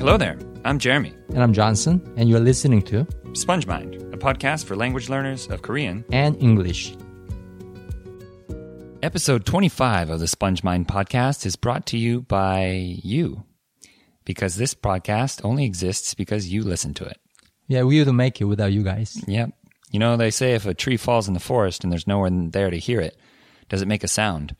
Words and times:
Hello 0.00 0.16
there. 0.16 0.38
I'm 0.64 0.78
Jeremy. 0.78 1.12
And 1.28 1.42
I'm 1.42 1.52
Johnson, 1.52 2.00
and 2.16 2.26
you're 2.26 2.40
listening 2.40 2.80
to 2.84 3.06
Sponge 3.34 3.66
Mind, 3.66 3.96
a 4.14 4.16
podcast 4.16 4.64
for 4.64 4.74
language 4.74 5.10
learners 5.10 5.46
of 5.48 5.60
Korean. 5.60 6.06
and 6.10 6.42
English. 6.42 6.96
Episode 9.02 9.44
25 9.44 10.08
of 10.08 10.18
the 10.18 10.26
Sponge 10.26 10.64
Mind 10.64 10.88
podcast 10.88 11.44
is 11.44 11.54
brought 11.54 11.84
to 11.88 11.98
you 11.98 12.22
by 12.22 12.98
you. 13.02 13.44
Because 14.24 14.56
this 14.56 14.72
podcast 14.72 15.44
only 15.44 15.66
exists 15.66 16.14
because 16.14 16.48
you 16.48 16.62
listen 16.62 16.94
to 16.94 17.04
it. 17.04 17.18
Yeah, 17.68 17.82
we 17.82 17.98
wouldn't 17.98 18.16
make 18.16 18.40
it 18.40 18.44
without 18.44 18.72
you 18.72 18.82
guys. 18.82 19.22
Yep. 19.28 19.50
You 19.90 19.98
know, 19.98 20.16
they 20.16 20.30
say 20.30 20.54
if 20.54 20.64
a 20.64 20.72
tree 20.72 20.96
falls 20.96 21.28
in 21.28 21.34
the 21.34 21.40
forest 21.40 21.84
and 21.84 21.92
there's 21.92 22.06
no 22.06 22.20
one 22.20 22.52
there 22.52 22.70
to 22.70 22.78
hear 22.78 23.02
it, 23.02 23.18
does 23.68 23.82
it 23.82 23.88
make 23.88 24.02
a 24.02 24.08
sound? 24.08 24.56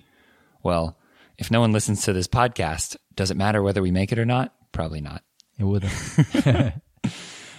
Well, 0.62 0.98
if 1.38 1.50
no 1.50 1.60
one 1.60 1.72
listens 1.72 2.02
to 2.02 2.12
this 2.12 2.28
podcast, 2.28 2.98
does 3.14 3.30
it 3.30 3.38
matter 3.38 3.62
whether 3.62 3.80
we 3.80 3.90
make 3.90 4.12
it 4.12 4.18
or 4.18 4.26
not? 4.26 4.52
Probably 4.72 5.00
not. 5.00 5.22
It 5.60 5.64
wouldn't. 5.64 5.92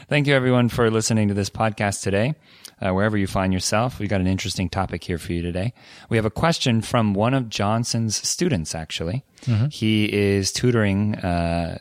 Thank 0.09 0.25
you, 0.25 0.33
everyone, 0.33 0.69
for 0.69 0.89
listening 0.89 1.27
to 1.27 1.35
this 1.35 1.51
podcast 1.51 2.01
today. 2.01 2.33
Uh, 2.81 2.91
wherever 2.93 3.15
you 3.15 3.27
find 3.27 3.53
yourself, 3.53 3.99
we 3.99 4.07
got 4.07 4.21
an 4.21 4.25
interesting 4.25 4.69
topic 4.69 5.03
here 5.03 5.19
for 5.19 5.33
you 5.33 5.43
today. 5.43 5.73
We 6.09 6.17
have 6.17 6.25
a 6.25 6.31
question 6.31 6.81
from 6.81 7.13
one 7.13 7.35
of 7.35 7.47
Johnson's 7.47 8.15
students, 8.27 8.73
actually. 8.73 9.23
He 9.69 10.11
is 10.11 10.51
tutoring, 10.51 11.15
uh, 11.15 11.77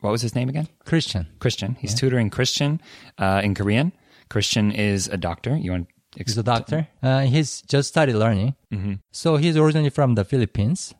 what 0.00 0.10
was 0.10 0.20
his 0.20 0.34
name 0.34 0.50
again? 0.50 0.68
Christian. 0.84 1.26
Christian. 1.40 1.76
He's 1.80 1.94
tutoring 1.94 2.28
Christian 2.28 2.78
uh, 3.16 3.40
in 3.42 3.54
Korean. 3.54 3.92
Christian 4.28 4.72
is 4.72 5.08
a 5.08 5.16
doctor. 5.16 5.56
You 5.56 5.70
want 5.70 5.88
to 5.88 5.94
He's 6.22 6.36
a 6.36 6.42
doctor. 6.42 6.86
Uh, 7.02 7.20
he's 7.22 7.62
just 7.62 7.88
started 7.88 8.16
learning. 8.16 8.54
So 9.10 9.36
he's 9.38 9.56
originally 9.56 9.88
from 9.88 10.16
the 10.16 10.24
Philippines, 10.24 10.92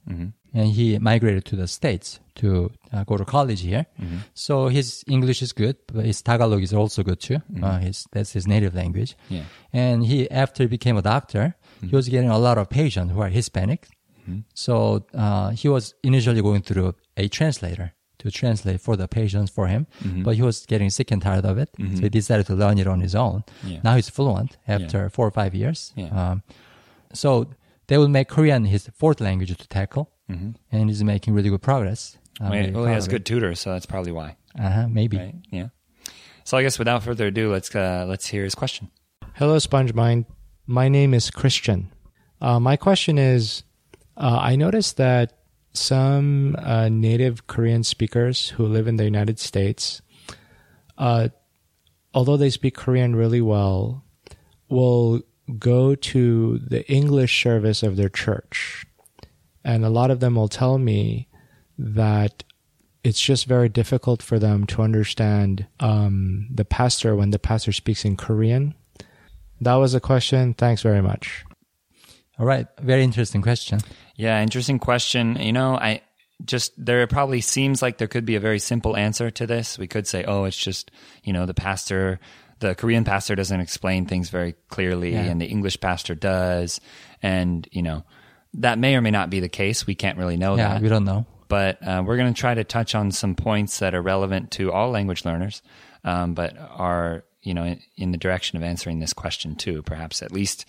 and 0.54 0.68
he 0.72 0.98
migrated 0.98 1.44
to 1.46 1.56
the 1.56 1.66
States 1.66 2.20
to 2.36 2.70
uh, 2.92 3.04
go 3.04 3.16
to 3.16 3.24
college 3.24 3.60
here. 3.62 3.86
So 4.34 4.68
his 4.68 5.04
English 5.08 5.42
is 5.42 5.52
good, 5.52 5.76
but 5.86 6.04
his 6.04 6.20
Tagalog 6.22 6.62
is 6.62 6.72
also 6.74 7.02
good 7.02 7.20
too. 7.20 7.38
Uh, 7.62 7.78
his, 7.78 8.06
that's 8.12 8.32
his 8.32 8.46
native 8.46 8.74
language. 8.74 9.16
Yeah. 9.28 9.44
And 9.72 10.04
he, 10.06 10.30
after 10.30 10.62
he 10.64 10.68
became 10.68 10.96
a 10.96 11.02
doctor, 11.02 11.54
he 11.80 11.94
was 11.94 12.08
getting 12.08 12.30
a 12.30 12.38
lot 12.38 12.58
of 12.58 12.68
patients 12.68 13.12
who 13.12 13.20
are 13.20 13.28
Hispanic. 13.28 13.88
So 14.54 15.04
uh, 15.14 15.50
he 15.50 15.68
was 15.68 15.94
initially 16.02 16.40
going 16.42 16.62
through 16.62 16.94
a 17.16 17.28
translator 17.28 17.92
to 18.18 18.30
translate 18.30 18.80
for 18.80 18.94
the 18.96 19.08
patients 19.08 19.50
for 19.50 19.66
him, 19.66 19.86
but 20.22 20.36
he 20.36 20.42
was 20.42 20.64
getting 20.66 20.90
sick 20.90 21.10
and 21.10 21.20
tired 21.20 21.44
of 21.44 21.58
it, 21.58 21.70
so 21.76 22.02
he 22.02 22.08
decided 22.08 22.46
to 22.46 22.54
learn 22.54 22.78
it 22.78 22.86
on 22.86 23.00
his 23.00 23.14
own. 23.16 23.42
Yeah. 23.64 23.80
Now 23.82 23.96
he's 23.96 24.08
fluent 24.08 24.58
after 24.68 25.10
four 25.10 25.26
or 25.26 25.32
five 25.32 25.54
years. 25.56 25.92
Yeah. 25.96 26.10
Um, 26.30 26.42
so 27.12 27.48
they 27.86 27.98
will 27.98 28.08
make 28.08 28.28
Korean 28.28 28.64
his 28.64 28.88
fourth 28.94 29.20
language 29.20 29.56
to 29.56 29.68
tackle, 29.68 30.10
and 30.28 30.56
he's 30.70 31.04
making 31.04 31.34
really 31.34 31.50
good 31.50 31.62
progress. 31.62 32.16
I'm 32.40 32.50
Wait, 32.50 32.60
really 32.60 32.72
well, 32.72 32.86
he 32.86 32.92
has 32.92 33.06
of 33.06 33.10
good 33.10 33.26
tutors, 33.26 33.60
so 33.60 33.72
that's 33.72 33.86
probably 33.86 34.12
why. 34.12 34.36
Uh-huh, 34.58 34.88
maybe. 34.88 35.18
right? 35.18 35.34
Yeah. 35.50 35.68
So 36.44 36.56
I 36.56 36.62
guess 36.62 36.78
without 36.78 37.02
further 37.02 37.26
ado, 37.26 37.52
let's 37.52 37.74
uh, 37.74 38.06
let's 38.08 38.26
hear 38.26 38.44
his 38.44 38.54
question. 38.54 38.90
Hello, 39.34 39.56
SpongeMind. 39.56 40.26
My 40.66 40.88
name 40.88 41.14
is 41.14 41.30
Christian. 41.30 41.92
Uh, 42.40 42.58
my 42.58 42.76
question 42.76 43.18
is 43.18 43.62
uh, 44.16 44.38
I 44.40 44.56
noticed 44.56 44.96
that 44.96 45.38
some 45.72 46.56
uh, 46.58 46.88
native 46.88 47.46
Korean 47.46 47.84
speakers 47.84 48.50
who 48.50 48.66
live 48.66 48.86
in 48.86 48.96
the 48.96 49.04
United 49.04 49.38
States, 49.38 50.02
uh, 50.98 51.28
although 52.12 52.36
they 52.36 52.50
speak 52.50 52.74
Korean 52.74 53.16
really 53.16 53.40
well, 53.40 54.04
will 54.68 55.22
go 55.58 55.94
to 55.94 56.58
the 56.58 56.90
English 56.90 57.42
service 57.42 57.82
of 57.82 57.96
their 57.96 58.08
church. 58.08 58.86
And 59.64 59.84
a 59.84 59.90
lot 59.90 60.10
of 60.10 60.20
them 60.20 60.34
will 60.34 60.48
tell 60.48 60.78
me 60.78 61.28
that 61.78 62.44
it's 63.04 63.20
just 63.20 63.46
very 63.46 63.68
difficult 63.68 64.22
for 64.22 64.38
them 64.38 64.66
to 64.66 64.82
understand 64.82 65.66
um, 65.80 66.48
the 66.52 66.64
pastor 66.64 67.16
when 67.16 67.30
the 67.30 67.38
pastor 67.38 67.72
speaks 67.72 68.04
in 68.04 68.16
Korean. 68.16 68.74
That 69.60 69.74
was 69.74 69.94
a 69.94 70.00
question. 70.00 70.54
Thanks 70.54 70.82
very 70.82 71.02
much. 71.02 71.44
All 72.38 72.46
right, 72.46 72.66
very 72.80 73.04
interesting 73.04 73.42
question. 73.42 73.80
Yeah, 74.16 74.42
interesting 74.42 74.78
question. 74.78 75.36
You 75.36 75.52
know, 75.52 75.76
I 75.76 76.02
just 76.44 76.72
there 76.82 77.06
probably 77.06 77.40
seems 77.40 77.82
like 77.82 77.98
there 77.98 78.08
could 78.08 78.24
be 78.24 78.36
a 78.36 78.40
very 78.40 78.58
simple 78.58 78.96
answer 78.96 79.30
to 79.30 79.46
this. 79.46 79.78
We 79.78 79.86
could 79.86 80.06
say, 80.06 80.24
oh, 80.24 80.44
it's 80.44 80.56
just 80.56 80.90
you 81.22 81.32
know 81.32 81.46
the 81.46 81.54
pastor, 81.54 82.18
the 82.62 82.74
Korean 82.74 83.04
pastor 83.04 83.34
doesn't 83.36 83.60
explain 83.60 84.06
things 84.06 84.30
very 84.30 84.54
clearly, 84.70 85.12
Yeah. 85.12 85.24
and 85.24 85.38
the 85.40 85.46
English 85.46 85.78
pastor 85.80 86.14
does, 86.14 86.80
and 87.22 87.68
you 87.70 87.82
know 87.82 88.04
that 88.54 88.78
may 88.78 88.96
or 88.96 89.00
may 89.02 89.10
not 89.10 89.28
be 89.30 89.40
the 89.40 89.48
case. 89.48 89.86
We 89.86 89.94
can't 89.94 90.16
really 90.18 90.36
know 90.38 90.56
Yeah, 90.56 90.74
that. 90.74 90.82
we 90.82 90.88
don't 90.88 91.04
know. 91.04 91.26
but 91.48 91.86
uh, 91.86 92.02
we're 92.06 92.16
going 92.16 92.32
to 92.32 92.40
try 92.40 92.54
to 92.54 92.64
touch 92.64 92.94
on 92.94 93.12
some 93.12 93.34
points 93.34 93.78
that 93.80 93.94
are 93.94 94.00
relevant 94.02 94.50
to 94.52 94.72
all 94.72 94.90
language 94.90 95.24
learners, 95.26 95.60
um, 96.04 96.32
but 96.34 96.56
are 96.58 97.24
you 97.42 97.52
know 97.54 97.64
in, 97.64 97.80
in 97.96 98.12
the 98.12 98.18
direction 98.18 98.56
of 98.56 98.62
answering 98.62 99.00
this 99.00 99.12
question 99.12 99.54
too. 99.56 99.82
Perhaps 99.82 100.22
at 100.22 100.32
least 100.32 100.64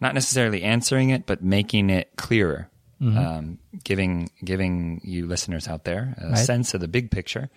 not 0.00 0.14
necessarily 0.14 0.62
answering 0.62 1.10
it, 1.10 1.26
but 1.26 1.42
making 1.42 1.90
it 1.90 2.10
clearer, 2.16 2.68
um, 3.00 3.58
giving 3.84 4.28
giving 4.44 5.00
you 5.04 5.26
listeners 5.26 5.68
out 5.68 5.84
there 5.84 6.14
a 6.18 6.30
Right. 6.30 6.38
sense 6.38 6.74
of 6.74 6.80
the 6.80 6.88
big 6.88 7.10
picture, 7.10 7.48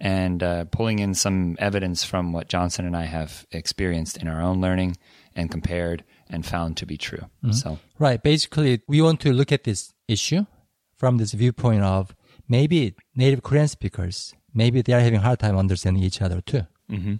and 0.00 0.42
uh, 0.42 0.64
pulling 0.64 0.98
in 0.98 1.14
some 1.14 1.56
evidence 1.58 2.04
from 2.04 2.32
what 2.32 2.48
Johnson 2.48 2.86
and 2.86 2.96
I 2.96 3.04
have 3.04 3.46
experienced 3.52 4.16
in 4.16 4.28
our 4.28 4.40
own 4.40 4.60
learning 4.60 4.96
and 5.36 5.50
compared 5.50 6.04
and 6.30 6.44
found 6.44 6.76
to 6.78 6.86
be 6.86 6.96
true. 6.96 7.24
So 7.52 7.78
Right. 7.98 8.22
Basically, 8.22 8.80
we 8.88 9.00
want 9.02 9.20
to 9.20 9.32
look 9.32 9.52
at 9.52 9.64
this 9.64 9.92
issue 10.08 10.46
from 10.96 11.18
this 11.18 11.32
viewpoint 11.32 11.82
of 11.82 12.14
maybe 12.48 12.94
native 13.14 13.42
Korean 13.42 13.68
speakers, 13.68 14.34
maybe 14.54 14.82
they 14.82 14.94
are 14.94 15.00
having 15.00 15.20
a 15.20 15.22
hard 15.22 15.38
time 15.38 15.56
understanding 15.56 16.02
each 16.02 16.20
other 16.22 16.40
too. 16.40 16.66
Mm-hmm. 16.90 17.16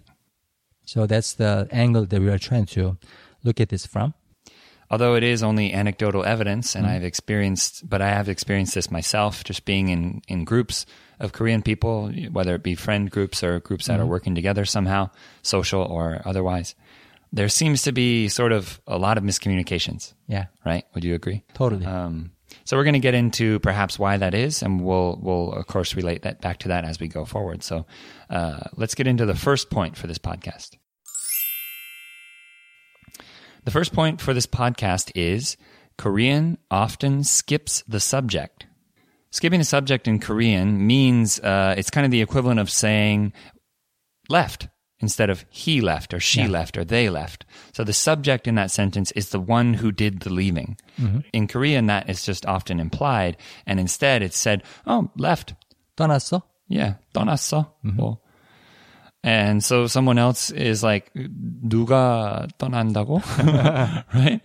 So 0.85 1.05
that's 1.05 1.33
the 1.33 1.67
angle 1.71 2.05
that 2.07 2.19
we 2.19 2.29
are 2.29 2.39
trying 2.39 2.65
to 2.67 2.97
look 3.43 3.61
at 3.61 3.69
this 3.69 3.85
from. 3.85 4.13
Although 4.89 5.15
it 5.15 5.23
is 5.23 5.43
only 5.43 5.73
anecdotal 5.73 6.23
evidence 6.25 6.75
and 6.75 6.85
I've 6.87 7.03
experienced 7.03 7.87
but 7.87 8.01
I 8.01 8.09
have 8.09 8.29
experienced 8.29 8.73
this 8.75 8.89
myself 8.91 9.43
just 9.43 9.65
being 9.65 9.89
in 9.89 10.21
in 10.27 10.43
groups 10.45 10.85
of 11.19 11.31
Korean 11.31 11.61
people 11.61 12.11
whether 12.31 12.55
it 12.55 12.63
be 12.63 12.75
friend 12.75 13.09
groups 13.11 13.43
or 13.43 13.59
groups 13.59 13.87
that 13.87 13.99
are 13.99 14.05
working 14.05 14.35
together 14.35 14.65
somehow 14.65 15.09
social 15.41 15.81
or 15.81 16.21
otherwise 16.25 16.75
there 17.31 17.49
seems 17.49 17.83
to 17.83 17.91
be 17.91 18.27
sort 18.27 18.51
of 18.51 18.81
a 18.87 18.97
lot 18.97 19.17
of 19.17 19.23
miscommunications 19.23 20.13
Yeah, 20.27 20.45
right 20.65 20.85
would 20.95 21.03
you 21.03 21.13
agree 21.15 21.43
totally. 21.53 21.85
um, 21.85 22.31
so 22.65 22.77
we're 22.77 22.83
going 22.83 22.93
to 22.93 22.99
get 22.99 23.13
into 23.13 23.59
perhaps 23.59 23.99
why 23.99 24.17
that 24.17 24.33
is, 24.33 24.63
and 24.63 24.81
we'll 24.83 25.19
we'll 25.21 25.53
of 25.53 25.67
course 25.67 25.93
relate 25.95 26.23
that 26.23 26.41
back 26.41 26.57
to 26.59 26.69
that 26.69 26.83
as 26.83 26.99
we 26.99 27.07
go 27.07 27.23
forward. 27.25 27.61
So 27.61 27.85
uh, 28.29 28.61
let's 28.75 28.95
get 28.95 29.05
into 29.05 29.27
the 29.27 29.35
first 29.35 29.69
point 29.69 29.95
for 29.95 30.07
this 30.07 30.17
podcast. 30.17 30.77
The 33.68 33.70
first 33.70 33.92
point 33.92 34.20
for 34.20 34.34
this 34.34 34.46
podcast 34.46 35.10
is 35.14 35.56
Korean 35.96 36.58
often 36.70 37.24
skips 37.24 37.82
the 37.88 38.00
subject. 38.00 38.66
Skipping 39.30 39.58
the 39.58 39.64
subject 39.64 40.06
in 40.06 40.20
Korean 40.20 40.86
means 40.86 41.40
uh, 41.40 41.74
it's 41.76 41.90
kind 41.90 42.04
of 42.04 42.10
the 42.10 42.22
equivalent 42.22 42.60
of 42.60 42.70
saying 42.70 43.32
left 44.28 44.68
instead 45.00 45.28
of 45.28 45.44
he 45.50 45.80
left 45.80 46.14
or 46.14 46.20
she 46.20 46.46
left 46.46 46.78
or 46.78 46.84
they 46.84 47.10
left. 47.10 47.44
So 47.72 47.84
the 47.84 47.92
subject 47.92 48.46
in 48.46 48.54
that 48.54 48.70
sentence 48.70 49.10
is 49.12 49.30
the 49.30 49.40
one 49.40 49.74
who 49.74 49.90
did 49.92 50.20
the 50.20 50.32
leaving. 50.32 50.76
In 51.32 51.48
Korean, 51.48 51.86
that 51.86 52.08
is 52.08 52.24
just 52.24 52.46
often 52.46 52.78
implied, 52.80 53.36
and 53.66 53.80
instead 53.80 54.22
it's 54.22 54.38
said, 54.38 54.62
"Oh, 54.86 55.10
left." 55.16 55.54
떠났어? 55.96 56.42
Yeah, 56.68 56.94
떠났어. 57.12 57.72
Well, 57.98 58.22
and 59.22 59.64
so 59.64 59.86
someone 59.86 60.18
else 60.18 60.50
is 60.50 60.82
like, 60.82 61.10
누가 61.14 62.46
떠난다고? 62.58 63.22
right? 64.14 64.40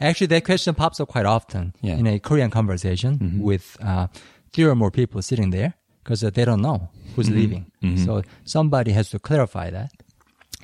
Actually, 0.00 0.26
that 0.28 0.44
question 0.44 0.74
pops 0.74 1.00
up 1.00 1.08
quite 1.08 1.26
often 1.26 1.72
Yeah. 1.80 1.96
in 1.96 2.06
a 2.06 2.18
Korean 2.18 2.50
conversation 2.50 3.40
with 3.40 3.76
uh, 3.82 4.08
three 4.52 4.64
or 4.64 4.74
more 4.74 4.90
people 4.90 5.22
sitting 5.22 5.50
there 5.50 5.74
because 6.04 6.22
uh, 6.22 6.30
they 6.30 6.44
don't 6.44 6.60
know 6.62 6.88
who's 7.16 7.30
leaving. 7.30 7.70
So 8.04 8.22
somebody 8.44 8.92
has 8.92 9.10
to 9.10 9.18
clarify 9.18 9.70
that. 9.70 9.90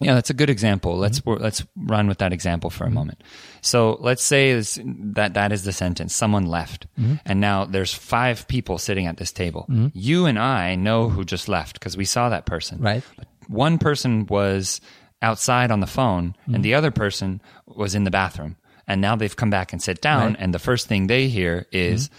Yeah, 0.00 0.14
that's 0.14 0.28
a 0.28 0.34
good 0.34 0.50
example. 0.50 0.96
Let's 0.98 1.22
let's 1.24 1.62
run 1.76 2.08
with 2.08 2.18
that 2.18 2.32
example 2.32 2.68
for 2.68 2.82
a 2.84 2.90
moment. 2.90 3.22
So 3.62 3.96
let's 4.00 4.24
say 4.24 4.52
this, 4.52 4.76
that 5.14 5.34
that 5.34 5.52
is 5.52 5.62
the 5.62 5.70
sentence. 5.72 6.12
Someone 6.12 6.46
left, 6.46 6.88
and 7.24 7.40
now 7.40 7.64
there's 7.64 7.94
five 7.94 8.48
people 8.48 8.76
sitting 8.78 9.06
at 9.06 9.18
this 9.18 9.30
table. 9.30 9.66
You 9.94 10.26
and 10.26 10.36
I 10.38 10.74
know 10.74 11.08
who 11.08 11.24
just 11.24 11.48
left 11.48 11.78
because 11.78 11.96
we 11.96 12.04
saw 12.04 12.28
that 12.28 12.44
person. 12.44 12.80
Right. 12.82 13.04
But 13.16 13.28
one 13.49 13.77
person 13.77 14.25
was 14.27 14.79
outside 15.21 15.71
on 15.71 15.79
the 15.79 15.87
phone 15.87 16.29
mm-hmm. 16.29 16.55
and 16.55 16.57
hmm. 16.57 16.61
the 16.63 16.75
other 16.75 16.91
person 16.91 17.41
was 17.65 17.95
in 17.95 18.03
the 18.03 18.11
bathroom. 18.11 18.55
And 18.87 19.01
now 19.01 19.15
they've 19.15 19.35
come 19.35 19.51
back 19.51 19.71
and 19.71 19.81
sit 19.81 20.01
down, 20.01 20.29
right. 20.29 20.37
and 20.39 20.51
the 20.51 20.57
first 20.57 20.87
thing 20.87 21.05
they 21.05 21.27
hear 21.27 21.67
is 21.71 22.09
mm-hmm. 22.09 22.17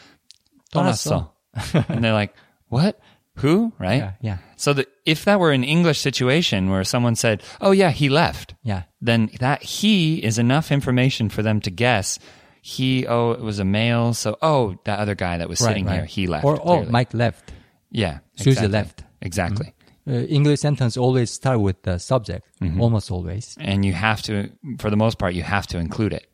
and 1.88 2.04
they're 2.04 2.12
like, 2.12 2.32
"What? 2.68 3.00
Who? 3.38 3.72
Right? 3.76 3.96
Yeah. 3.96 4.12
yeah. 4.20 4.38
So 4.54 4.76
if 5.04 5.24
that 5.24 5.40
were 5.40 5.50
an 5.50 5.64
English 5.64 5.98
situation 5.98 6.70
where 6.70 6.84
someone 6.84 7.16
said, 7.16 7.42
"Oh 7.60 7.72
yeah, 7.72 7.90
he 7.90 8.08
left," 8.08 8.54
yeah, 8.62 8.84
then 9.00 9.30
that 9.40 9.64
he 9.64 10.22
is 10.22 10.38
enough 10.38 10.70
information 10.70 11.28
for 11.28 11.42
them 11.42 11.60
to 11.62 11.72
guess 11.72 12.20
he 12.62 13.06
oh 13.06 13.32
it 13.32 13.40
was 13.40 13.58
a 13.58 13.64
male 13.64 14.12
so 14.12 14.36
oh 14.42 14.78
that 14.84 14.98
other 14.98 15.14
guy 15.14 15.38
that 15.38 15.48
was 15.48 15.60
right, 15.60 15.68
sitting 15.68 15.86
right. 15.86 15.94
here 15.94 16.04
he 16.04 16.26
left 16.26 16.44
or 16.44 16.54
oh, 16.54 16.58
clearly. 16.58 16.86
oh 16.86 16.90
Mike 16.90 17.14
left 17.14 17.52
yeah 17.90 18.18
Susie 18.36 18.50
exactly. 18.50 18.72
left 18.72 19.04
exactly 19.22 19.66
hmm 19.66 19.79
uh, 20.10 20.26
English 20.28 20.60
sentence 20.60 20.96
always 20.96 21.30
start 21.30 21.60
with 21.60 21.82
the 21.82 21.98
subject, 21.98 22.46
Mm-hmm. 22.60 22.80
almost 22.80 23.10
always. 23.10 23.56
and 23.60 23.84
you 23.86 23.92
have 23.94 24.20
to 24.22 24.32
for 24.78 24.90
the 24.90 24.96
most 24.96 25.16
part 25.18 25.34
you 25.34 25.42
have 25.42 25.66
to 25.68 25.78
include 25.78 26.12
it 26.12 26.26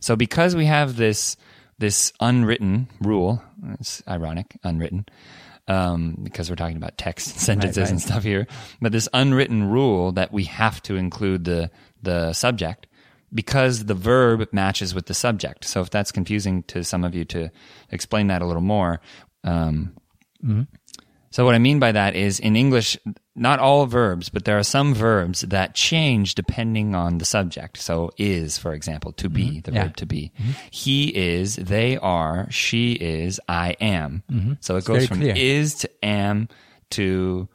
so 0.00 0.16
because 0.16 0.56
we 0.56 0.64
have 0.66 0.96
this 0.96 1.36
this 1.78 2.12
unwritten 2.20 2.88
rule 3.00 3.42
it's 3.78 4.02
ironic 4.08 4.56
unwritten 4.64 5.04
um, 5.68 6.16
because 6.22 6.48
we're 6.48 6.56
talking 6.56 6.78
about 6.78 6.96
text 6.96 7.28
and 7.32 7.40
sentences 7.40 7.90
and 7.90 8.00
right. 8.00 8.08
stuff 8.08 8.22
here 8.24 8.46
but 8.80 8.90
this 8.92 9.08
unwritten 9.12 9.68
rule 9.70 10.10
that 10.12 10.32
we 10.32 10.44
have 10.44 10.80
to 10.82 10.96
include 10.96 11.44
the 11.44 11.70
the 12.02 12.32
subject 12.32 12.86
because 13.32 13.84
the 13.84 13.94
verb 13.94 14.48
matches 14.52 14.94
with 14.94 15.04
the 15.06 15.14
subject 15.14 15.64
so 15.64 15.80
if 15.82 15.90
that's 15.90 16.10
confusing 16.12 16.62
to 16.64 16.82
some 16.82 17.04
of 17.04 17.14
you 17.14 17.24
to 17.26 17.50
explain 17.92 18.28
that 18.28 18.40
a 18.42 18.46
little 18.46 18.62
more 18.76 19.00
um, 19.44 19.92
so 21.38 21.44
what 21.44 21.54
I 21.54 21.58
mean 21.60 21.78
by 21.78 21.92
that 21.92 22.16
is 22.16 22.40
in 22.40 22.56
English, 22.56 22.98
not 23.36 23.60
all 23.60 23.86
verbs, 23.86 24.28
but 24.28 24.44
there 24.44 24.58
are 24.58 24.64
some 24.64 24.92
verbs 24.92 25.42
that 25.42 25.72
change 25.72 26.34
depending 26.34 26.96
on 26.96 27.18
the 27.18 27.24
subject. 27.24 27.76
So 27.76 28.10
is, 28.18 28.58
for 28.58 28.72
example, 28.72 29.12
to 29.12 29.28
be, 29.28 29.44
mm-hmm. 29.44 29.60
the 29.60 29.72
Yeah. 29.72 29.84
verb 29.84 29.96
to 29.98 30.06
be. 30.06 30.32
Mm-hmm. 30.36 30.50
He 30.72 31.14
is, 31.14 31.54
they 31.54 31.96
are, 31.96 32.48
she 32.50 32.94
is, 32.94 33.38
I 33.48 33.76
am. 33.80 34.24
Mm-hmm. 34.28 34.54
So 34.58 34.78
it 34.78 34.84
goes 34.84 35.06
from 35.06 35.20
clear. 35.20 35.36
is 35.36 35.74
to 35.76 35.90
am 36.02 36.48
to 36.90 37.48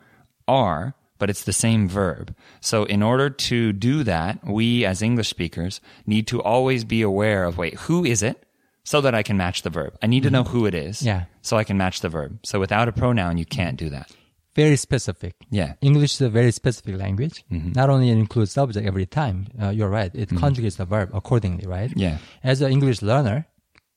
are, 0.47 0.95
but 1.17 1.29
it's 1.29 1.43
the 1.43 1.51
same 1.51 1.89
verb. 1.89 2.33
So 2.61 2.85
in 2.85 3.03
order 3.03 3.29
to 3.29 3.73
do 3.73 4.05
that, 4.05 4.47
we 4.47 4.85
as 4.85 5.01
English 5.01 5.27
speakers 5.27 5.81
need 6.07 6.25
to 6.27 6.41
always 6.41 6.85
be 6.85 7.01
aware 7.01 7.43
of, 7.43 7.57
wait, 7.57 7.73
who 7.73 8.05
is 8.05 8.23
it? 8.23 8.45
So 8.85 8.99
that 9.01 9.15
I 9.15 9.23
can 9.23 9.37
match 9.37 9.61
the 9.61 9.69
verb. 9.69 9.95
I 10.01 10.07
need 10.07 10.23
to 10.23 10.29
know 10.29 10.43
who 10.43 10.65
it 10.65 10.73
is 10.75 11.01
Yeah. 11.01 11.25
so 11.41 11.55
I 11.57 11.63
can 11.63 11.77
match 11.77 12.01
the 12.01 12.09
verb. 12.09 12.39
So 12.43 12.59
without 12.59 12.87
a 12.89 12.91
pronoun, 12.91 13.37
you 13.37 13.45
can't 13.45 13.77
do 13.79 13.89
that. 13.89 14.11
Very 14.55 14.75
specific. 14.75 15.35
Yeah. 15.49 15.73
English 15.81 16.13
is 16.15 16.21
a 16.21 16.29
very 16.29 16.51
specific 16.51 16.97
language. 16.99 17.43
Mm-hmm. 17.51 17.71
Not 17.75 17.89
only 17.89 18.09
it 18.09 18.17
includes 18.17 18.51
subject 18.51 18.85
every 18.85 19.05
time, 19.05 19.47
uh, 19.61 19.69
you're 19.69 19.89
right. 19.89 20.11
It 20.13 20.29
conjugates 20.29 20.75
the 20.77 20.85
verb 20.85 21.09
accordingly, 21.13 21.65
right? 21.65 21.91
Yeah. 21.95 22.17
As 22.43 22.61
an 22.61 22.71
English 22.71 23.01
learner, 23.01 23.47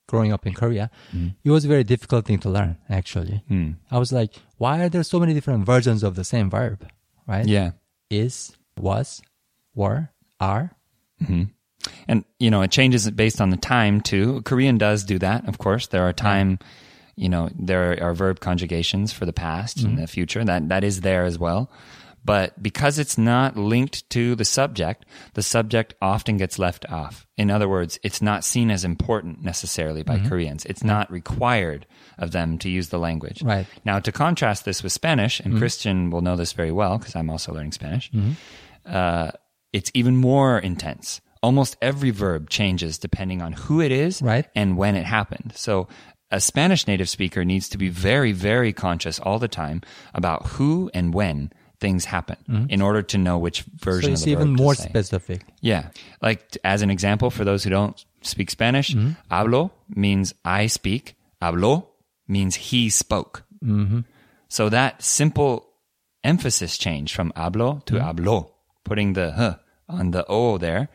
growing 0.09 0.33
up 0.33 0.47
in 0.47 0.55
Korea, 0.55 0.89
Mm-hmm. 1.13 1.29
it 1.45 1.51
was 1.51 1.65
a 1.65 1.69
very 1.69 1.85
difficult 1.85 2.25
thing 2.25 2.39
to 2.39 2.49
learn, 2.49 2.79
actually. 2.89 3.43
Hmm. 3.49 3.73
I 3.91 3.99
was 3.99 4.13
like, 4.13 4.33
why 4.57 4.81
are 4.83 4.89
there 4.89 5.03
so 5.03 5.19
many 5.21 5.35
different 5.35 5.67
versions 5.67 6.03
of 6.05 6.15
the 6.15 6.25
same 6.25 6.49
verb, 6.49 6.89
right? 7.27 7.45
Yeah. 7.47 7.73
Is, 8.09 8.57
was, 8.79 9.21
were, 9.75 10.11
are. 10.41 10.71
And, 12.09 12.25
you 12.39 12.51
know, 12.51 12.63
it 12.63 12.71
changes 12.71 13.11
based 13.11 13.41
on 13.41 13.51
the 13.51 13.57
time 13.57 14.01
too. 14.01 14.43
Korean 14.43 14.79
does 14.79 15.05
do 15.05 15.19
that, 15.19 15.49
of 15.49 15.59
course. 15.59 15.89
There 15.89 16.03
are 16.03 16.13
time, 16.13 16.59
you 17.17 17.29
know, 17.29 17.49
there 17.59 18.03
are 18.03 18.15
verb 18.15 18.41
conjugations 18.41 19.13
for 19.13 19.27
the 19.27 19.33
past 19.33 19.79
and 19.79 19.93
mm-hmm. 19.93 20.01
the 20.01 20.07
future. 20.07 20.45
That, 20.45 20.69
that 20.69 20.85
is 20.85 21.01
there 21.01 21.25
as 21.25 21.39
well. 21.39 21.71
But 22.27 22.61
because 22.61 22.99
it's 22.99 23.17
not 23.17 23.57
linked 23.57 24.11
to 24.11 24.35
the 24.35 24.45
subject, 24.45 25.07
the 25.35 25.43
subject 25.43 25.95
often 26.03 26.39
gets 26.39 26.59
left 26.59 26.85
off. 26.91 27.25
In 27.37 27.53
other 27.53 27.69
words, 27.69 28.01
it's 28.03 28.21
not 28.21 28.43
seen 28.43 28.73
as 28.73 28.85
important 28.85 29.45
necessarily 29.45 30.03
by 30.03 30.17
mm-hmm. 30.17 30.29
Koreans. 30.29 30.65
It's 30.65 30.83
not 30.83 31.09
required 31.09 31.87
of 32.19 32.33
them 32.33 32.59
to 32.59 32.69
use 32.69 32.89
the 32.89 32.99
language. 32.99 33.43
Right. 33.43 33.69
Now, 33.85 34.01
to 34.01 34.11
contrast 34.11 34.65
this 34.65 34.83
with 34.83 34.91
Spanish, 34.91 35.39
and 35.39 35.51
mm-hmm. 35.51 35.61
Christian 35.61 36.11
will 36.11 36.21
know 36.21 36.35
this 36.35 36.53
very 36.53 36.73
well 36.73 36.99
because 36.99 37.15
I'm 37.15 37.31
also 37.31 37.55
learning 37.55 37.73
Spanish, 37.73 38.11
uh, 38.85 39.31
it's 39.73 39.93
even 39.95 40.17
more 40.17 40.59
intense. 40.59 41.21
Almost 41.43 41.77
every 41.81 42.11
verb 42.11 42.51
changes 42.51 42.99
depending 42.99 43.43
on 43.43 43.53
who 43.53 43.81
it 43.81 43.93
is 43.93 44.23
Right. 44.23 44.47
and 44.55 44.77
when 44.77 44.97
it 44.97 45.05
happened. 45.05 45.53
So 45.55 45.89
a 46.31 46.41
Spanish 46.41 46.87
native 46.87 47.09
speaker 47.09 47.45
needs 47.45 47.69
to 47.71 47.79
be 47.79 47.89
very, 47.89 48.33
very 48.33 48.73
conscious 48.73 49.21
all 49.21 49.39
the 49.39 49.49
time 49.49 49.83
about 50.15 50.47
who 50.47 50.91
and 50.93 51.15
when 51.15 51.53
things 51.79 52.07
happen 52.07 52.37
mm-hmm. 52.49 52.71
in 52.71 52.81
order 52.81 53.03
to 53.03 53.19
know 53.19 53.39
which 53.39 53.63
So 53.63 53.69
version 53.77 54.13
it's 54.13 54.23
of 54.23 54.27
the 54.27 54.33
even 54.33 54.55
more 54.55 54.75
specific. 54.75 55.43
Yeah. 55.61 55.91
Like 56.23 56.51
t- 56.53 56.61
as 56.65 56.83
an 56.83 56.91
example, 56.91 57.31
for 57.31 57.45
those 57.45 57.63
who 57.65 57.71
don't 57.71 58.03
speak 58.23 58.51
Spanish, 58.51 58.95
mm-hmm. 58.95 59.13
hablo 59.33 59.71
means 59.89 60.35
I 60.45 60.67
speak. 60.69 61.17
Habló 61.43 61.87
means 62.27 62.57
he 62.57 62.89
spoke. 62.89 63.45
Mm-hmm. 63.63 64.01
So 64.49 64.69
that 64.69 65.03
simple 65.03 65.69
emphasis 66.25 66.79
change 66.79 67.15
from 67.15 67.33
hablo 67.37 67.85
to 67.87 67.95
habló, 67.95 68.51
putting 68.85 69.13
the 69.13 69.35
h 69.37 69.63
on 69.89 70.11
the 70.11 70.25
o 70.27 70.59
there, 70.59 70.89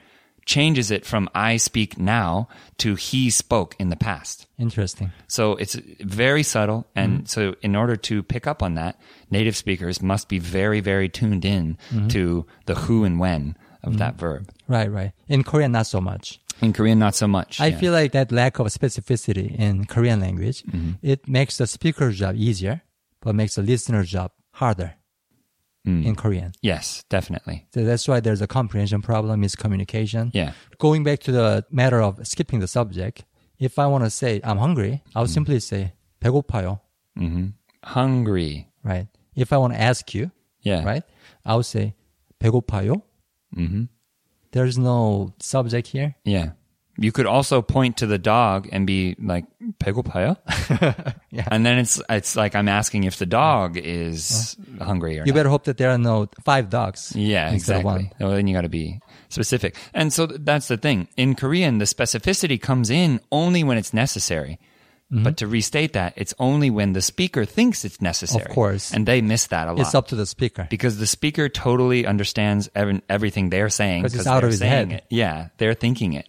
changes 0.45 0.91
it 0.91 1.05
from 1.05 1.29
I 1.35 1.57
speak 1.57 1.97
now 1.97 2.47
to 2.79 2.95
he 2.95 3.29
spoke 3.29 3.75
in 3.79 3.89
the 3.89 3.95
past. 3.95 4.47
Interesting. 4.57 5.11
So 5.27 5.55
it's 5.55 5.75
very 5.99 6.43
subtle. 6.43 6.87
And 6.95 7.19
mm-hmm. 7.19 7.25
so 7.25 7.55
in 7.61 7.75
order 7.75 7.95
to 7.95 8.23
pick 8.23 8.47
up 8.47 8.63
on 8.63 8.75
that, 8.75 8.99
native 9.29 9.55
speakers 9.55 10.01
must 10.01 10.27
be 10.27 10.39
very, 10.39 10.79
very 10.79 11.09
tuned 11.09 11.45
in 11.45 11.77
mm-hmm. 11.91 12.07
to 12.09 12.45
the 12.65 12.75
who 12.75 13.03
and 13.03 13.19
when 13.19 13.55
of 13.83 13.97
that 13.97 14.13
mm-hmm. 14.13 14.19
verb. 14.19 14.49
Right, 14.67 14.91
right. 14.91 15.11
In 15.27 15.43
Korean, 15.43 15.71
not 15.71 15.87
so 15.87 16.01
much. 16.01 16.39
In 16.61 16.73
Korean, 16.73 16.99
not 16.99 17.15
so 17.15 17.27
much. 17.27 17.59
I 17.59 17.67
yeah. 17.67 17.77
feel 17.77 17.93
like 17.93 18.11
that 18.11 18.31
lack 18.31 18.59
of 18.59 18.67
specificity 18.67 19.55
in 19.57 19.85
Korean 19.85 20.19
language, 20.19 20.63
Mm-hmm. 20.63 20.91
it 21.01 21.27
makes 21.27 21.57
the 21.57 21.65
speaker's 21.65 22.19
job 22.19 22.35
easier, 22.35 22.83
but 23.21 23.33
makes 23.33 23.55
the 23.55 23.63
listener's 23.63 24.11
job 24.11 24.31
harder 24.51 24.95
Mm. 25.86 26.04
in 26.04 26.14
Korean. 26.16 26.50
Yes, 26.62 27.04
definitely. 27.08 27.66
So 27.72 27.84
that's 27.84 28.08
why 28.08 28.18
there's 28.18 28.42
a 28.42 28.48
comprehension 28.48 29.02
problem, 29.02 29.40
miscommunication. 29.40 30.30
Yeah. 30.34 30.52
Going 30.78 31.04
back 31.04 31.20
to 31.20 31.32
the 31.32 31.64
matter 31.70 32.02
of 32.02 32.18
skipping 32.26 32.58
the 32.58 32.66
subject, 32.66 33.24
if 33.60 33.78
I 33.78 33.86
want 33.86 34.02
to 34.02 34.10
say 34.10 34.40
I'm 34.42 34.58
hungry, 34.58 35.02
I'll 35.14 35.26
Mm. 35.26 35.34
simply 35.38 35.60
say 35.60 35.92
배고파요, 36.20 36.80
Hungry. 37.84 38.66
right? 38.82 39.06
If 39.34 39.52
I 39.52 39.58
want 39.58 39.74
to 39.74 39.80
ask 39.80 40.12
you, 40.14 40.30
Yeah. 40.62 40.82
right, 40.84 41.04
I'll 41.44 41.62
say 41.62 41.94
배고파요. 42.40 43.02
Mm-hmm. 43.56 43.84
There's 44.52 44.78
no 44.78 45.34
subject 45.38 45.88
here. 45.88 46.16
Yeah. 46.24 46.52
you 47.01 47.11
could 47.11 47.25
also 47.25 47.61
point 47.61 47.97
to 47.97 48.05
the 48.05 48.17
dog 48.17 48.69
and 48.71 48.85
be 48.85 49.15
like 49.19 49.45
"pegopayo," 49.79 50.37
yeah. 51.31 51.47
and 51.49 51.65
then 51.65 51.79
it's 51.79 52.01
it's 52.09 52.35
like 52.35 52.55
I'm 52.55 52.69
asking 52.69 53.05
if 53.05 53.17
the 53.17 53.25
dog 53.25 53.77
is 53.77 54.55
well, 54.77 54.87
hungry 54.87 55.19
or 55.19 55.25
you 55.25 55.33
not. 55.33 55.39
better 55.39 55.49
hope 55.49 55.63
that 55.65 55.77
there 55.77 55.89
are 55.89 55.97
no 55.97 56.29
five 56.45 56.69
dogs. 56.69 57.13
Yeah, 57.15 57.51
exactly. 57.51 58.11
Well, 58.19 58.31
then 58.31 58.47
you 58.47 58.55
got 58.55 58.61
to 58.61 58.69
be 58.69 58.99
specific, 59.29 59.75
and 59.93 60.13
so 60.13 60.27
that's 60.27 60.67
the 60.67 60.77
thing. 60.77 61.07
In 61.17 61.35
Korean, 61.35 61.79
the 61.79 61.85
specificity 61.85 62.61
comes 62.61 62.89
in 62.89 63.19
only 63.31 63.63
when 63.63 63.77
it's 63.77 63.93
necessary. 63.93 64.59
Mm-hmm. 65.11 65.23
But 65.23 65.37
to 65.37 65.47
restate 65.47 65.91
that, 65.93 66.13
it's 66.15 66.33
only 66.39 66.69
when 66.69 66.93
the 66.93 67.01
speaker 67.01 67.43
thinks 67.43 67.83
it's 67.83 67.99
necessary. 68.01 68.45
Of 68.45 68.51
course. 68.51 68.93
And 68.93 69.05
they 69.05 69.21
miss 69.21 69.47
that 69.47 69.67
a 69.67 69.73
lot. 69.73 69.81
It's 69.81 69.93
up 69.93 70.07
to 70.07 70.15
the 70.15 70.25
speaker. 70.25 70.67
because 70.69 70.97
the 70.99 71.05
speaker 71.05 71.49
totally 71.49 72.05
understands 72.05 72.69
ev- 72.75 73.01
everything 73.09 73.49
they're 73.49 73.67
saying 73.69 74.03
'Cause 74.03 74.13
it's 74.13 74.23
because 74.23 74.27
out 74.27 74.39
they're 74.39 74.45
of 74.47 74.51
his 74.51 74.59
saying 74.59 74.89
head. 74.91 74.97
it. 74.99 75.03
Mm-hmm. 75.05 75.15
Yeah, 75.15 75.47
they're 75.57 75.73
thinking 75.73 76.13
it. 76.13 76.27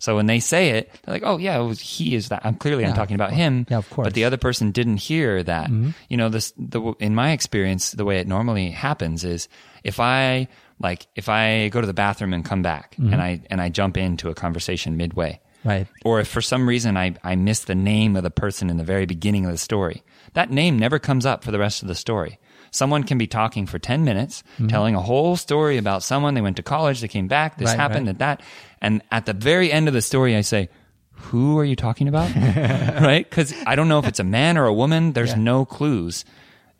So 0.00 0.16
when 0.16 0.26
they 0.26 0.40
say 0.40 0.70
it, 0.70 0.90
they're 1.04 1.14
like, 1.14 1.22
"Oh 1.24 1.38
yeah, 1.38 1.60
it 1.60 1.64
was, 1.64 1.78
he 1.80 2.14
is 2.16 2.28
that." 2.30 2.42
I'm 2.44 2.56
clearly 2.56 2.84
I'm 2.84 2.94
talking 2.94 3.14
about 3.14 3.32
him. 3.32 3.66
Yeah, 3.70 3.78
of 3.78 3.88
course. 3.88 4.04
Mm-hmm. 4.04 4.06
But 4.06 4.14
the 4.14 4.24
other 4.24 4.36
person 4.36 4.72
didn't 4.72 4.96
hear 4.98 5.42
that. 5.44 5.70
You 6.08 6.16
know, 6.16 6.28
this 6.28 6.52
the 6.58 6.80
in 6.98 7.14
my 7.14 7.30
experience, 7.32 7.92
the 7.92 8.04
way 8.04 8.18
it 8.18 8.26
normally 8.26 8.70
happens 8.70 9.22
is 9.24 9.48
if 9.84 10.00
I 10.00 10.48
like 10.80 11.06
if 11.14 11.28
I 11.28 11.68
go 11.68 11.80
to 11.80 11.86
the 11.86 11.94
bathroom 11.94 12.34
and 12.34 12.44
come 12.44 12.62
back 12.62 12.96
Mm-hmm. 12.98 13.12
and 13.12 13.22
I 13.22 13.40
and 13.48 13.60
I 13.60 13.68
jump 13.68 13.96
into 13.96 14.28
a 14.28 14.34
conversation 14.34 14.96
midway. 14.96 15.38
Right. 15.64 15.86
Or 16.04 16.20
if 16.20 16.28
for 16.28 16.40
some 16.42 16.68
reason 16.68 16.96
I, 16.96 17.14
I 17.24 17.36
miss 17.36 17.60
the 17.60 17.74
name 17.74 18.16
of 18.16 18.22
the 18.22 18.30
person 18.30 18.68
in 18.70 18.76
the 18.76 18.84
very 18.84 19.06
beginning 19.06 19.46
of 19.46 19.52
the 19.52 19.58
story, 19.58 20.02
that 20.34 20.50
name 20.50 20.78
never 20.78 20.98
comes 20.98 21.24
up 21.24 21.42
for 21.44 21.50
the 21.50 21.58
rest 21.58 21.82
of 21.82 21.88
the 21.88 21.94
story. 21.94 22.38
Someone 22.70 23.04
can 23.04 23.18
be 23.18 23.26
talking 23.26 23.66
for 23.66 23.78
10 23.78 24.04
minutes, 24.04 24.42
Mm-hmm. 24.54 24.66
telling 24.68 24.94
a 24.94 25.00
whole 25.00 25.36
story 25.36 25.78
about 25.78 26.02
someone. 26.02 26.34
They 26.34 26.40
went 26.42 26.56
to 26.56 26.62
college, 26.62 27.00
they 27.00 27.08
came 27.08 27.28
back, 27.28 27.56
this 27.56 27.68
Right, 27.68 27.76
happened, 27.78 28.06
right. 28.06 28.10
and 28.10 28.18
that. 28.18 28.42
And 28.80 29.02
at 29.10 29.26
the 29.26 29.32
very 29.32 29.70
end 29.72 29.88
of 29.88 29.94
the 29.94 30.02
story, 30.02 30.36
I 30.36 30.40
say, 30.42 30.68
Who 31.30 31.56
are 31.58 31.64
you 31.64 31.76
talking 31.76 32.08
about? 32.08 32.34
right? 33.00 33.24
Because 33.28 33.54
I 33.66 33.76
don't 33.76 33.88
know 33.88 34.00
if 34.00 34.06
it's 34.06 34.20
a 34.20 34.24
man 34.24 34.58
or 34.58 34.66
a 34.66 34.74
woman. 34.74 35.12
There's 35.12 35.36
no 35.36 35.64
clues. 35.64 36.24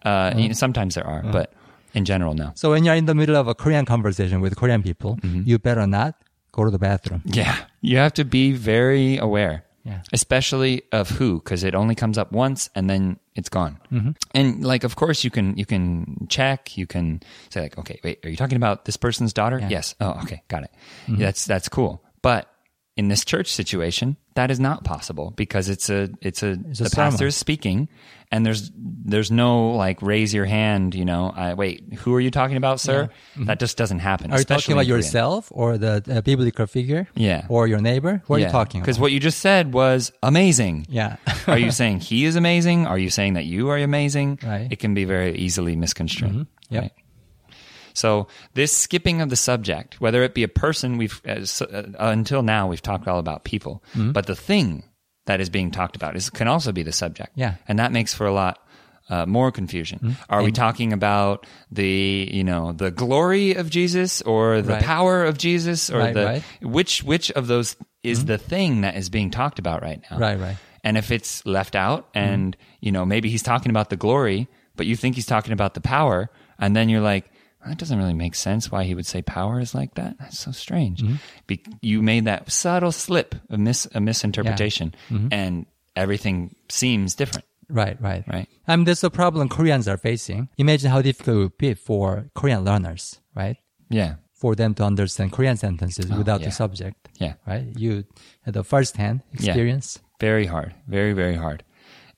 Uh, 0.05 0.35
know, 0.37 0.53
sometimes 0.53 0.97
there 0.97 1.07
are, 1.07 1.23
but 1.23 1.53
in 1.95 2.05
general, 2.05 2.35
no. 2.35 2.51
So 2.57 2.71
when 2.73 2.85
you're 2.85 2.97
in 2.97 3.07
the 3.07 3.15
middle 3.15 3.37
of 3.37 3.47
a 3.49 3.55
Korean 3.55 3.87
conversation 3.87 4.41
with 4.43 4.57
Korean 4.57 4.83
people, 4.83 5.17
Mm-hmm. 5.23 5.43
you 5.47 5.59
better 5.59 5.87
not 5.87 6.15
go 6.55 6.65
to 6.65 6.71
the 6.71 6.79
bathroom. 6.79 7.23
Yeah. 7.25 7.57
You 7.81 7.99
have 7.99 8.15
to 8.15 8.25
be 8.25 8.53
very 8.53 9.19
aware. 9.19 9.65
Yeah. 9.85 10.01
Especially 10.15 10.83
of 10.93 11.11
who, 11.11 11.41
because 11.41 11.63
it 11.63 11.75
only 11.75 11.95
comes 11.95 12.17
up 12.17 12.33
once 12.33 12.71
and 12.75 12.89
then 12.89 13.19
it's 13.35 13.51
gone. 13.51 13.79
Mm-hmm. 13.93 14.13
And 14.35 14.65
like, 14.65 14.83
of 14.83 14.97
course, 14.97 15.25
you 15.25 15.31
can 15.31 15.59
you 15.59 15.67
can 15.67 16.27
check. 16.31 16.79
You 16.79 16.87
can 16.87 17.21
say 17.51 17.61
like, 17.61 17.77
okay, 17.77 18.01
wait, 18.03 18.25
are 18.25 18.31
you 18.31 18.37
talking 18.37 18.57
about 18.57 18.87
this 18.87 18.97
person's 18.97 19.35
daughter? 19.35 19.61
Yes. 19.69 19.95
Oh, 20.01 20.19
okay, 20.23 20.43
got 20.49 20.63
it. 20.63 20.71
Mm-hmm. 21.07 21.21
Yeah, 21.21 21.27
that's 21.27 21.45
that's 21.45 21.69
cool. 21.69 22.03
But 22.23 22.49
in 22.97 23.09
this 23.09 23.25
church 23.25 23.49
situation, 23.49 24.17
that 24.35 24.51
is 24.51 24.61
not 24.61 24.85
possible 24.85 25.33
because 25.37 25.69
it's 25.69 25.91
a 25.91 26.11
it's 26.21 26.43
a 26.43 26.53
It's 26.69 26.79
the 26.79 26.91
pastor 26.91 27.27
is 27.27 27.37
speaking, 27.37 27.89
and 28.31 28.47
there's 28.47 28.71
there's 28.77 29.31
no 29.33 29.73
like 29.73 30.01
raise 30.01 30.33
your 30.33 30.45
hand. 30.45 30.95
You 30.95 31.05
know, 31.05 31.33
I, 31.35 31.55
wait, 31.55 31.95
who 31.95 32.15
are 32.15 32.21
you 32.21 32.31
talking 32.31 32.57
about, 32.57 32.79
sir? 32.79 33.11
That 33.37 33.59
just 33.59 33.77
doesn't 33.77 33.99
happen. 33.99 34.33
Are 34.33 34.39
you 34.39 34.45
talking 34.45 34.73
about 34.73 34.87
yourself 34.87 35.49
or 35.51 35.77
the 35.77 36.05
uh, 36.09 36.21
biblical 36.21 36.67
figure? 36.67 37.09
Yeah. 37.15 37.47
Or 37.49 37.67
your 37.67 37.81
neighbor? 37.81 38.23
Who 38.27 38.35
are 38.35 38.39
you 38.39 38.49
talking 38.49 38.81
Because 38.81 39.01
what 39.01 39.11
you 39.13 39.19
just 39.19 39.39
said 39.41 39.73
was 39.73 40.13
amazing. 40.23 40.87
Yeah. 40.89 41.17
are 41.49 41.59
you 41.59 41.73
saying 41.73 42.01
he 42.01 42.25
is 42.25 42.37
amazing? 42.37 42.87
Are 42.87 42.99
you 42.99 43.11
saying 43.11 43.35
that 43.35 43.45
you 43.45 43.71
are 43.71 43.79
amazing? 43.79 44.39
Right. 44.43 44.69
It 44.71 44.79
can 44.79 44.95
be 44.95 45.05
very 45.05 45.37
easily 45.37 45.75
misconstrued. 45.75 46.47
Yep. 46.71 46.83
Right. 46.83 46.93
So 47.95 48.27
this 48.55 48.77
skipping 48.77 49.21
of 49.23 49.31
the 49.31 49.37
subject, 49.37 50.01
whether 50.01 50.23
it 50.23 50.35
be 50.35 50.43
a 50.43 50.49
person, 50.49 50.99
we've 50.99 51.21
uh, 51.27 51.45
until 51.99 52.43
now 52.43 52.67
we've 52.69 52.83
talked 52.83 53.09
all 53.09 53.19
about 53.19 53.45
people, 53.45 53.83
Mm-hmm. 53.95 54.13
but 54.13 54.27
the 54.27 54.37
thing 54.37 54.83
that 55.27 55.41
is 55.41 55.49
being 55.49 55.71
talked 55.71 55.97
about 55.97 56.17
is 56.17 56.29
can 56.29 56.49
also 56.49 56.71
be 56.73 56.83
the 56.83 56.93
subject. 56.93 57.31
Yeah. 57.35 57.55
and 57.69 57.79
that 57.79 57.93
makes 57.93 58.13
for 58.15 58.27
a 58.27 58.33
lot. 58.33 58.59
Uh, 59.11 59.27
more 59.27 59.53
confusion. 59.53 59.99
Mm-hmm. 59.99 60.23
Are 60.31 60.43
we 60.43 60.51
talking 60.51 60.95
about 60.95 61.47
the 61.71 62.27
you 62.33 62.43
know 62.43 62.73
the 62.73 62.91
glory 62.91 63.53
of 63.53 63.69
Jesus 63.69 64.23
or 64.23 64.63
the 64.63 64.73
Right. 64.73 64.83
power 64.83 65.27
of 65.27 65.37
Jesus 65.37 65.91
or 65.91 65.99
Right, 65.99 66.15
the 66.15 66.25
right. 66.25 66.43
Mm-hmm. 66.43 66.73
which 66.73 67.03
which 67.05 67.31
of 67.33 67.47
those 67.47 67.77
is 68.03 68.25
the 68.25 68.39
thing 68.39 68.81
that 68.81 68.97
is 68.97 69.11
being 69.11 69.31
talked 69.31 69.59
about 69.59 69.83
right 69.83 70.01
now? 70.11 70.17
Right, 70.19 70.41
right. 70.41 70.57
And 70.83 70.97
if 70.97 71.11
it's 71.11 71.45
left 71.45 71.75
out 71.77 72.09
and, 72.15 72.57
you 72.81 72.93
know, 72.93 73.05
maybe 73.05 73.29
he's 73.29 73.43
talking 73.43 73.69
about 73.69 73.91
the 73.91 73.97
glory, 73.97 74.49
but 74.75 74.87
you 74.87 74.97
think 74.97 75.17
he's 75.17 75.27
talking 75.27 75.53
about 75.53 75.75
the 75.75 75.83
power, 75.83 76.31
and 76.59 76.75
then 76.75 76.89
you're 76.89 77.03
like, 77.03 77.31
that 77.67 77.79
doesn't 77.79 77.99
really 77.99 78.15
make 78.15 78.35
sense 78.35 78.71
why 78.71 78.85
he 78.85 78.95
would 78.95 79.07
say 79.07 79.23
power 79.23 79.61
is 79.61 79.75
like 79.75 79.95
that. 79.95 80.19
That's 80.19 80.39
so 80.39 80.53
strange. 80.53 81.01
Mm-hmm. 81.01 81.15
Be- 81.47 81.65
you 81.81 82.03
made 82.03 82.25
that 82.27 82.51
subtle 82.51 82.93
slip, 82.93 83.35
a, 83.51 83.59
mis- 83.59 83.89
a 83.95 84.01
misinterpretation, 84.01 84.95
mm-hmm. 85.11 85.29
and 85.33 85.67
everything 85.97 86.55
seems 86.69 87.15
different, 87.15 87.47
Right, 87.69 88.01
right. 88.01 88.25
right? 88.29 88.49
I 88.69 88.77
mean, 88.77 88.85
that's 88.85 89.01
the 89.01 89.11
problem 89.11 89.49
Koreans 89.49 89.89
are 89.89 89.97
facing. 89.97 90.49
Imagine 90.59 90.91
how 90.91 91.03
difficult 91.03 91.37
it 91.37 91.41
would 91.41 91.59
be 91.59 91.75
for 91.75 92.31
Korean 92.35 92.65
learners, 92.65 93.21
right? 93.35 93.57
Yeah. 93.89 94.17
For 94.35 94.55
them 94.55 94.75
to 94.75 94.85
understand 94.85 95.33
Korean 95.33 95.57
sentences 95.57 96.11
oh, 96.11 96.19
without 96.19 96.41
yeah. 96.41 96.47
the 96.49 96.53
subject, 96.53 97.09
Yeah. 97.19 97.35
right? 97.47 97.65
You 97.77 98.05
had 98.43 98.55
the 98.55 98.65
first-hand 98.65 99.23
experience. 99.33 100.01
Very 100.21 100.47
hard. 100.47 100.75
Very, 100.87 101.13
very 101.15 101.37
hard. 101.37 101.65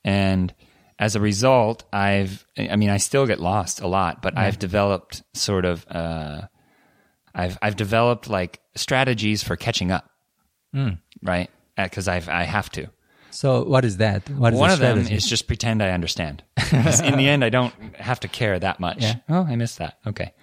And 0.03 0.53
as 0.99 1.15
a 1.15 1.19
result, 1.19 1.83
I've, 1.93 2.45
I 2.57 2.75
mean, 2.75 2.89
I 2.89 2.97
still 2.97 3.25
get 3.27 3.39
lost 3.39 3.81
a 3.81 3.87
lot, 3.87 4.21
but 4.21 4.37
I've 4.37 4.57
developed 4.59 5.23
sort 5.33 5.65
of, 5.65 5.85
uh, 5.89 6.41
I've, 7.35 7.57
I've 7.61 7.75
developed 7.75 8.29
like 8.29 8.59
strategies 8.75 9.43
for 9.43 9.55
catching 9.55 9.91
up, 9.91 10.09
right? 11.21 11.49
Because 11.75 12.07
I've, 12.07 12.27
I 12.29 12.43
have 12.43 12.71
to. 12.71 12.87
So 13.29 13.63
what 13.63 13.85
is 13.85 13.97
that? 13.97 14.27
What 14.29 14.53
is 14.53 14.59
One 14.59 14.71
of 14.71 14.79
them 14.79 14.99
is 14.99 15.27
just 15.27 15.45
pretend 15.45 15.83
I 15.83 15.91
understand. 15.91 16.43
in 16.71 17.17
the 17.17 17.27
end, 17.27 17.43
I 17.43 17.49
don't 17.49 17.73
have 17.95 18.19
to 18.21 18.27
care 18.27 18.57
that 18.57 18.79
much. 18.79 19.03
Yeah. 19.03 19.15
Oh, 19.29 19.43
I 19.43 19.55
missed 19.55 19.77
that. 19.77 19.99
Okay. 20.07 20.33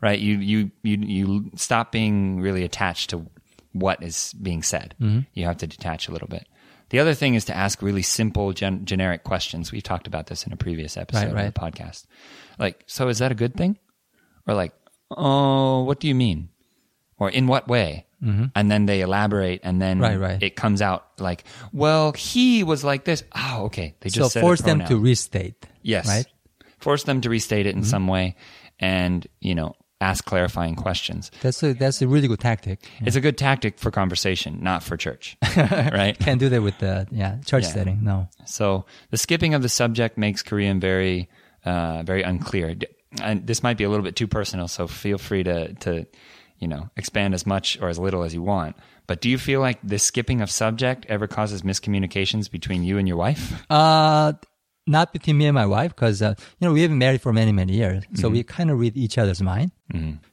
Right. 0.00 0.20
You, 0.20 0.36
you, 0.36 0.70
you, 0.82 0.98
you 0.98 1.50
stop 1.56 1.90
being 1.90 2.40
really 2.40 2.62
attached 2.62 3.10
to 3.10 3.26
what 3.72 4.02
is 4.02 4.32
being 4.34 4.62
said. 4.62 4.94
Mm-hmm. 5.00 5.20
You 5.32 5.46
have 5.46 5.56
to 5.58 5.66
detach 5.66 6.06
a 6.06 6.12
little 6.12 6.28
bit. 6.28 6.46
The 6.90 6.98
other 7.00 7.14
thing 7.14 7.34
is 7.34 7.46
to 7.46 7.56
ask 7.56 7.82
really 7.82 8.02
simple, 8.02 8.52
gen- 8.52 8.84
generic 8.84 9.24
questions. 9.24 9.72
We've 9.72 9.82
talked 9.82 10.06
about 10.06 10.26
this 10.26 10.46
in 10.46 10.52
a 10.52 10.56
previous 10.56 10.96
episode 10.96 11.32
Right, 11.32 11.46
of 11.46 11.54
the 11.54 11.60
podcast. 11.60 12.06
Like, 12.58 12.84
so 12.86 13.08
is 13.08 13.18
that 13.18 13.32
a 13.32 13.34
good 13.34 13.54
thing? 13.56 13.78
Or 14.46 14.54
like, 14.54 14.72
oh, 15.10 15.82
what 15.84 15.98
do 16.00 16.08
you 16.08 16.14
mean? 16.14 16.50
Or 17.18 17.30
in 17.30 17.46
what 17.46 17.68
way? 17.68 18.06
Mm-hmm. 18.22 18.46
And 18.54 18.70
then 18.70 18.86
they 18.86 19.00
elaborate, 19.02 19.60
and 19.64 19.80
then 19.82 19.98
Right, 19.98 20.18
right. 20.18 20.42
it 20.42 20.56
comes 20.56 20.80
out 20.80 21.06
like, 21.18 21.44
well, 21.72 22.12
he 22.12 22.62
was 22.64 22.82
like 22.84 23.04
this. 23.04 23.22
Oh, 23.34 23.64
okay. 23.66 23.94
They 24.00 24.08
so 24.08 24.20
just 24.22 24.36
a 24.36 24.40
force 24.40 24.62
them 24.62 24.84
to 24.86 24.96
restate. 24.98 25.66
yes, 25.82 26.06
Right. 26.08 26.26
Force 26.78 27.04
them 27.04 27.20
to 27.22 27.28
restate 27.30 27.66
it 27.66 27.74
in 27.74 27.82
some 27.84 28.06
way, 28.08 28.36
and 28.78 29.26
you 29.40 29.54
know, 29.54 29.74
ask 30.00 30.24
clarifying 30.24 30.74
questions. 30.76 31.30
That's 31.40 31.62
a 31.62 31.72
that's 31.74 32.02
a 32.02 32.08
really 32.08 32.28
good 32.28 32.40
tactic. 32.40 32.88
It's 33.00 33.16
a 33.16 33.20
good 33.20 33.38
tactic 33.38 33.78
for 33.78 33.90
conversation, 33.90 34.58
not 34.62 34.82
for 34.82 34.96
church, 34.96 35.36
right? 35.56 36.16
Can't 36.18 36.40
do 36.40 36.48
that 36.50 36.62
with 36.62 36.78
the 36.78 37.06
yeah 37.10 37.38
church 37.46 37.64
Yeah. 37.64 37.70
setting. 37.72 38.04
No. 38.04 38.28
So 38.46 38.86
the 39.10 39.16
skipping 39.16 39.54
of 39.54 39.62
the 39.62 39.68
subject 39.68 40.18
makes 40.18 40.42
Korean 40.42 40.80
very, 40.80 41.28
uh, 41.64 42.02
very 42.02 42.22
unclear. 42.22 42.74
And 43.22 43.46
this 43.46 43.62
might 43.62 43.76
be 43.78 43.84
a 43.84 43.88
little 43.88 44.04
bit 44.04 44.16
too 44.16 44.26
personal, 44.26 44.66
so 44.68 44.88
feel 44.88 45.18
free 45.18 45.44
to, 45.44 45.72
to, 45.74 46.04
you 46.58 46.66
know, 46.66 46.90
expand 46.96 47.32
as 47.32 47.46
much 47.46 47.80
or 47.80 47.88
as 47.88 47.96
little 47.98 48.24
as 48.24 48.34
you 48.34 48.42
want. 48.42 48.74
But 49.06 49.20
do 49.20 49.30
you 49.30 49.38
feel 49.38 49.60
like 49.60 49.78
this 49.84 50.02
skipping 50.02 50.40
of 50.40 50.50
subject 50.50 51.06
ever 51.08 51.28
causes 51.28 51.62
miscommunications 51.62 52.50
between 52.50 52.82
you 52.82 52.98
and 52.98 53.06
your 53.06 53.16
wife? 53.16 53.62
Uh, 53.70 54.32
not 54.86 55.12
between 55.12 55.38
me 55.38 55.46
and 55.46 55.54
my 55.54 55.66
wife 55.66 55.90
because 55.94 56.20
uh, 56.22 56.34
you 56.58 56.66
know 56.66 56.72
we've 56.74 56.88
been 56.88 56.98
married 56.98 57.22
for 57.22 57.32
many 57.32 57.52
many 57.52 57.72
years, 57.74 58.04
so 58.14 58.28
Mm-hmm. 58.28 58.32
we 58.32 58.42
kind 58.42 58.70
of 58.70 58.78
read 58.78 58.96
each 58.96 59.16
other's 59.18 59.40
mind. 59.42 59.70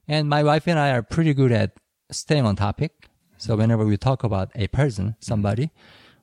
And 0.07 0.27
my 0.29 0.43
wife 0.43 0.67
and 0.67 0.77
I 0.79 0.89
are 0.91 1.03
pretty 1.03 1.33
good 1.33 1.51
at 1.51 1.71
staying 2.11 2.45
on 2.45 2.55
topic. 2.55 2.91
So 3.37 3.55
whenever 3.55 3.85
we 3.85 3.97
talk 3.97 4.23
about 4.23 4.51
a 4.55 4.67
person, 4.67 5.15
somebody, 5.19 5.71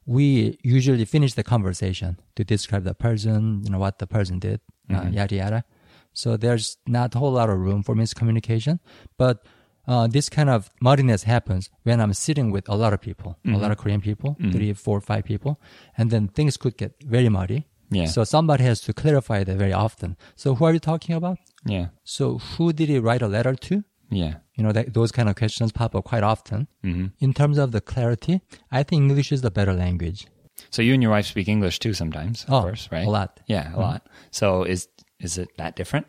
we 0.06 0.58
usually 0.62 1.04
finish 1.04 1.34
the 1.34 1.42
conversation 1.42 2.18
to 2.36 2.44
describe 2.44 2.84
the 2.84 2.94
person, 2.94 3.62
you 3.64 3.70
know 3.70 3.78
what 3.78 3.98
the 3.98 4.06
person 4.06 4.38
did, 4.38 4.60
uh, 4.90 5.08
yada 5.10 5.34
yada. 5.34 5.64
So 6.12 6.36
there's 6.36 6.76
not 6.86 7.14
a 7.14 7.18
whole 7.18 7.32
lot 7.32 7.48
of 7.50 7.58
room 7.58 7.82
for 7.82 7.94
miscommunication, 7.94 8.78
but. 9.16 9.44
Uh, 9.90 10.06
this 10.06 10.28
kind 10.28 10.50
of 10.50 10.68
muddiness 10.82 11.22
happens 11.22 11.70
when 11.84 11.98
I'm 11.98 12.12
sitting 12.12 12.50
with 12.50 12.68
a 12.68 12.76
lot 12.76 12.92
of 12.92 13.00
people, 13.00 13.38
a 13.46 13.56
lot 13.56 13.70
of 13.70 13.78
Korean 13.78 14.02
people, 14.02 14.36
three, 14.52 14.74
four, 14.74 15.00
five 15.00 15.24
people, 15.24 15.58
and 15.96 16.10
then 16.10 16.28
things 16.28 16.58
could 16.58 16.76
get 16.76 16.92
very 17.02 17.30
muddy. 17.30 17.66
Yeah. 17.90 18.06
So 18.06 18.24
somebody 18.24 18.64
has 18.64 18.80
to 18.82 18.92
clarify 18.92 19.44
that 19.44 19.56
very 19.56 19.72
often. 19.72 20.16
So 20.36 20.54
who 20.54 20.64
are 20.66 20.72
you 20.72 20.78
talking 20.80 21.14
about? 21.14 21.38
Yeah, 21.66 21.86
So 22.04 22.38
who 22.38 22.72
did 22.72 22.88
he 22.88 22.98
write 22.98 23.22
a 23.22 23.28
letter 23.28 23.54
to? 23.54 23.82
yeah, 24.10 24.34
You 24.54 24.64
know, 24.64 24.72
that, 24.72 24.94
those 24.94 25.12
kind 25.12 25.28
of 25.28 25.34
questions 25.36 25.72
pop 25.72 25.94
up 25.94 26.04
quite 26.04 26.22
often. 26.22 26.66
Mm-hmm. 26.84 27.06
In 27.20 27.34
terms 27.34 27.58
of 27.58 27.72
the 27.72 27.80
clarity, 27.80 28.40
I 28.70 28.82
think 28.82 29.02
English 29.02 29.32
is 29.32 29.40
the 29.42 29.50
better 29.50 29.74
language. 29.74 30.26
So 30.70 30.82
you 30.82 30.94
and 30.94 31.02
your 31.02 31.12
wife 31.12 31.26
speak 31.26 31.48
English 31.48 31.78
too 31.78 31.92
sometimes, 31.94 32.44
of 32.44 32.52
Oh, 32.54 32.62
course, 32.62 32.88
right? 32.92 33.06
a 33.06 33.10
lot. 33.10 33.40
Yeah, 33.46 33.74
a 33.74 33.78
lot. 33.78 34.08
So 34.30 34.64
is 34.64 34.88
is 35.20 35.36
it 35.38 35.48
that 35.56 35.76
different? 35.76 36.06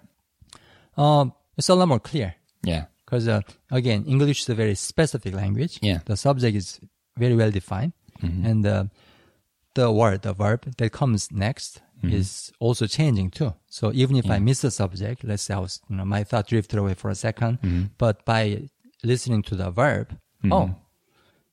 Um, 0.97 1.33
it's 1.57 1.69
a 1.69 1.75
lot 1.75 1.87
more 1.87 1.99
clear 1.99 2.35
Yeah. 2.63 2.85
because 3.05 3.27
uh, 3.27 3.41
again, 3.71 4.05
English 4.05 4.41
is 4.41 4.49
a 4.49 4.55
very 4.55 4.75
specific 4.75 5.33
language. 5.33 5.79
Yeah. 5.81 5.99
The 6.05 6.15
subject 6.17 6.55
is 6.55 6.79
very 7.17 7.35
well 7.35 7.51
defined, 7.51 7.93
and 8.21 8.65
uh, 8.65 8.83
the 9.75 9.91
word, 9.91 10.21
the 10.23 10.33
verb 10.33 10.73
that 10.77 10.91
comes 10.91 11.31
next 11.31 11.81
mm-hmm. 12.03 12.15
is 12.15 12.51
also 12.59 12.87
changing 12.87 13.31
too. 13.31 13.53
So 13.67 13.91
even 13.93 14.15
if 14.15 14.29
I 14.29 14.39
miss 14.39 14.61
the 14.61 14.71
subject, 14.71 15.23
let's 15.23 15.43
say 15.43 15.53
I 15.53 15.59
was, 15.59 15.81
you 15.89 15.95
know, 15.95 16.05
my 16.05 16.23
thought 16.23 16.47
drifted 16.47 16.79
away 16.79 16.93
for 16.93 17.09
a 17.09 17.13
2nd 17.13 17.59
mm-hmm. 17.59 17.83
but 17.97 18.25
by 18.25 18.69
listening 19.03 19.43
to 19.43 19.55
the 19.55 19.69
verb, 19.71 20.17
mm-hmm. 20.43 20.53
oh, 20.53 20.75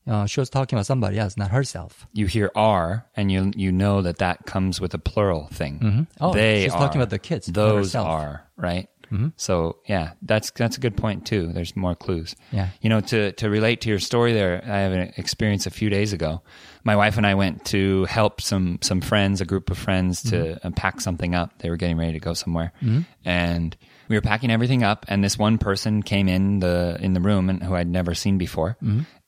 uh, 0.09 0.25
she 0.27 0.39
was 0.39 0.49
talking 0.49 0.77
about 0.77 0.87
somebody 0.87 1.19
else, 1.19 1.37
not 1.37 1.51
herself. 1.51 2.07
You 2.13 2.27
hear 2.27 2.53
"are" 2.55 3.07
and 3.17 3.33
you 3.33 3.53
you 3.57 3.73
know 3.73 4.03
that 4.03 4.19
that 4.19 4.47
comes 4.47 4.81
with 4.81 4.95
a 4.95 4.99
plural 4.99 5.49
thing. 5.49 6.07
Oh, 6.21 6.33
they 6.33 6.63
she's 6.63 6.73
are. 6.73 6.79
talking 6.79 7.01
about 7.01 7.11
the 7.11 7.19
kids, 7.19 7.47
Those 7.47 7.97
are 7.97 8.49
right. 8.57 8.89
Mm-hmm. 9.13 9.29
So 9.37 9.79
yeah, 9.87 10.13
that's 10.23 10.51
that's 10.51 10.77
a 10.77 10.81
good 10.81 10.97
point 10.97 11.27
too. 11.27 11.53
There's 11.53 11.77
more 11.77 11.95
clues. 11.95 12.35
Yeah. 12.51 12.71
You 12.81 12.89
know, 12.91 13.01
to 13.01 13.33
to 13.33 13.49
relate 13.51 13.83
to 13.83 13.89
your 13.89 13.99
story 13.99 14.33
there, 14.33 14.63
I 14.65 14.79
have 14.79 14.93
an 14.93 15.13
experience 15.17 15.67
a 15.67 15.71
few 15.71 15.91
days 15.91 16.13
ago. 16.13 16.43
My 16.85 16.97
wife 16.97 17.17
and 17.17 17.27
I 17.27 17.35
went 17.35 17.65
to 17.67 18.05
help 18.07 18.41
some 18.41 18.79
some 18.83 19.01
friends, 19.01 19.41
a 19.41 19.45
group 19.45 19.71
of 19.71 19.79
friends, 19.79 20.23
to 20.25 20.37
mm-hmm. 20.37 20.67
uh, 20.67 20.71
pack 20.75 21.01
something 21.01 21.35
up. 21.35 21.59
They 21.59 21.71
were 21.71 21.77
getting 21.77 21.99
ready 21.99 22.15
to 22.15 22.21
go 22.21 22.35
somewhere, 22.35 22.73
mm-hmm. 22.83 23.01
and 23.25 23.77
we 24.09 24.17
were 24.17 24.23
packing 24.23 24.51
everything 24.51 24.83
up. 24.83 25.07
And 25.09 25.23
this 25.23 25.39
one 25.39 25.59
person 25.59 26.03
came 26.03 26.29
in 26.29 26.61
the 26.61 26.97
in 27.01 27.13
the 27.13 27.21
room, 27.21 27.51
and 27.51 27.63
who 27.63 27.75
I'd 27.75 27.89
never 27.89 28.15
seen 28.15 28.39
before, 28.39 28.77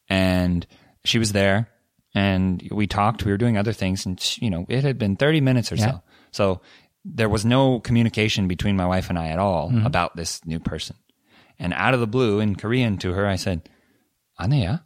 and 0.09 0.67
she 1.05 1.19
was 1.19 1.33
there, 1.33 1.69
and 2.15 2.67
we 2.71 2.87
talked. 2.87 3.25
We 3.25 3.33
were 3.33 3.39
doing 3.39 3.57
other 3.57 3.73
things, 3.73 4.07
and 4.07 4.21
she, 4.21 4.45
you 4.45 4.51
know, 4.51 4.67
it 4.69 4.85
had 4.85 4.99
been 4.99 5.17
thirty 5.17 5.41
minutes 5.41 5.73
or 5.73 5.77
Yeah. 5.77 5.87
so. 5.87 6.03
So 6.31 6.61
there 7.05 7.29
was 7.29 7.45
no 7.45 7.81
communication 7.81 8.49
between 8.49 8.77
my 8.77 8.87
wife 8.87 9.09
and 9.11 9.19
I 9.19 9.29
at 9.29 9.39
all 9.39 9.71
mm-hmm. 9.71 9.87
about 9.87 10.17
this 10.17 10.45
new 10.45 10.61
person. 10.61 10.97
And 11.59 11.73
out 11.75 11.95
of 11.95 12.01
the 12.01 12.07
blue 12.07 12.41
in 12.41 12.55
Korean 12.55 12.99
to 12.99 13.13
her, 13.13 13.27
I 13.27 13.37
said, 13.37 13.69
Aneya, 14.39 14.85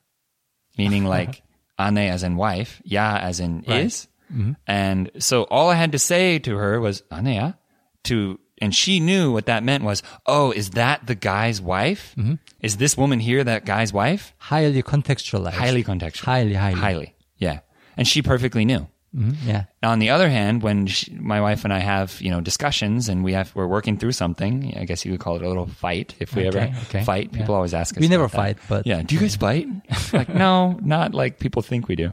meaning 0.78 1.04
like 1.16 1.42
Ane 1.78 1.98
as 1.98 2.22
in 2.22 2.36
wife, 2.36 2.80
Ya 2.84 3.18
as 3.20 3.40
in 3.40 3.64
right. 3.66 3.86
is. 3.86 4.08
Mm-hmm. 4.32 4.52
And 4.66 5.10
so 5.18 5.42
all 5.44 5.68
I 5.68 5.74
had 5.74 5.92
to 5.92 5.98
say 5.98 6.38
to 6.40 6.56
her 6.56 6.80
was 6.80 7.02
Aneya 7.10 7.58
to, 8.04 8.38
and 8.58 8.74
she 8.74 9.00
knew 9.00 9.32
what 9.32 9.46
that 9.46 9.62
meant 9.62 9.84
was, 9.84 10.02
oh, 10.26 10.52
is 10.52 10.70
that 10.70 11.06
the 11.06 11.14
guy's 11.14 11.60
wife? 11.60 12.14
Mm-hmm. 12.16 12.34
Is 12.60 12.76
this 12.78 12.96
woman 12.96 13.20
here 13.20 13.44
that 13.44 13.66
guy's 13.66 13.92
wife? 13.92 14.32
Highly 14.38 14.82
contextualized. 14.82 15.52
Highly 15.52 15.84
contextualized. 15.84 16.24
Highly, 16.24 16.54
highly. 16.54 16.80
Highly. 16.80 17.14
Yeah. 17.36 17.60
And 17.96 18.08
she 18.08 18.22
perfectly 18.22 18.64
knew. 18.64 18.88
Mhm, 19.14 19.36
yeah. 19.44 19.64
On 19.82 19.98
the 19.98 20.08
other 20.10 20.30
hand, 20.30 20.62
when 20.62 20.86
she, 20.86 21.12
my 21.14 21.40
wife 21.40 21.64
and 21.64 21.72
I 21.72 21.80
have 21.80 22.18
you 22.22 22.30
know 22.30 22.40
discussions 22.40 23.08
and 23.10 23.22
we 23.22 23.34
have 23.34 23.54
we're 23.54 23.66
working 23.66 23.98
through 23.98 24.12
something, 24.12 24.72
I 24.76 24.84
guess 24.86 25.04
you 25.04 25.12
could 25.12 25.20
call 25.20 25.36
it 25.36 25.42
a 25.42 25.48
little 25.48 25.66
fight 25.66 26.14
if 26.18 26.34
we 26.34 26.48
Okay, 26.48 26.58
ever 26.58 26.76
okay, 26.88 27.04
fight. 27.04 27.30
People 27.32 27.52
yeah. 27.52 27.56
always 27.56 27.74
ask 27.74 27.94
us. 27.96 28.00
We 28.00 28.08
never 28.08 28.24
about 28.24 28.32
that. 28.32 28.58
fight, 28.58 28.68
but- 28.68 28.86
yeah, 28.86 29.02
do 29.02 29.14
you 29.14 29.20
guys 29.20 29.36
fight? 29.36 29.66
like 30.12 30.28
no, 30.30 30.78
not 30.82 31.12
like 31.14 31.38
people 31.38 31.60
think 31.62 31.88
we 31.88 31.94
do. 31.96 32.12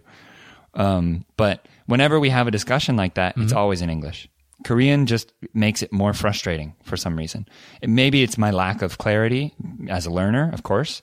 Um, 0.74 1.25
but 1.38 1.68
whenever 1.88 2.20
we 2.20 2.29
have 2.29 2.48
a 2.48 2.51
discussion 2.51 2.96
like 2.96 3.15
that, 3.15 3.36
it's 3.38 3.51
Mm-hmm. 3.51 3.58
always 3.58 3.82
in 3.82 3.89
English. 3.89 4.27
Korean 4.65 5.06
just 5.06 5.32
makes 5.53 5.82
it 5.82 5.94
more 5.94 6.13
frustrating 6.13 6.75
for 6.84 6.98
some 6.98 7.15
reason. 7.15 7.48
It, 7.82 7.89
maybe 7.89 8.24
it's 8.24 8.38
my 8.38 8.51
lack 8.51 8.82
of 8.82 8.98
clarity 8.98 9.53
as 9.89 10.06
a 10.06 10.10
learner, 10.12 10.51
of 10.53 10.63
course. 10.63 11.01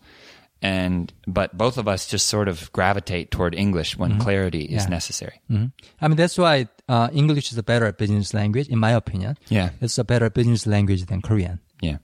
And 0.66 1.12
but 1.38 1.48
both 1.56 1.78
of 1.78 1.86
us 1.86 2.06
just 2.10 2.26
sort 2.28 2.48
of 2.48 2.72
gravitate 2.72 3.30
toward 3.30 3.54
English 3.54 3.96
when 3.96 4.18
clarity 4.18 4.64
is 4.64 4.82
Mm-hmm. 4.82 4.90
Yeah. 4.90 4.96
necessary. 4.98 5.36
Mhm. 5.50 5.72
I 6.02 6.08
mean, 6.08 6.16
that's 6.16 6.36
why 6.38 6.66
uh, 6.88 7.08
English 7.12 7.52
is 7.52 7.58
a 7.58 7.62
better 7.62 7.92
business 7.92 8.34
language, 8.34 8.68
in 8.68 8.78
my 8.78 8.92
opinion. 8.92 9.36
Yeah. 9.48 9.70
It's 9.80 9.98
a 9.98 10.04
better 10.04 10.28
business 10.30 10.66
language 10.66 11.04
than 11.06 11.20
Korean. 11.22 11.58
Yeah. 11.82 11.98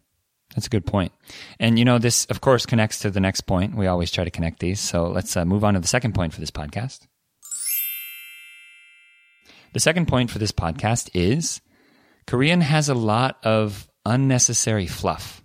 That's 0.54 0.66
a 0.66 0.70
good 0.70 0.86
point. 0.86 1.12
And 1.58 1.78
you 1.78 1.84
know, 1.84 1.98
this 1.98 2.26
of 2.30 2.40
course 2.40 2.66
connects 2.66 3.00
to 3.00 3.10
the 3.10 3.20
next 3.20 3.42
point. 3.46 3.74
We 3.74 3.86
always 3.88 4.10
try 4.12 4.24
to 4.24 4.30
connect 4.30 4.60
these. 4.60 4.80
So 4.80 5.08
let's 5.08 5.36
uh, 5.36 5.44
move 5.44 5.64
on 5.64 5.74
to 5.74 5.80
the 5.80 5.88
second 5.88 6.14
point 6.14 6.32
for 6.34 6.40
this 6.40 6.50
podcast. 6.52 7.00
The 9.72 9.80
second 9.80 10.06
point 10.06 10.30
for 10.30 10.38
this 10.38 10.52
podcast 10.52 11.10
is 11.14 11.60
Korean 12.26 12.60
has 12.60 12.88
a 12.88 12.94
lot 12.94 13.38
of 13.44 13.88
unnecessary 14.04 14.86
fluff. 14.86 15.41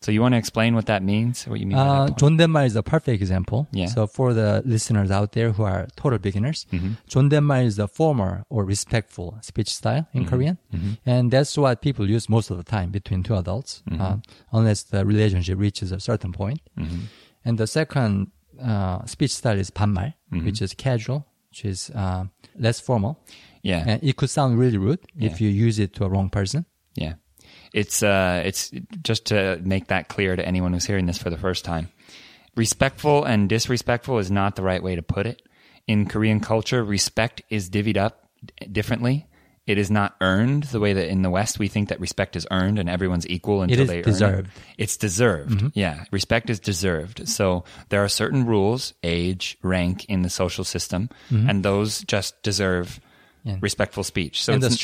So 0.00 0.12
you 0.12 0.20
want 0.22 0.34
to 0.34 0.38
explain 0.38 0.76
what 0.76 0.86
that 0.86 1.02
means? 1.02 1.42
What 1.48 1.58
you 1.58 1.66
mean 1.66 1.76
by 1.76 1.82
Uh, 1.82 2.06
that 2.06 2.16
point? 2.16 2.38
존댓말 2.38 2.66
is 2.66 2.76
a 2.76 2.84
perfect 2.84 3.20
example. 3.20 3.66
Yeah. 3.72 3.86
So 3.86 4.06
for 4.06 4.32
the 4.32 4.62
listeners 4.64 5.10
out 5.10 5.32
there 5.32 5.50
who 5.50 5.64
are 5.64 5.88
total 5.96 6.20
beginners, 6.20 6.66
존댓말 7.10 7.64
is 7.66 7.74
the 7.74 7.88
formal 7.88 8.44
or 8.48 8.64
respectful 8.64 9.34
speech 9.42 9.68
style 9.74 10.06
in 10.14 10.24
Korean, 10.24 10.58
and 11.04 11.32
that's 11.32 11.58
what 11.58 11.80
people 11.82 12.08
use 12.08 12.28
most 12.28 12.48
of 12.50 12.58
the 12.58 12.62
time 12.62 12.90
between 12.92 13.24
two 13.24 13.34
adults, 13.34 13.82
uh, 13.90 14.18
unless 14.52 14.84
the 14.84 15.04
relationship 15.04 15.58
reaches 15.58 15.90
a 15.90 15.98
certain 15.98 16.30
point. 16.30 16.60
And 17.44 17.58
the 17.58 17.66
second 17.66 18.30
uh, 18.62 19.04
speech 19.06 19.34
style 19.34 19.58
is 19.58 19.70
반말, 19.72 20.14
which 20.30 20.62
is 20.62 20.74
casual, 20.74 21.26
which 21.50 21.64
is 21.64 21.90
uh, 21.90 22.24
less 22.56 22.78
formal, 22.78 23.18
Yeah. 23.62 23.82
and 23.84 23.98
it 24.00 24.14
could 24.14 24.30
sound 24.30 24.58
really 24.60 24.78
rude 24.78 25.00
if 25.18 25.40
you 25.40 25.48
use 25.50 25.80
it 25.80 25.92
to 25.94 26.04
a 26.04 26.08
wrong 26.08 26.30
person. 26.30 26.66
Yeah. 26.94 27.14
It's 27.73 28.03
uh 28.03 28.43
it's 28.45 28.71
just 29.01 29.25
to 29.27 29.59
make 29.63 29.87
that 29.87 30.07
clear 30.09 30.35
to 30.35 30.45
anyone 30.45 30.73
who's 30.73 30.85
hearing 30.85 31.05
this 31.05 31.17
for 31.17 31.29
the 31.29 31.37
first 31.37 31.63
time. 31.65 31.89
Respectful 32.55 33.23
and 33.23 33.47
disrespectful 33.47 34.17
is 34.19 34.29
not 34.29 34.55
the 34.55 34.61
right 34.63 34.83
way 34.83 34.95
to 34.95 35.01
put 35.01 35.25
it. 35.25 35.41
In 35.87 36.05
Korean 36.05 36.39
culture, 36.41 36.83
respect 36.83 37.41
is 37.49 37.69
divvied 37.69 37.97
up 37.97 38.27
differently. 38.71 39.27
It 39.67 39.77
is 39.77 39.89
not 39.91 40.15
earned 40.19 40.63
the 40.63 40.79
way 40.79 40.91
that 40.93 41.07
in 41.07 41.21
the 41.21 41.29
West 41.29 41.59
we 41.59 41.67
think 41.69 41.89
that 41.89 41.99
respect 41.99 42.35
is 42.35 42.45
earned 42.51 42.77
and 42.79 42.89
everyone's 42.89 43.27
equal 43.29 43.61
until 43.61 43.85
they 43.85 44.01
deserved. 44.01 44.33
earn 44.33 44.45
it. 44.45 44.73
It's 44.79 44.97
deserved. 44.97 45.71
Yeah, 45.75 46.03
respect 46.11 46.49
is 46.49 46.59
deserved. 46.59 47.27
So 47.29 47.63
there 47.89 48.03
are 48.03 48.09
certain 48.09 48.45
rules, 48.45 48.93
age, 49.03 49.57
rank 49.61 50.05
in 50.05 50.23
the 50.23 50.29
social 50.29 50.63
system, 50.65 51.09
and 51.29 51.63
those 51.63 52.01
just 52.03 52.41
deserve 52.43 52.99
Yeah. 53.43 53.57
respectful 53.61 54.03
speech. 54.03 54.43
So 54.43 54.53
and 54.53 54.61
the 54.61 54.67
it's 54.67 54.77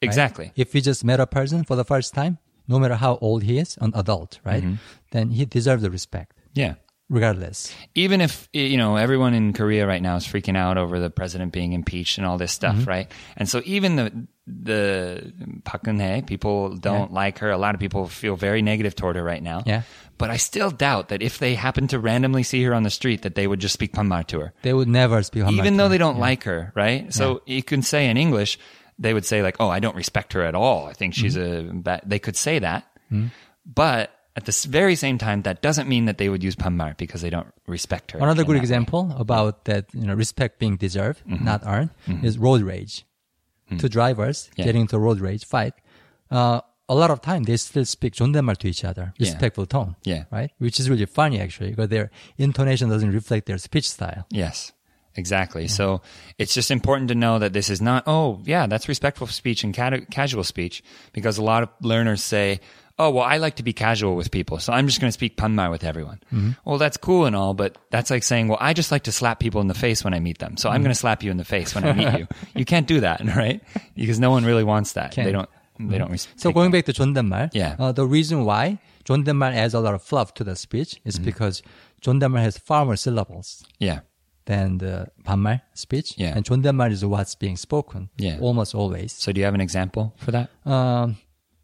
stranger. 0.00 0.20
right? 0.20 0.26
Exactly. 0.26 0.52
If 0.56 0.74
you 0.74 0.80
just 0.80 1.04
met 1.04 1.20
a 1.20 1.26
person 1.26 1.64
for 1.64 1.76
the 1.76 1.84
first 1.84 2.14
time, 2.14 2.38
no 2.66 2.78
matter 2.78 2.94
how 2.96 3.18
old 3.20 3.42
he 3.42 3.58
is, 3.58 3.76
an 3.80 3.92
adult, 3.94 4.40
right? 4.44 4.62
Mm-hmm. 4.62 4.74
Then 5.10 5.30
he 5.30 5.44
deserves 5.46 5.82
the 5.82 5.90
respect, 5.90 6.36
yeah. 6.54 6.74
regardless. 7.08 7.72
even 7.94 8.20
if 8.20 8.48
you 8.52 8.76
know 8.76 8.96
everyone 8.96 9.32
in 9.34 9.52
Korea 9.54 9.86
right 9.86 10.02
now 10.02 10.16
is 10.16 10.26
freaking 10.26 10.56
out 10.56 10.76
over 10.76 11.00
the 11.00 11.08
president 11.10 11.52
being 11.52 11.72
impeached 11.72 12.18
and 12.18 12.26
all 12.26 12.36
this 12.38 12.52
stuff, 12.52 12.76
Mm-hmm. 12.76 12.88
right? 12.90 13.12
And 13.36 13.48
so 13.48 13.62
even 13.64 13.96
the 13.96 14.12
the 14.46 15.32
Park 15.64 15.84
Geun-hye, 15.84 16.22
people 16.26 16.76
don't 16.76 17.12
like 17.12 17.38
her. 17.40 17.50
A 17.50 17.58
lot 17.58 17.74
of 17.74 17.80
people 17.80 18.08
feel 18.08 18.36
very 18.36 18.62
negative 18.62 18.94
toward 18.94 19.16
her 19.16 19.22
right 19.22 19.42
now. 19.42 19.62
Yeah. 19.66 19.82
But 20.16 20.30
I 20.30 20.36
still 20.38 20.70
doubt 20.70 21.08
that 21.10 21.22
if 21.22 21.38
they 21.38 21.54
happen 21.54 21.86
to 21.88 21.98
randomly 21.98 22.42
see 22.42 22.62
her 22.64 22.74
on 22.74 22.82
the 22.82 22.90
street, 22.90 23.22
that 23.22 23.34
they 23.34 23.46
would 23.46 23.60
just 23.60 23.74
speak 23.74 23.92
Panmar 23.92 24.26
to 24.28 24.40
her, 24.40 24.52
They 24.62 24.72
would 24.72 24.88
never 24.88 25.22
speak 25.22 25.44
Panmar 25.44 25.52
even 25.58 25.76
though 25.76 25.88
they 25.88 25.98
don't 25.98 26.18
like 26.18 26.44
her, 26.44 26.72
right? 26.74 27.12
So 27.14 27.42
you 27.46 27.62
can 27.62 27.82
say 27.82 28.08
in 28.08 28.16
English, 28.16 28.58
they 28.99 29.13
would 29.13 29.25
say 29.25 29.41
like, 29.41 29.57
"Oh, 29.59 29.69
I 29.69 29.79
don't 29.79 29.95
respect 29.95 30.33
her 30.33 30.43
at 30.43 30.55
all. 30.55 30.85
I 30.87 30.93
think 30.93 31.13
she's 31.13 31.35
Mm-hmm. 31.35 31.69
a 31.69 31.81
bad." 31.81 32.01
They 32.05 32.19
could 32.19 32.35
say 32.35 32.59
that, 32.59 32.85
but 33.65 34.11
at 34.35 34.45
the 34.45 34.51
s- 34.51 34.65
very 34.65 34.95
same 34.95 35.17
time, 35.17 35.43
that 35.43 35.61
doesn't 35.61 35.87
mean 35.87 36.05
that 36.05 36.17
they 36.17 36.29
would 36.29 36.43
use 36.43 36.55
Panmar 36.55 36.97
because 36.97 37.21
they 37.21 37.29
don't 37.29 37.53
respect 37.67 38.11
her. 38.11 38.19
Another 38.19 38.41
in 38.41 38.47
good 38.47 38.55
that 38.55 38.59
way. 38.59 38.63
example 38.63 39.13
about 39.17 39.65
that, 39.65 39.85
you 39.93 40.05
know, 40.05 40.13
respect 40.15 40.59
being 40.59 40.75
deserved, 40.77 41.21
Mm-hmm. 41.27 41.45
not 41.45 41.61
earned, 41.65 41.89
is 42.23 42.37
road 42.37 42.61
rage. 42.61 43.05
Two 43.77 43.89
drivers 43.89 44.49
Mm. 44.49 44.57
Yeah. 44.57 44.65
getting 44.65 44.81
into 44.81 44.95
a 44.97 44.99
road 44.99 45.19
rage 45.19 45.45
fight. 45.45 45.73
Uh, 46.29 46.61
a 46.89 46.93
lot 46.95 47.09
of 47.09 47.21
time 47.21 47.43
they 47.43 47.57
still 47.57 47.85
speak 47.85 48.13
존댓말 48.13 48.57
to 48.57 48.67
each 48.67 48.83
other, 48.83 49.13
Yeah. 49.17 49.29
respectful 49.29 49.65
tone. 49.65 49.95
Yeah. 50.03 50.25
Right? 50.31 50.51
Which 50.59 50.79
is 50.79 50.89
really 50.89 51.05
funny 51.07 51.39
actually, 51.39 51.69
because 51.71 51.89
their 51.89 52.11
intonation 52.37 52.89
doesn't 52.89 53.09
reflect 53.11 53.45
their 53.47 53.57
speech 53.57 53.89
style. 53.89 54.25
Yes, 54.29 54.73
Exactly. 55.18 55.66
So 55.66 56.00
it's 56.38 56.54
just 56.54 56.70
important 56.70 57.08
to 57.08 57.16
know 57.16 57.40
that 57.40 57.52
this 57.52 57.70
is 57.70 57.82
not, 57.82 58.04
oh, 58.06 58.40
yeah, 58.44 58.68
that's 58.68 58.88
respectful 58.88 59.26
speech 59.26 59.64
and 59.64 59.74
casual 59.74 60.44
speech, 60.44 60.82
because 61.12 61.38
a 61.38 61.42
lot 61.42 61.64
of 61.64 61.70
learners 61.82 62.22
say, 62.22 62.60
oh, 63.00 63.10
well, 63.10 63.24
I 63.24 63.38
like 63.38 63.56
to 63.56 63.64
be 63.64 63.72
casual 63.72 64.14
with 64.14 64.30
people, 64.30 64.60
so 64.60 64.72
I'm 64.72 64.86
just 64.86 65.00
going 65.00 65.08
to 65.08 65.12
speak 65.12 65.36
Panmar 65.36 65.72
with 65.72 65.82
everyone. 65.82 66.20
Mm-hmm. 66.32 66.50
Well, 66.64 66.78
that's 66.78 66.96
cool 66.96 67.26
and 67.26 67.34
all, 67.34 67.52
but 67.52 67.78
that's 67.90 68.10
like 68.10 68.22
saying, 68.22 68.46
well, 68.46 68.58
I 68.60 68.74
just 68.74 68.92
like 68.92 69.04
to 69.04 69.12
slap 69.12 69.40
people 69.40 69.60
in 69.60 69.66
the 69.66 69.74
face 69.74 70.04
when 70.04 70.14
I 70.14 70.20
meet 70.20 70.38
them, 70.38 70.56
so 70.56 70.68
mm-hmm. 70.68 70.76
I'm 70.76 70.82
going 70.82 70.94
to 70.94 70.98
slap 70.98 71.24
you 71.24 71.32
in 71.32 71.36
the 71.36 71.44
face 71.44 71.74
when 71.74 71.84
I 71.84 71.92
meet 71.92 72.18
you. 72.18 72.28
You 72.54 72.64
can't 72.64 72.86
do 72.86 73.00
that, 73.00 73.20
right? 73.36 73.60
Because 73.96 74.20
no 74.20 74.30
one 74.30 74.44
really 74.44 74.64
wants 74.64 74.92
that. 74.92 75.12
Can't. 75.12 75.26
They 75.26 75.32
don't. 75.32 75.48
They 75.78 75.98
don't. 75.98 76.06
Mm-hmm. 76.06 76.12
Respect 76.12 76.40
so 76.40 76.52
going 76.52 76.70
back 76.70 76.86
to 76.86 76.92
존댓말, 76.92 77.50
yeah, 77.52 77.76
uh, 77.78 77.92
the 77.92 78.06
reason 78.06 78.44
why 78.44 78.78
존댓말 79.04 79.54
adds 79.54 79.74
a 79.74 79.80
lot 79.80 79.94
of 79.94 80.02
fluff 80.02 80.34
to 80.34 80.44
the 80.44 80.54
speech 80.54 81.00
is 81.04 81.16
mm-hmm. 81.16 81.24
because 81.24 81.62
존댓말 82.02 82.42
has 82.42 82.58
far 82.58 82.84
more 82.84 82.96
syllables. 82.96 83.64
Yeah 83.78 84.00
than 84.47 84.77
the 84.79 85.07
반말 85.23 85.61
speech, 85.73 86.15
Yeah. 86.17 86.33
and 86.35 86.43
존댓말 86.43 86.91
is 86.91 87.03
what's 87.05 87.35
being 87.35 87.55
spoken 87.55 88.09
Yeah. 88.17 88.37
almost 88.41 88.75
always. 88.75 89.13
So 89.13 89.31
do 89.31 89.39
you 89.39 89.45
have 89.45 89.55
an 89.55 89.61
example 89.61 90.13
for 90.17 90.31
that? 90.31 90.49
Um, 90.65 91.15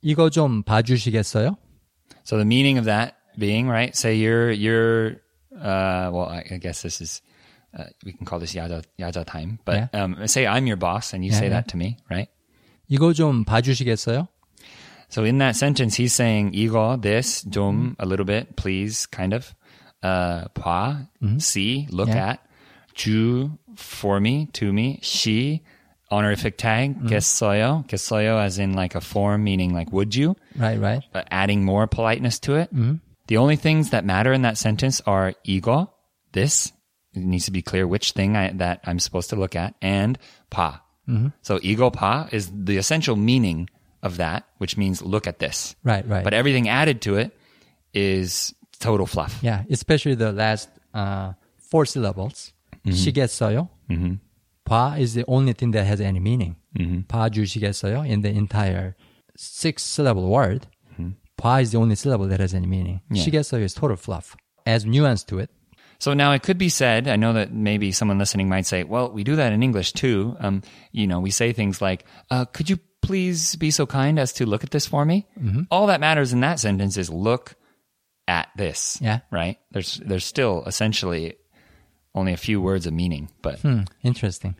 이거 0.03 0.29
좀 0.29 0.63
봐주시겠어요? 0.63 1.57
So 2.23 2.37
the 2.37 2.45
meaning 2.45 2.77
of 2.77 2.85
that 2.85 3.15
being 3.37 3.67
right. 3.67 3.95
Say 3.95 4.15
you're 4.15 4.51
you're 4.51 5.17
uh, 5.55 6.09
well, 6.13 6.29
I, 6.29 6.45
I 6.51 6.57
guess 6.57 6.81
this 6.83 7.01
is 7.01 7.21
uh, 7.77 7.85
we 8.05 8.13
can 8.13 8.25
call 8.25 8.39
this 8.39 8.53
yaja 8.53 8.83
yaja 8.97 9.25
time. 9.25 9.59
But 9.65 9.89
Yeah. 9.93 10.03
um, 10.03 10.15
say 10.27 10.47
I'm 10.47 10.65
your 10.67 10.77
boss 10.77 11.13
and 11.13 11.25
you 11.25 11.31
Yeah, 11.31 11.39
say 11.39 11.45
yeah. 11.51 11.59
that 11.61 11.67
to 11.69 11.77
me, 11.77 11.97
right? 12.09 12.29
이거 12.89 13.13
좀 13.13 13.43
봐주시겠어요? 13.45 14.27
So 15.09 15.23
in 15.25 15.39
that 15.39 15.55
sentence, 15.55 15.95
he's 15.95 16.13
saying 16.13 16.53
이거 16.53 17.01
this 17.01 17.43
Mm-hmm. 17.43 17.51
좀 17.51 17.95
a 17.99 18.05
little 18.05 18.25
bit, 18.25 18.55
please, 18.55 19.05
kind 19.05 19.33
of. 19.33 19.53
Uh, 20.01 20.47
봐, 20.55 21.07
see, 21.41 21.87
look 21.91 22.07
Mm-hmm. 22.07 22.17
Yeah. 22.17 22.29
at. 22.33 22.39
주 22.94 23.56
for 23.76 24.20
me, 24.20 24.46
to 24.52 24.72
me, 24.72 25.00
she 25.02 25.62
honorific 26.10 26.56
tag 26.56 26.94
mm-hmm. 26.94 27.08
mm. 27.08 27.86
kesoyo 27.88 28.38
as 28.40 28.58
in 28.58 28.74
like 28.74 28.94
a 28.94 29.00
form 29.00 29.42
meaning 29.42 29.74
like 29.74 29.92
would 29.92 30.14
you? 30.14 30.36
Right, 30.56 30.78
right. 30.78 31.02
But 31.12 31.26
adding 31.30 31.64
more 31.64 31.86
politeness 31.86 32.38
to 32.40 32.54
it. 32.56 32.74
Mm. 32.74 33.00
The 33.26 33.38
only 33.38 33.56
things 33.56 33.90
that 33.90 34.04
matter 34.04 34.32
in 34.32 34.42
that 34.42 34.58
sentence 34.58 35.00
are 35.06 35.34
ego, 35.44 35.92
this 36.32 36.72
it 37.14 37.22
needs 37.22 37.46
to 37.46 37.52
be 37.52 37.62
clear 37.62 37.86
which 37.86 38.12
thing 38.12 38.36
I, 38.36 38.50
that 38.52 38.80
I'm 38.84 38.98
supposed 38.98 39.30
to 39.30 39.36
look 39.36 39.54
at, 39.56 39.74
and 39.80 40.18
pa. 40.50 40.82
Mm-hmm. 41.08 41.28
So 41.42 41.58
ego 41.62 41.90
pa 41.90 42.28
is 42.32 42.50
the 42.52 42.76
essential 42.76 43.16
meaning 43.16 43.70
of 44.02 44.18
that, 44.18 44.44
which 44.58 44.76
means 44.76 45.00
look 45.00 45.26
at 45.26 45.38
this. 45.38 45.76
Right, 45.84 46.06
right. 46.08 46.24
But 46.24 46.34
everything 46.34 46.68
added 46.68 47.02
to 47.02 47.16
it 47.16 47.36
is 47.92 48.54
total 48.80 49.06
fluff. 49.06 49.38
Yeah, 49.42 49.62
especially 49.70 50.14
the 50.14 50.32
last 50.32 50.68
uh, 50.92 51.32
four 51.58 51.86
syllables. 51.86 52.52
Mm-hmm. 52.85 52.91
시겠어요? 52.91 53.69
봐 54.65 54.97
is 54.99 55.13
the 55.15 55.25
only 55.27 55.53
thing 55.53 55.71
that 55.71 55.85
has 55.85 55.99
any 55.99 56.19
meaning. 56.19 56.55
Mm-hmm. 56.77 57.01
봐주시겠어요? 57.07 58.07
In 58.07 58.21
the 58.21 58.29
entire 58.29 58.95
six 59.35 59.83
syllable 59.83 60.29
word, 60.29 60.67
봐 61.37 61.61
is 61.61 61.71
the 61.71 61.77
only 61.77 61.95
syllable 61.95 62.27
that 62.27 62.39
has 62.39 62.53
any 62.53 62.67
meaning. 62.67 63.01
Mm-hmm. 63.11 63.15
Yeah. 63.15 63.23
시겠어요 63.25 63.63
is 63.63 63.73
total 63.73 63.97
fluff. 63.97 64.35
Adds 64.65 64.85
nuance 64.85 65.23
to 65.25 65.39
it. 65.39 65.49
So 65.99 66.13
now 66.13 66.31
it 66.31 66.43
could 66.43 66.57
be 66.57 66.69
said, 66.69 67.09
I 67.09 67.17
know 67.17 67.33
that 67.33 67.51
maybe 67.51 67.91
someone 67.91 68.19
listening 68.19 68.47
might 68.47 68.65
say, 68.65 68.85
well, 68.85 69.11
we 69.11 69.25
do 69.25 69.35
that 69.35 69.51
in 69.51 69.61
English 69.61 69.91
too. 69.93 70.35
Um, 70.39 70.61
you 70.93 71.07
know, 71.07 71.19
we 71.19 71.29
say 71.29 71.51
things 71.51 71.81
like, 71.81 72.05
uh, 72.31 72.45
could 72.45 72.69
you 72.69 72.79
please 73.01 73.55
be 73.57 73.69
so 73.69 73.85
kind 73.85 74.17
as 74.17 74.31
to 74.33 74.45
look 74.45 74.63
at 74.63 74.71
this 74.71 74.85
for 74.85 75.03
me? 75.03 75.27
Mm-hmm. 75.37 75.63
All 75.71 75.87
that 75.87 75.99
matters 75.99 76.31
in 76.31 76.39
that 76.39 76.59
sentence 76.59 76.95
is 76.95 77.09
look 77.09 77.55
at 78.29 78.47
this. 78.55 78.97
Yeah. 79.01 79.19
Right? 79.29 79.57
There's, 79.71 79.99
there's 80.05 80.23
still 80.23 80.63
essentially 80.65 81.35
only 82.14 82.32
a 82.32 82.36
few 82.36 82.60
words 82.60 82.86
of 82.86 82.92
meaning, 82.92 83.28
but 83.42 83.58
Hmm, 83.60 83.82
interesting. 84.02 84.56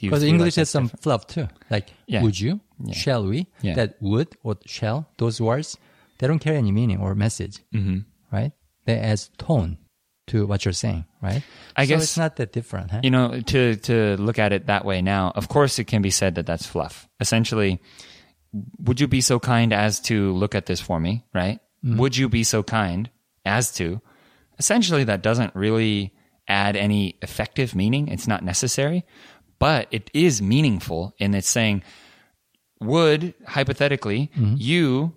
Because 0.00 0.22
English 0.22 0.56
like 0.56 0.60
has 0.62 0.70
some 0.70 0.84
different? 0.84 1.02
fluff 1.02 1.26
too. 1.26 1.48
Like, 1.68 1.88
Yeah. 2.06 2.22
would 2.22 2.38
you? 2.38 2.60
Yeah. 2.82 2.94
Shall 2.94 3.26
we? 3.26 3.46
Yeah. 3.60 3.74
That 3.74 3.96
would 4.00 4.28
or 4.42 4.56
shall, 4.66 5.08
those 5.18 5.40
words, 5.40 5.76
they 6.18 6.26
don't 6.26 6.38
carry 6.38 6.56
any 6.56 6.72
meaning 6.72 7.00
or 7.00 7.14
message. 7.14 7.58
Mm-hmm. 7.74 7.98
Right? 8.32 8.52
They 8.86 8.96
add 8.98 9.20
tone 9.38 9.76
to 10.28 10.46
what 10.46 10.64
you're 10.64 10.72
saying, 10.72 11.04
right? 11.20 11.42
I 11.76 11.84
so 11.84 11.88
guess- 11.88 12.02
it's 12.04 12.16
not 12.16 12.36
that 12.36 12.52
different, 12.52 12.90
huh? 12.92 13.00
you 13.02 13.10
know, 13.10 13.40
to 13.40 13.76
to 13.76 14.16
look 14.16 14.38
at 14.38 14.52
it 14.52 14.66
that 14.66 14.84
way 14.84 15.02
now, 15.02 15.32
of 15.34 15.48
course 15.48 15.78
it 15.78 15.84
can 15.84 16.00
be 16.02 16.10
said 16.10 16.36
that 16.36 16.46
that's 16.46 16.64
fluff. 16.66 17.08
Essentially, 17.20 17.80
would 18.78 19.00
you 19.00 19.08
be 19.08 19.20
so 19.20 19.38
kind 19.38 19.72
as 19.72 20.00
to 20.00 20.32
look 20.32 20.54
at 20.54 20.66
this 20.66 20.80
for 20.80 20.98
me, 21.00 21.24
right? 21.34 21.58
Would 21.82 22.16
you 22.16 22.28
be 22.28 22.44
so 22.44 22.62
kind 22.62 23.10
as 23.44 23.72
to? 23.72 24.00
Essentially, 24.58 25.04
that 25.04 25.22
doesn't 25.22 25.54
really 25.56 26.12
add 26.50 26.76
any 26.76 27.16
effective 27.22 27.74
meaning. 27.74 28.08
It's 28.08 28.26
not 28.26 28.42
necessary, 28.44 29.04
but 29.58 29.86
it 29.90 30.10
is 30.12 30.42
meaningful 30.42 31.14
in 31.18 31.34
it's 31.34 31.48
saying, 31.48 31.82
would 32.80 33.34
hypothetically 33.46 34.30
you, 34.36 35.12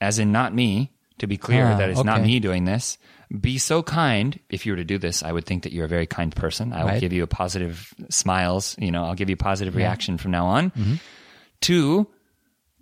as 0.00 0.18
in 0.18 0.32
not 0.32 0.54
me, 0.54 0.92
to 1.18 1.26
be 1.26 1.36
clear 1.36 1.66
Ah, 1.72 1.76
that 1.78 1.90
it's 1.90 2.04
not 2.04 2.22
me 2.22 2.40
doing 2.40 2.64
this, 2.64 2.96
be 3.40 3.58
so 3.58 3.82
kind. 3.82 4.38
If 4.48 4.64
you 4.64 4.72
were 4.72 4.76
to 4.76 4.84
do 4.84 4.96
this, 4.98 5.22
I 5.22 5.30
would 5.32 5.44
think 5.44 5.62
that 5.64 5.72
you're 5.72 5.84
a 5.84 5.88
very 5.88 6.06
kind 6.06 6.34
person. 6.34 6.72
I 6.72 6.82
will 6.84 6.90
Right. 6.92 7.00
give 7.00 7.12
you 7.12 7.22
a 7.22 7.26
positive 7.28 7.92
smiles. 8.08 8.74
You 8.78 8.90
know, 8.90 9.04
I'll 9.04 9.14
give 9.14 9.28
you 9.28 9.34
a 9.34 9.44
positive 9.44 9.76
reaction 9.76 10.18
from 10.18 10.30
now 10.30 10.46
on. 10.46 10.72
To 11.62 12.06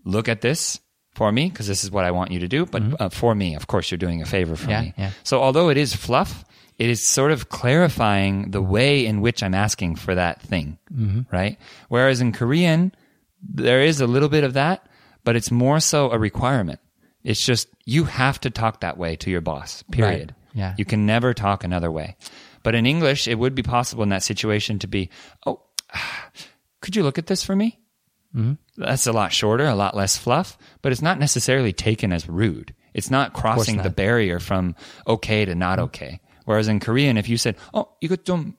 look 0.04 0.28
at 0.28 0.40
this 0.40 0.78
for 1.14 1.32
me 1.32 1.48
because 1.50 1.66
this 1.66 1.82
is 1.82 1.90
what 1.90 2.04
I 2.04 2.12
want 2.12 2.30
you 2.30 2.38
to 2.40 2.48
do. 2.48 2.64
But 2.64 2.82
uh, 3.00 3.08
for 3.08 3.34
me, 3.34 3.56
of 3.56 3.66
course, 3.66 3.90
you're 3.90 3.98
doing 3.98 4.22
a 4.22 4.26
favor 4.26 4.54
for 4.56 4.70
Yeah, 4.70 4.82
me. 4.82 4.94
yeah. 4.96 5.10
So 5.24 5.42
although 5.42 5.68
it 5.68 5.76
is 5.76 5.94
fluff, 5.96 6.44
it 6.78 6.88
is 6.90 7.04
sort 7.06 7.32
of 7.32 7.48
clarifying 7.48 8.50
the 8.52 8.62
way 8.62 9.04
in 9.04 9.20
which 9.20 9.42
I'm 9.42 9.54
asking 9.54 9.96
for 9.96 10.14
that 10.14 10.40
thing, 10.40 10.78
Mm-hmm. 10.94 11.22
right? 11.34 11.58
Whereas 11.88 12.20
in 12.20 12.32
Korean, 12.32 12.94
there 13.42 13.82
is 13.82 14.00
a 14.00 14.06
little 14.06 14.28
bit 14.28 14.44
of 14.44 14.54
that, 14.54 14.86
but 15.24 15.36
it's 15.36 15.50
more 15.50 15.80
so 15.80 16.10
a 16.10 16.18
requirement. 16.18 16.80
It's 17.24 17.44
just 17.44 17.68
you 17.84 18.04
have 18.04 18.40
to 18.40 18.50
talk 18.50 18.80
that 18.80 18.96
way 18.96 19.16
to 19.16 19.30
your 19.30 19.40
boss. 19.40 19.82
Period. 19.90 20.34
Yeah. 20.54 20.74
You 20.78 20.84
can 20.84 21.04
never 21.04 21.34
talk 21.34 21.64
another 21.64 21.90
way. 21.90 22.16
But 22.62 22.74
in 22.74 22.86
English, 22.86 23.28
it 23.28 23.38
would 23.38 23.54
be 23.54 23.62
possible 23.62 24.02
in 24.02 24.08
that 24.10 24.22
situation 24.22 24.78
to 24.80 24.86
be, 24.86 25.10
oh, 25.46 25.62
could 26.80 26.96
you 26.96 27.02
look 27.02 27.18
at 27.18 27.26
this 27.26 27.44
for 27.44 27.54
me? 27.56 27.78
Mm-hmm. 28.34 28.54
That's 28.82 29.06
a 29.06 29.12
lot 29.12 29.32
shorter, 29.32 29.66
a 29.66 29.74
lot 29.74 29.96
less 29.96 30.16
fluff, 30.16 30.56
but 30.82 30.92
it's 30.92 31.02
not 31.02 31.18
necessarily 31.18 31.72
taken 31.72 32.12
as 32.12 32.28
rude. 32.28 32.74
It's 32.94 33.10
not 33.10 33.32
crossing 33.32 33.76
not. 33.76 33.82
the 33.84 33.90
barrier 33.90 34.38
from 34.38 34.74
okay 35.06 35.44
to 35.44 35.54
not 35.54 35.78
okay. 35.78 36.20
Whereas 36.47 36.67
in 36.67 36.79
Korean, 36.79 37.17
if 37.17 37.27
you 37.29 37.37
said, 37.37 37.55
"Oh, 37.73 37.87
이거 38.03 38.15
좀 38.17 38.53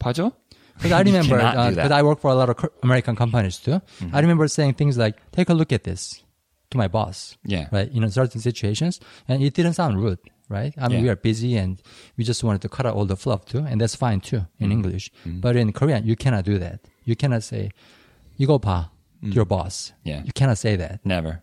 봐줘," 0.00 0.32
Because 0.76 0.92
I 0.92 0.98
You 1.00 1.04
remember, 1.06 1.38
cannot 1.38 1.54
do 1.54 1.58
uh, 1.58 1.62
that. 1.64 1.72
Mm-hmm. 1.72 1.82
but 1.88 1.92
I 1.92 2.02
work 2.02 2.20
for 2.20 2.30
a 2.30 2.34
lot 2.34 2.50
of 2.50 2.56
co- 2.58 2.68
American 2.82 3.16
companies 3.16 3.56
too. 3.56 3.80
I 4.12 4.20
remember 4.20 4.46
saying 4.46 4.74
things 4.74 4.98
like, 4.98 5.16
"Take 5.32 5.48
a 5.48 5.54
look 5.54 5.72
at 5.72 5.84
this," 5.84 6.22
to 6.70 6.76
my 6.76 6.86
boss. 6.86 7.38
Yeah. 7.46 7.68
Right. 7.72 7.88
In 7.90 8.04
certain 8.10 8.40
situations, 8.42 9.00
and 9.26 9.42
it 9.42 9.54
didn't 9.54 9.72
sound 9.74 10.02
rude. 10.02 10.18
Right. 10.50 10.74
I 10.76 10.88
mean, 10.88 10.98
Yeah. 10.98 11.02
we 11.04 11.08
are 11.08 11.16
busy 11.16 11.56
and 11.56 11.80
we 12.18 12.24
just 12.24 12.44
wanted 12.44 12.60
to 12.62 12.68
cut 12.68 12.84
out 12.86 12.94
all 12.94 13.06
the 13.06 13.16
fluff 13.16 13.46
too, 13.46 13.64
and 13.64 13.80
that's 13.80 13.96
fine 13.96 14.20
too 14.20 14.44
in 14.60 14.68
Mm-hmm. 14.68 14.72
English. 14.72 15.10
But 15.24 15.56
in 15.56 15.72
Korean, 15.72 16.04
you 16.06 16.14
cannot 16.14 16.44
do 16.44 16.58
that. 16.58 16.80
You 17.04 17.16
cannot 17.16 17.42
say, 17.42 17.70
"이거 18.38 18.60
봐," 18.60 18.90
to 19.24 19.30
your 19.32 19.46
boss. 19.46 19.92
Mm. 20.04 20.10
Yeah. 20.10 20.20
You 20.28 20.32
cannot 20.34 20.58
say 20.58 20.76
that. 20.76 21.00
Never. 21.06 21.40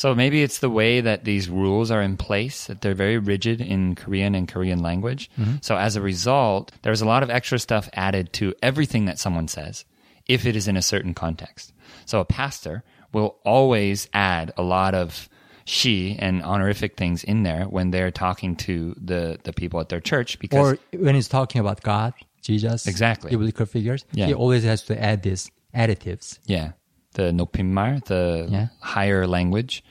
So 0.00 0.14
maybe 0.14 0.42
it's 0.42 0.60
the 0.60 0.70
way 0.70 1.02
that 1.02 1.24
these 1.24 1.50
rules 1.50 1.90
are 1.90 2.00
in 2.00 2.16
place 2.16 2.68
that 2.68 2.80
they're 2.80 2.94
very 2.94 3.18
rigid 3.18 3.60
in 3.60 3.94
Korean 3.94 4.34
and 4.34 4.48
Korean 4.48 4.80
language. 4.80 5.30
Mm-hmm. 5.38 5.56
So 5.60 5.76
as 5.76 5.94
a 5.94 6.00
result, 6.00 6.72
there's 6.80 7.02
a 7.02 7.04
lot 7.04 7.22
of 7.22 7.28
extra 7.28 7.58
stuff 7.58 7.86
added 7.92 8.32
to 8.40 8.54
everything 8.62 9.04
that 9.04 9.18
someone 9.18 9.46
says 9.46 9.84
if 10.26 10.46
it 10.46 10.56
is 10.56 10.66
in 10.68 10.78
a 10.78 10.80
certain 10.80 11.12
context. 11.12 11.74
So 12.06 12.18
a 12.18 12.24
pastor 12.24 12.82
will 13.12 13.36
always 13.44 14.08
add 14.14 14.54
a 14.56 14.62
lot 14.62 14.94
of 14.94 15.28
she 15.66 16.16
and 16.18 16.42
honorific 16.42 16.96
things 16.96 17.22
in 17.22 17.42
there 17.42 17.64
when 17.64 17.90
they're 17.90 18.10
talking 18.10 18.56
to 18.56 18.94
the 18.96 19.38
the 19.44 19.52
people 19.52 19.80
at 19.80 19.90
their 19.90 20.00
church 20.00 20.38
because 20.38 20.72
Or 20.72 20.78
when 20.98 21.14
he's 21.14 21.28
talking 21.28 21.60
about 21.60 21.82
God, 21.82 22.14
Jesus, 22.40 22.86
Exactly. 22.86 23.32
biblical 23.32 23.66
figures, 23.66 24.06
Yeah. 24.12 24.28
he 24.28 24.32
always 24.32 24.64
has 24.64 24.82
to 24.84 24.98
add 24.98 25.22
these 25.24 25.50
additives. 25.74 26.38
Yeah, 26.46 26.72
the 27.14 27.32
Nopimar, 27.32 28.04
the 28.04 28.46
yeah. 28.48 28.68
higher 28.80 29.26
language. 29.26 29.84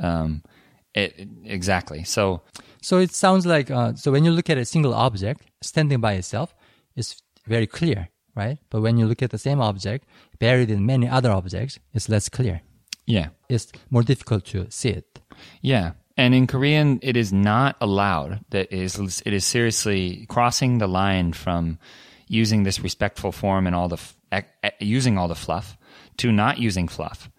Um, 0.00 0.42
it, 0.94 1.28
exactly. 1.44 2.04
So, 2.04 2.42
so 2.80 2.98
it 2.98 3.12
sounds 3.12 3.46
like 3.46 3.70
uh, 3.70 3.94
so 3.94 4.12
when 4.12 4.24
you 4.24 4.30
look 4.30 4.50
at 4.50 4.58
a 4.58 4.64
single 4.64 4.94
object 4.94 5.42
standing 5.62 6.00
by 6.00 6.14
itself, 6.14 6.54
it's 6.96 7.22
very 7.46 7.66
clear, 7.66 8.08
right? 8.34 8.58
But 8.70 8.82
when 8.82 8.98
you 8.98 9.06
look 9.06 9.22
at 9.22 9.30
the 9.30 9.38
same 9.38 9.60
object 9.60 10.06
buried 10.38 10.70
in 10.70 10.86
many 10.86 11.08
other 11.08 11.30
objects, 11.30 11.78
it's 11.92 12.08
less 12.08 12.28
clear. 12.28 12.60
Yeah, 13.06 13.28
it's 13.48 13.70
more 13.90 14.02
difficult 14.02 14.44
to 14.46 14.70
see 14.70 14.90
it. 14.90 15.20
Yeah, 15.60 15.92
and 16.16 16.34
in 16.34 16.46
Korean, 16.46 17.00
it 17.02 17.16
is 17.16 17.32
not 17.32 17.76
allowed. 17.80 18.44
That 18.50 18.72
is, 18.72 19.22
it 19.26 19.32
is 19.32 19.44
seriously 19.44 20.26
crossing 20.28 20.78
the 20.78 20.86
line 20.86 21.32
from 21.32 21.78
using 22.28 22.62
this 22.62 22.80
respectful 22.80 23.32
form 23.32 23.66
and 23.66 23.74
all 23.74 23.88
the 23.88 23.96
f- 23.96 24.16
using 24.80 25.18
all 25.18 25.28
the 25.28 25.34
fluff 25.34 25.76
to 26.17 26.31
not 26.31 26.57
using 26.59 26.87
fluff. 26.87 27.29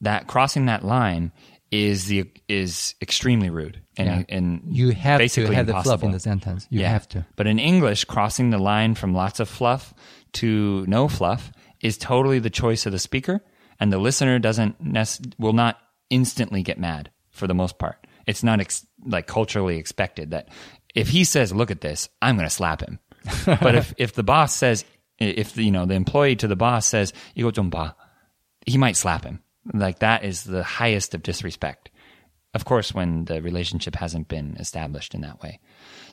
That 0.00 0.26
crossing 0.26 0.66
that 0.66 0.84
line 0.84 1.32
is 1.70 2.06
the 2.06 2.30
is 2.48 2.94
extremely 3.00 3.48
rude 3.50 3.80
and 3.96 4.08
Yeah. 4.28 4.36
and 4.36 4.62
You 4.66 4.90
have 4.90 5.18
basically 5.18 5.50
to 5.50 5.54
have 5.56 5.66
the 5.66 5.72
fluff 5.74 6.02
in 6.02 6.08
impossible. 6.08 6.12
the 6.12 6.20
sentence. 6.20 6.66
You 6.70 6.80
Yeah. 6.80 6.88
have 6.90 7.08
to. 7.10 7.26
But 7.36 7.46
in 7.46 7.58
English, 7.58 8.04
crossing 8.06 8.50
the 8.50 8.58
line 8.58 8.94
from 8.94 9.14
lots 9.14 9.38
of 9.40 9.48
fluff 9.48 9.94
to 10.34 10.84
no 10.88 11.06
fluff 11.06 11.52
is 11.80 11.96
totally 11.96 12.38
the 12.40 12.50
choice 12.50 12.86
of 12.86 12.92
the 12.92 12.98
speaker, 12.98 13.44
and 13.78 13.92
the 13.92 13.98
listener 13.98 14.38
doesn't 14.38 14.80
nec- 14.80 15.20
will 15.38 15.52
not 15.52 15.78
instantly 16.10 16.62
get 16.62 16.78
mad 16.78 17.10
for 17.30 17.46
the 17.46 17.54
most 17.54 17.78
part. 17.78 18.04
It's 18.26 18.42
not 18.42 18.60
ex- 18.60 18.86
like 19.04 19.26
culturally 19.26 19.76
expected 19.76 20.32
that 20.32 20.48
if 20.94 21.08
he 21.10 21.22
says, 21.24 21.52
"Look 21.52 21.70
at 21.70 21.80
this," 21.82 22.08
I'm 22.20 22.36
going 22.36 22.48
to 22.48 22.54
slap 22.54 22.80
him. 22.82 22.98
but 23.46 23.74
if 23.76 23.94
if 23.96 24.14
the 24.14 24.22
boss 24.24 24.54
says, 24.54 24.84
if 25.18 25.52
the, 25.54 25.62
you 25.64 25.70
know 25.70 25.86
the 25.86 25.94
employee 25.94 26.34
to 26.36 26.48
the 26.48 26.56
boss 26.56 26.86
says, 26.86 27.12
"이거 27.36 27.52
좀 27.52 27.70
봐," 27.70 27.94
he 28.65 28.77
might 28.77 28.97
slap 28.97 29.23
him. 29.23 29.41
Like 29.73 29.99
that 29.99 30.23
is 30.23 30.43
the 30.43 30.63
highest 30.63 31.13
of 31.13 31.23
disrespect. 31.23 31.89
Of 32.53 32.65
course, 32.65 32.93
when 32.93 33.25
the 33.25 33.41
relationship 33.41 33.95
hasn't 33.95 34.27
been 34.27 34.55
established 34.57 35.13
in 35.13 35.21
that 35.21 35.41
way. 35.41 35.59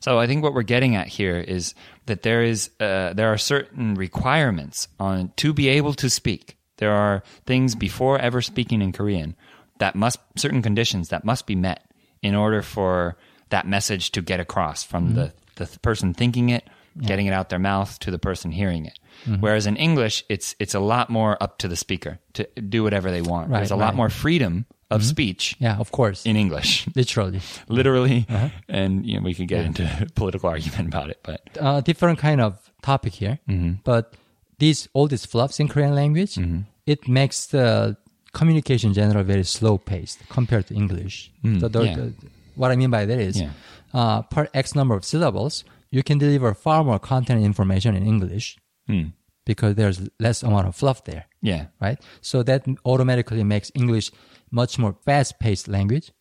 So 0.00 0.18
I 0.18 0.26
think 0.26 0.42
what 0.42 0.54
we're 0.54 0.62
getting 0.62 0.96
at 0.96 1.06
here 1.06 1.38
is 1.38 1.74
that 2.06 2.22
there 2.22 2.42
is 2.42 2.70
uh, 2.80 3.12
there 3.12 3.32
are 3.32 3.38
certain 3.38 3.94
requirements 3.94 4.88
on 4.98 5.32
to 5.36 5.52
be 5.52 5.68
able 5.68 5.94
to 5.94 6.10
speak. 6.10 6.56
There 6.78 6.90
are 6.90 7.22
things 7.46 7.76
before 7.76 8.18
ever 8.18 8.42
speaking 8.42 8.82
in 8.82 8.92
Korean 8.92 9.36
that 9.78 9.94
must 9.94 10.18
certain 10.36 10.62
conditions 10.62 11.10
that 11.10 11.24
must 11.24 11.46
be 11.46 11.54
met 11.54 11.84
in 12.22 12.34
order 12.34 12.62
for 12.62 13.16
that 13.50 13.68
message 13.68 14.10
to 14.12 14.22
get 14.22 14.40
across 14.40 14.82
from 14.82 15.14
the 15.14 15.32
the 15.56 15.66
person 15.80 16.14
thinking 16.14 16.48
it, 16.48 16.68
getting 17.00 17.26
it 17.26 17.32
out 17.32 17.50
their 17.50 17.58
mouth 17.58 17.98
to 18.00 18.10
the 18.10 18.18
person 18.18 18.50
hearing 18.50 18.86
it. 18.86 18.98
Whereas 19.40 19.66
in 19.66 19.76
English, 19.76 20.24
it's 20.28 20.54
it's 20.58 20.74
a 20.74 20.80
lot 20.80 21.08
more 21.10 21.36
up 21.42 21.58
to 21.58 21.68
the 21.68 21.76
speaker 21.76 22.18
to 22.32 22.44
do 22.68 22.82
whatever 22.82 23.10
they 23.10 23.22
want. 23.22 23.50
Right, 23.50 23.58
There's 23.58 23.70
a 23.70 23.76
lot 23.76 23.94
more 23.94 24.10
freedom 24.10 24.64
of 24.90 25.02
speech 25.04 25.56
Yeah, 25.58 25.78
of 25.80 25.90
course. 25.90 26.26
in 26.26 26.36
English, 26.36 26.86
Literally. 26.94 27.40
literally, 27.68 28.26
Uh-huh. 28.28 28.48
and 28.68 29.06
you 29.06 29.16
know 29.16 29.22
we 29.24 29.34
could 29.34 29.48
get 29.48 29.64
into 29.64 29.84
political 30.14 30.48
argument 30.50 30.88
about 30.88 31.08
it, 31.10 31.18
but 31.22 31.40
uh, 31.60 31.80
different 31.80 32.18
kind 32.18 32.40
of 32.40 32.52
topic 32.82 33.12
here, 33.14 33.38
Mm-hmm. 33.48 33.72
but 33.84 34.12
these 34.58 34.88
all 34.92 35.08
these 35.08 35.26
fluffs 35.26 35.58
in 35.60 35.68
Korean 35.68 35.94
language, 35.94 36.38
it 36.86 37.08
makes 37.08 37.46
the 37.46 37.96
communication 38.32 38.88
in 38.90 38.94
general 38.94 39.24
very 39.24 39.44
slow 39.44 39.78
paced 39.78 40.18
compared 40.28 40.66
to 40.66 40.74
English. 40.74 41.30
so 41.60 41.68
the, 41.68 41.80
Mm, 41.80 41.86
yeah. 41.86 41.94
the- 41.96 42.12
what 42.56 42.70
I 42.72 42.76
mean 42.76 42.90
by 42.90 43.04
that 43.06 43.18
is, 43.18 43.36
Yeah. 43.40 43.50
uh, 43.94 44.22
per 44.22 44.48
X 44.54 44.74
number 44.74 44.94
of 44.96 45.04
syllables, 45.04 45.64
you 45.90 46.02
can 46.02 46.18
deliver 46.18 46.54
far 46.54 46.84
more 46.84 46.98
content 46.98 47.38
and 47.38 47.46
information 47.46 47.94
in 47.96 48.02
English 48.06 48.56
Hmm. 48.92 49.08
because 49.44 49.74
there's 49.74 49.98
less 50.20 50.42
amount 50.42 50.66
of 50.68 50.74
fluff 50.76 51.02
there, 51.04 51.24
yeah, 51.50 51.62
right? 51.80 51.98
So 52.20 52.42
that 52.44 52.60
automatically 52.84 53.42
makes 53.44 53.68
English 53.74 54.10
much 54.50 54.78
more 54.78 54.94
fast 55.06 55.32
paced 55.40 55.66
language. 55.68 56.12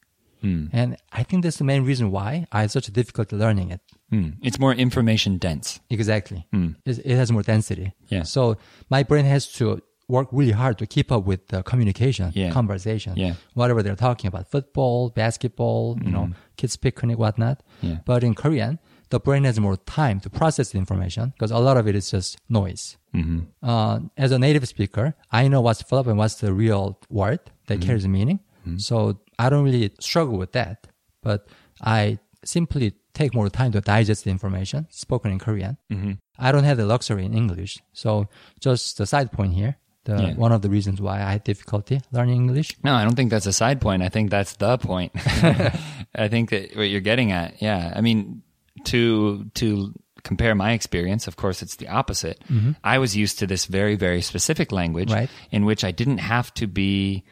Hmm. 0.42 0.66
And 0.74 0.98
I 1.20 1.22
think 1.28 1.44
that's 1.44 1.58
the 1.58 1.64
main 1.74 1.84
reason 1.86 2.10
why 2.12 2.48
I 2.52 2.62
had 2.62 2.72
such 2.72 2.88
a 2.88 2.92
difficulty 2.92 3.36
learning 3.36 3.70
it. 3.76 3.82
Hmm. 4.10 4.30
it's 4.48 4.60
more 4.60 4.74
information 4.74 5.38
dense. 5.38 5.80
Exactly. 5.90 6.40
It, 6.86 6.96
it 7.12 7.16
has 7.16 7.32
more 7.32 7.44
density. 7.44 7.88
Hmm. 8.10 8.16
Yeah. 8.16 8.24
So 8.24 8.58
my 8.90 9.04
brain 9.04 9.26
has 9.26 9.44
to 9.60 9.66
work 10.08 10.28
really 10.32 10.52
hard 10.64 10.76
to 10.80 10.86
keep 10.96 11.10
up 11.16 11.24
with 11.32 11.42
the 11.48 11.62
communication, 11.64 12.32
Yeah. 12.36 12.52
conversation, 12.52 13.14
Yeah. 13.16 13.34
whatever 13.54 13.82
they're 13.84 13.96
talking 14.08 14.28
about, 14.28 14.52
football, 14.52 15.10
basketball, 15.24 15.98
you 16.04 16.12
know, 16.12 16.26
kids 16.58 16.76
picnic, 16.76 17.18
whatnot. 17.18 17.58
Yeah. 17.82 17.98
But 18.06 18.24
in 18.24 18.34
Korean, 18.36 18.80
the 19.12 19.20
brain 19.20 19.44
has 19.44 19.60
more 19.60 19.78
time 19.78 20.20
to 20.22 20.30
process 20.30 20.72
the 20.72 20.78
information 20.80 21.30
because 21.36 21.52
a 21.52 21.60
lot 21.60 21.78
of 21.78 21.88
it 21.88 21.96
is 21.96 22.10
just 22.12 22.38
noise. 22.50 22.98
Mm-hmm. 23.14 23.40
Uh, 23.62 24.00
as 24.18 24.32
a 24.32 24.40
native 24.40 24.68
speaker, 24.68 25.14
I 25.32 25.48
know 25.48 25.62
what's 25.62 25.82
fluff 25.84 26.08
and 26.08 26.18
what's 26.18 26.36
the 26.36 26.52
real 26.54 26.98
word 27.10 27.40
that 27.68 27.80
Mm-hmm. 27.80 27.88
carries 27.88 28.08
meaning. 28.08 28.40
So 28.78 29.20
I 29.40 29.50
don't 29.50 29.64
really 29.64 29.92
struggle 30.00 30.38
with 30.38 30.52
that, 30.54 30.88
but 31.24 31.48
I 31.82 32.20
simply 32.46 32.94
take 33.14 33.34
more 33.34 33.50
time 33.50 33.72
to 33.74 33.82
digest 33.82 34.24
the 34.24 34.30
information 34.32 34.88
spoken 34.92 35.32
in 35.32 35.40
Korean. 35.40 35.78
Mm-hmm. 35.92 36.12
I 36.38 36.52
don't 36.52 36.64
have 36.64 36.78
the 36.78 36.86
luxury 36.86 37.26
in 37.26 37.34
English. 37.34 37.80
So 37.94 38.28
just 38.60 38.98
the 39.00 39.06
side 39.06 39.32
point 39.32 39.54
here, 39.54 39.78
the, 40.06 40.16
Yeah. 40.22 40.34
one 40.36 40.52
of 40.52 40.62
the 40.62 40.70
reasons 40.70 41.02
why 41.02 41.18
I 41.28 41.32
had 41.34 41.44
difficulty 41.44 42.02
learning 42.12 42.36
English. 42.36 42.78
No, 42.84 42.94
I 42.94 43.04
don't 43.04 43.16
think 43.16 43.32
that's 43.32 43.48
a 43.48 43.54
side 43.54 43.80
point. 43.82 44.04
I 44.04 44.10
think 44.10 44.30
that's 44.30 44.54
the 44.58 44.78
point. 44.78 45.12
I 46.26 46.28
think 46.30 46.50
that 46.52 46.76
what 46.78 46.90
you're 46.90 47.02
getting 47.12 47.32
at, 47.32 47.62
yeah. 47.62 47.94
I 47.96 48.02
mean, 48.02 48.44
to 48.86 49.46
to 49.56 49.94
compare 50.24 50.54
my 50.54 50.74
experience, 50.74 51.28
of 51.28 51.36
course, 51.36 51.62
it's 51.64 51.78
the 51.78 51.88
opposite. 51.88 52.44
I 52.84 52.98
was 53.00 53.16
used 53.18 53.40
to 53.40 53.48
this 53.48 53.66
very 53.66 53.96
very 53.96 54.22
specific 54.22 54.72
language 54.72 55.12
Right. 55.12 55.30
in 55.52 55.66
which 55.66 55.84
I 55.84 55.92
didn't 55.92 56.20
have 56.20 56.54
to 56.56 56.68
be. 56.68 57.24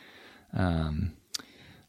Um, 0.53 1.13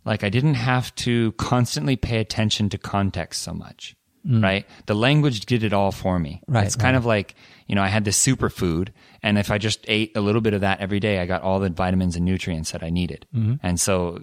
like 0.05 0.25
I 0.25 0.31
didn't 0.31 0.55
have 0.55 0.95
to 0.97 1.33
constantly 1.33 1.97
pay 1.97 2.19
attention 2.21 2.69
to 2.71 2.79
context 2.79 3.43
so 3.43 3.53
much, 3.53 3.95
right? 4.25 4.67
The 4.87 4.95
language 4.95 5.41
did 5.47 5.63
it 5.63 5.73
all 5.75 5.93
for 5.93 6.19
me. 6.19 6.43
Right, 6.49 6.65
It's 6.67 6.75
kind 6.75 6.95
right. 6.95 6.99
of 6.99 7.05
like, 7.05 7.35
you 7.67 7.75
know, 7.75 7.83
I 7.83 7.89
had 7.89 8.05
this 8.07 8.19
superfood 8.27 8.89
and 9.23 9.37
if 9.39 9.51
I 9.51 9.59
just 9.59 9.85
ate 9.89 10.17
a 10.17 10.23
little 10.23 10.41
bit 10.41 10.55
of 10.55 10.63
that 10.63 10.81
every 10.81 11.01
day, 11.01 11.19
I 11.21 11.27
got 11.27 11.43
all 11.43 11.61
the 11.61 11.69
vitamins 11.69 12.17
and 12.17 12.25
nutrients 12.25 12.71
that 12.73 12.83
I 12.83 12.89
needed. 12.89 13.27
Mm-hmm. 13.35 13.55
And 13.63 13.79
so, 13.79 14.21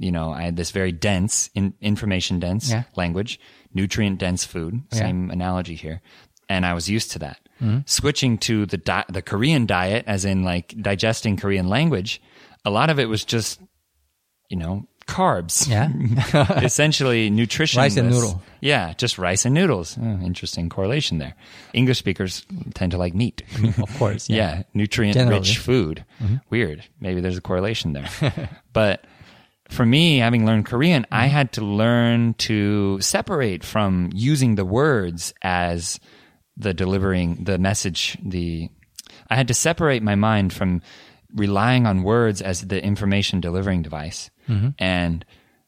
you 0.00 0.10
know, 0.10 0.32
I 0.32 0.42
had 0.42 0.56
this 0.56 0.72
very 0.72 0.90
dense, 0.92 1.48
in, 1.54 1.74
information 1.80 2.40
dense 2.40 2.68
Yeah. 2.68 2.82
language, 2.96 3.38
nutrient 3.74 4.18
dense 4.18 4.44
food, 4.44 4.82
Yeah. 4.92 4.98
same 4.98 5.30
analogy 5.30 5.74
here. 5.74 6.00
And 6.48 6.66
I 6.66 6.74
was 6.74 6.88
used 6.90 7.12
to 7.12 7.18
that. 7.20 7.38
Mm-hmm. 7.62 7.80
Switching 7.86 8.38
to 8.38 8.66
the 8.66 8.76
di- 8.78 9.04
the 9.08 9.22
Korean 9.22 9.66
diet, 9.66 10.04
as 10.06 10.24
in 10.24 10.42
like 10.42 10.74
digesting 10.80 11.36
Korean 11.36 11.68
language, 11.68 12.20
a 12.64 12.70
lot 12.70 12.90
of 12.90 12.98
it 12.98 13.06
was 13.08 13.24
just 13.24 13.60
you 14.48 14.56
know, 14.56 14.84
carbs. 15.06 15.68
Yeah. 15.68 15.88
Essentially, 16.64 17.30
nutrition. 17.30 17.78
Rice 17.80 17.96
and 17.96 18.10
noodle. 18.10 18.42
Yeah, 18.60 18.94
just 18.94 19.16
rice 19.16 19.44
and 19.44 19.54
noodles. 19.54 19.96
Oh, 19.96 20.18
interesting 20.24 20.68
correlation 20.68 21.18
there. 21.18 21.34
English 21.72 21.98
speakers 21.98 22.44
tend 22.74 22.90
to 22.90 22.98
like 22.98 23.14
meat. 23.14 23.42
of 23.78 23.96
course. 23.96 24.28
yeah, 24.28 24.36
Yeah. 24.56 24.62
nutrient 24.74 25.14
Generally. 25.14 25.38
rich 25.38 25.58
food. 25.58 26.04
Weird. 26.50 26.84
Maybe 27.00 27.20
there's 27.20 27.36
a 27.38 27.40
correlation 27.40 27.92
there. 27.92 28.08
but 28.72 29.04
for 29.70 29.86
me, 29.86 30.18
having 30.18 30.44
learned 30.44 30.66
Korean, 30.66 31.06
I 31.10 31.24
mm-hmm. 31.24 31.32
had 31.32 31.52
to 31.52 31.64
learn 31.64 32.34
to 32.34 33.00
separate 33.00 33.64
from 33.64 34.10
using 34.12 34.56
the 34.56 34.64
words 34.64 35.32
as 35.42 36.00
the 36.56 36.74
delivering 36.74 37.44
the 37.44 37.58
message, 37.58 38.18
the 38.22 38.68
I 39.28 39.36
had 39.36 39.48
to 39.48 39.54
separate 39.54 40.02
my 40.02 40.16
mind 40.16 40.52
from 40.52 40.82
relying 41.34 41.86
on 41.86 42.02
words 42.02 42.42
as 42.42 42.66
the 42.66 42.82
information 42.82 43.40
delivering 43.40 43.82
device 43.82 44.30
mm-hmm. 44.48 44.70
and 44.78 45.24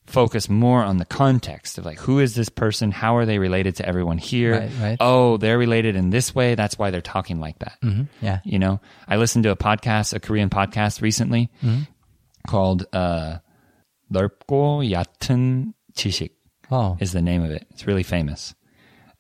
focus 0.07 0.49
more 0.49 0.83
on 0.83 0.97
the 0.97 1.05
context 1.05 1.79
of 1.79 1.85
like 1.85 2.01
who 2.01 2.19
is 2.19 2.35
this 2.35 2.49
person? 2.49 2.91
How 2.91 3.17
are 3.17 3.25
they 3.25 3.39
related 3.39 3.77
to 3.77 3.87
everyone 3.87 4.19
here? 4.19 4.59
Right, 4.59 4.71
right. 4.81 4.97
oh 4.99 5.37
they're 5.37 5.59
related 5.59 5.95
in 5.95 6.11
this 6.11 6.35
way. 6.35 6.57
That's 6.57 6.77
why 6.77 6.91
they're 6.91 7.01
talking 7.01 7.39
like 7.39 7.61
that. 7.61 7.79
Mm-hmm. 7.83 8.03
Yeah. 8.21 8.41
you 8.45 8.59
know, 8.59 8.81
I 9.07 9.17
listened 9.17 9.45
to 9.45 9.51
a 9.51 9.57
podcast, 9.57 10.13
a 10.13 10.21
Korean 10.21 10.51
podcast 10.51 11.03
recently 11.03 11.51
called 12.47 12.87
uh, 12.93 13.39
넓고 14.12 14.90
얕은 14.92 15.74
지식 15.94 16.36
Oh. 16.70 16.98
is 17.00 17.14
the 17.14 17.22
name 17.22 17.44
of 17.44 17.52
it. 17.52 17.66
It's 17.72 17.88
really 17.88 18.04
famous. 18.04 18.54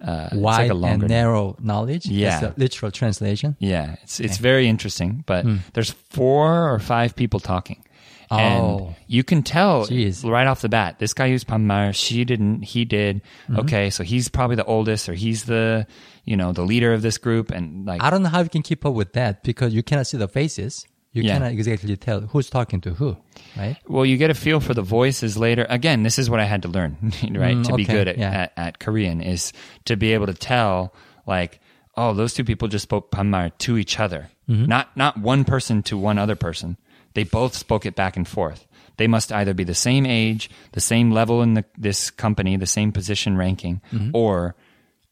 Uh, 0.03 0.27
it's 0.31 0.35
Wide 0.35 0.63
like 0.63 0.71
a 0.71 0.73
longer 0.75 1.05
and 1.05 1.09
narrow 1.09 1.55
knowledge. 1.59 2.05
Yeah. 2.05 2.39
That's 2.39 2.53
the 2.55 2.59
literal 2.59 2.91
translation. 2.91 3.55
Yeah, 3.59 3.95
it's 4.03 4.19
it's 4.19 4.37
very 4.37 4.67
interesting. 4.67 5.23
But 5.25 5.45
Hmm. 5.45 5.57
there's 5.73 5.91
four 6.11 6.69
or 6.69 6.77
five 6.79 7.15
people 7.15 7.39
talking. 7.39 7.81
And 8.29 8.59
Oh. 8.61 8.95
you 9.07 9.23
can 9.23 9.41
tell 9.41 9.87
Jeez. 9.87 10.21
right 10.27 10.45
off 10.45 10.59
the 10.59 10.67
bat, 10.67 10.99
this 10.99 11.13
guy 11.15 11.27
used 11.31 11.47
Panmar, 11.47 11.95
she 11.95 12.25
didn't, 12.25 12.63
he 12.67 12.83
did. 12.83 13.23
Mm-hmm. 13.47 13.59
Okay, 13.63 13.89
so 13.89 14.03
he's 14.03 14.27
probably 14.27 14.57
the 14.59 14.65
oldest 14.67 15.07
or 15.07 15.13
he's 15.15 15.45
the, 15.47 15.87
you 16.27 16.35
know, 16.35 16.51
the 16.51 16.63
leader 16.67 16.91
of 16.91 17.01
this 17.01 17.17
group 17.17 17.49
and 17.55 17.87
like 17.87 18.03
I 18.03 18.09
don't 18.11 18.21
know 18.21 18.29
how 18.29 18.43
you 18.43 18.49
can 18.51 18.61
keep 18.67 18.85
up 18.85 18.93
with 18.93 19.13
that 19.13 19.41
because 19.47 19.73
you 19.73 19.81
cannot 19.81 20.05
see 20.11 20.17
the 20.19 20.27
faces. 20.27 20.83
You 21.12 21.22
Yeah. 21.24 21.34
cannot 21.34 21.52
exactly 21.52 21.94
tell 21.96 22.20
who's 22.22 22.48
talking 22.48 22.80
to 22.82 22.94
who, 22.94 23.16
right? 23.56 23.76
Well, 23.86 24.06
you 24.06 24.16
get 24.16 24.30
a 24.30 24.34
feel 24.34 24.60
for 24.60 24.72
the 24.74 24.82
voices 24.82 25.36
later. 25.36 25.66
Again, 25.68 26.02
this 26.04 26.18
is 26.18 26.30
what 26.30 26.40
I 26.40 26.44
had 26.44 26.62
to 26.62 26.68
learn, 26.68 26.96
right? 27.30 27.56
Mm, 27.56 27.66
to 27.66 27.74
be 27.74 27.84
good 27.84 28.08
at, 28.08 28.16
yeah. 28.18 28.30
at, 28.30 28.52
at 28.56 28.78
Korean 28.78 29.20
is 29.20 29.52
to 29.84 29.96
be 29.96 30.14
able 30.14 30.26
to 30.26 30.34
tell, 30.34 30.94
like, 31.26 31.60
oh, 31.96 32.14
those 32.14 32.32
two 32.32 32.44
people 32.44 32.66
just 32.68 32.84
spoke 32.84 33.10
Panmar 33.10 33.52
to 33.58 33.76
each 33.76 34.00
other. 34.00 34.28
Mm-hmm. 34.48 34.64
Not, 34.66 34.96
not 34.96 35.18
one 35.18 35.44
person 35.44 35.82
to 35.84 35.98
one 35.98 36.18
other 36.18 36.34
person. 36.36 36.78
They 37.12 37.24
both 37.24 37.54
spoke 37.54 37.84
it 37.84 37.94
back 37.94 38.16
and 38.16 38.26
forth. 38.26 38.66
They 38.96 39.06
must 39.06 39.30
either 39.32 39.52
be 39.52 39.64
the 39.64 39.74
same 39.74 40.06
age, 40.06 40.48
the 40.72 40.80
same 40.80 41.10
level 41.10 41.42
in 41.42 41.54
the, 41.54 41.64
this 41.76 42.10
company, 42.10 42.56
the 42.56 42.66
same 42.66 42.90
position 42.92 43.36
ranking, 43.36 43.82
Mm-hmm. 43.92 44.10
or, 44.14 44.54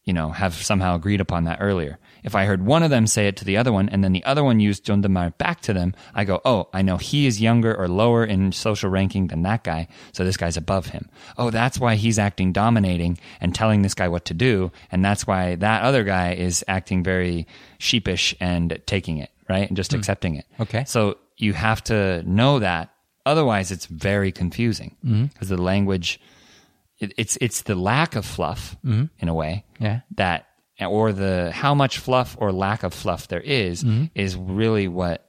you 0.03 0.13
know, 0.13 0.29
have 0.31 0.55
somehow 0.55 0.95
agreed 0.95 1.21
upon 1.21 1.43
that 1.43 1.59
earlier. 1.61 1.99
If 2.23 2.35
I 2.35 2.45
heard 2.45 2.65
one 2.65 2.83
of 2.83 2.89
them 2.89 3.07
say 3.07 3.27
it 3.27 3.37
to 3.37 3.45
the 3.45 3.57
other 3.57 3.71
one 3.71 3.89
and 3.89 4.03
then 4.03 4.13
the 4.13 4.23
other 4.23 4.43
one 4.43 4.59
used 4.59 4.85
Jondamar 4.85 5.37
back 5.37 5.61
to 5.61 5.73
them, 5.73 5.95
I 6.13 6.23
go, 6.23 6.41
oh, 6.45 6.69
I 6.73 6.81
know 6.81 6.97
he 6.97 7.25
is 7.25 7.41
younger 7.41 7.75
or 7.75 7.87
lower 7.87 8.25
in 8.25 8.51
social 8.51 8.89
ranking 8.89 9.27
than 9.27 9.43
that 9.43 9.63
guy, 9.63 9.87
so 10.11 10.23
this 10.23 10.37
guy's 10.37 10.57
above 10.57 10.87
him. 10.87 11.09
Oh, 11.37 11.49
that's 11.49 11.79
why 11.79 11.95
he's 11.95 12.19
acting 12.19 12.51
dominating 12.51 13.17
and 13.39 13.55
telling 13.55 13.81
this 13.81 13.93
guy 13.93 14.07
what 14.07 14.25
to 14.25 14.33
do, 14.33 14.71
and 14.91 15.03
that's 15.03 15.25
why 15.25 15.55
that 15.55 15.83
other 15.83 16.03
guy 16.03 16.33
is 16.33 16.63
acting 16.67 17.03
very 17.03 17.47
sheepish 17.77 18.35
and 18.39 18.81
taking 18.85 19.17
it, 19.17 19.31
right? 19.49 19.67
And 19.67 19.77
just 19.77 19.91
mm. 19.91 19.97
accepting 19.97 20.35
it. 20.35 20.45
Okay. 20.59 20.83
So 20.85 21.17
you 21.37 21.53
have 21.53 21.83
to 21.85 22.23
know 22.23 22.59
that. 22.59 22.89
Otherwise, 23.25 23.71
it's 23.71 23.85
very 23.85 24.31
confusing 24.31 24.95
because 25.03 25.47
mm-hmm. 25.47 25.55
the 25.55 25.61
language—it's—it's 25.61 27.61
the 27.61 27.75
lack 27.75 28.15
of 28.15 28.25
fluff 28.25 28.75
mm-hmm. 28.83 29.05
in 29.19 29.29
a 29.29 29.33
way 29.33 29.63
yeah. 29.79 30.01
that 30.15 30.47
or 30.81 31.13
the 31.13 31.51
how 31.51 31.73
much 31.75 31.99
fluff 31.99 32.35
or 32.39 32.51
lack 32.51 32.83
of 32.83 32.93
fluff 32.93 33.27
there 33.27 33.41
is, 33.41 33.85
is 34.15 34.35
really 34.35 34.87
what 34.87 35.27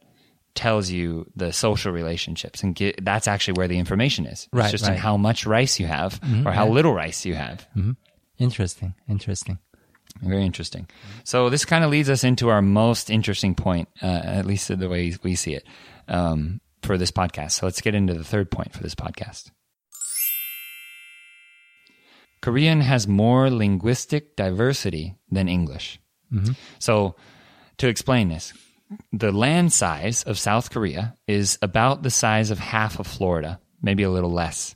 tells 0.55 0.91
you 0.91 1.31
the 1.35 1.53
social 1.53 1.93
relationships 1.93 2.63
and 2.63 2.75
get, 2.75 3.03
that's 3.03 3.27
actually 3.27 3.55
where 3.55 3.69
the 3.69 3.79
information 3.79 4.27
is. 4.27 4.49
Right, 4.53 4.65
it's 4.65 4.73
just 4.73 4.89
in 4.91 4.97
how 4.97 5.17
much 5.17 5.47
rice 5.47 5.81
you 5.81 5.87
have 5.87 6.21
or 6.45 6.53
how 6.53 6.69
little 6.69 6.95
rice 6.95 7.25
you 7.25 7.35
have. 7.35 7.67
Interesting. 8.39 8.95
Interesting. 9.09 9.59
very 10.21 10.45
interesting. 10.45 10.89
So 11.25 11.49
this 11.49 11.65
kind 11.65 11.85
of 11.85 11.91
leads 11.91 12.11
us 12.11 12.23
into 12.25 12.49
our 12.51 12.61
most 12.61 13.09
interesting 13.09 13.55
point 13.55 13.89
uh, 14.03 14.07
at 14.07 14.47
least 14.47 14.69
the 14.69 14.89
way 14.89 15.15
we 15.23 15.35
see 15.35 15.55
it 15.55 15.67
um, 16.09 16.61
for 16.83 16.99
this 16.99 17.11
podcast. 17.11 17.53
So 17.53 17.67
let's 17.67 17.81
get 17.81 17.95
into 17.95 18.15
the 18.15 18.25
third 18.25 18.51
point 18.51 18.73
for 18.73 18.83
this 18.83 18.95
podcast 18.95 19.51
Korean 22.43 22.81
has 22.83 23.07
more 23.09 23.51
linguistic 23.51 24.37
diversity 24.37 25.15
than 25.31 25.49
English. 25.49 25.99
Mm-hmm. 26.33 26.53
So, 26.79 27.15
to 27.79 27.89
explain 27.89 28.29
this, 28.29 28.53
the 29.13 29.33
land 29.33 29.73
size 29.73 30.23
of 30.25 30.39
South 30.39 30.71
Korea 30.71 31.17
is 31.27 31.59
about 31.63 32.03
the 32.03 32.11
size 32.11 32.51
of 32.51 32.59
half 32.59 32.99
of 32.99 33.07
Florida, 33.07 33.59
maybe 33.81 34.03
a 34.03 34.11
little 34.11 34.33
less. 34.33 34.75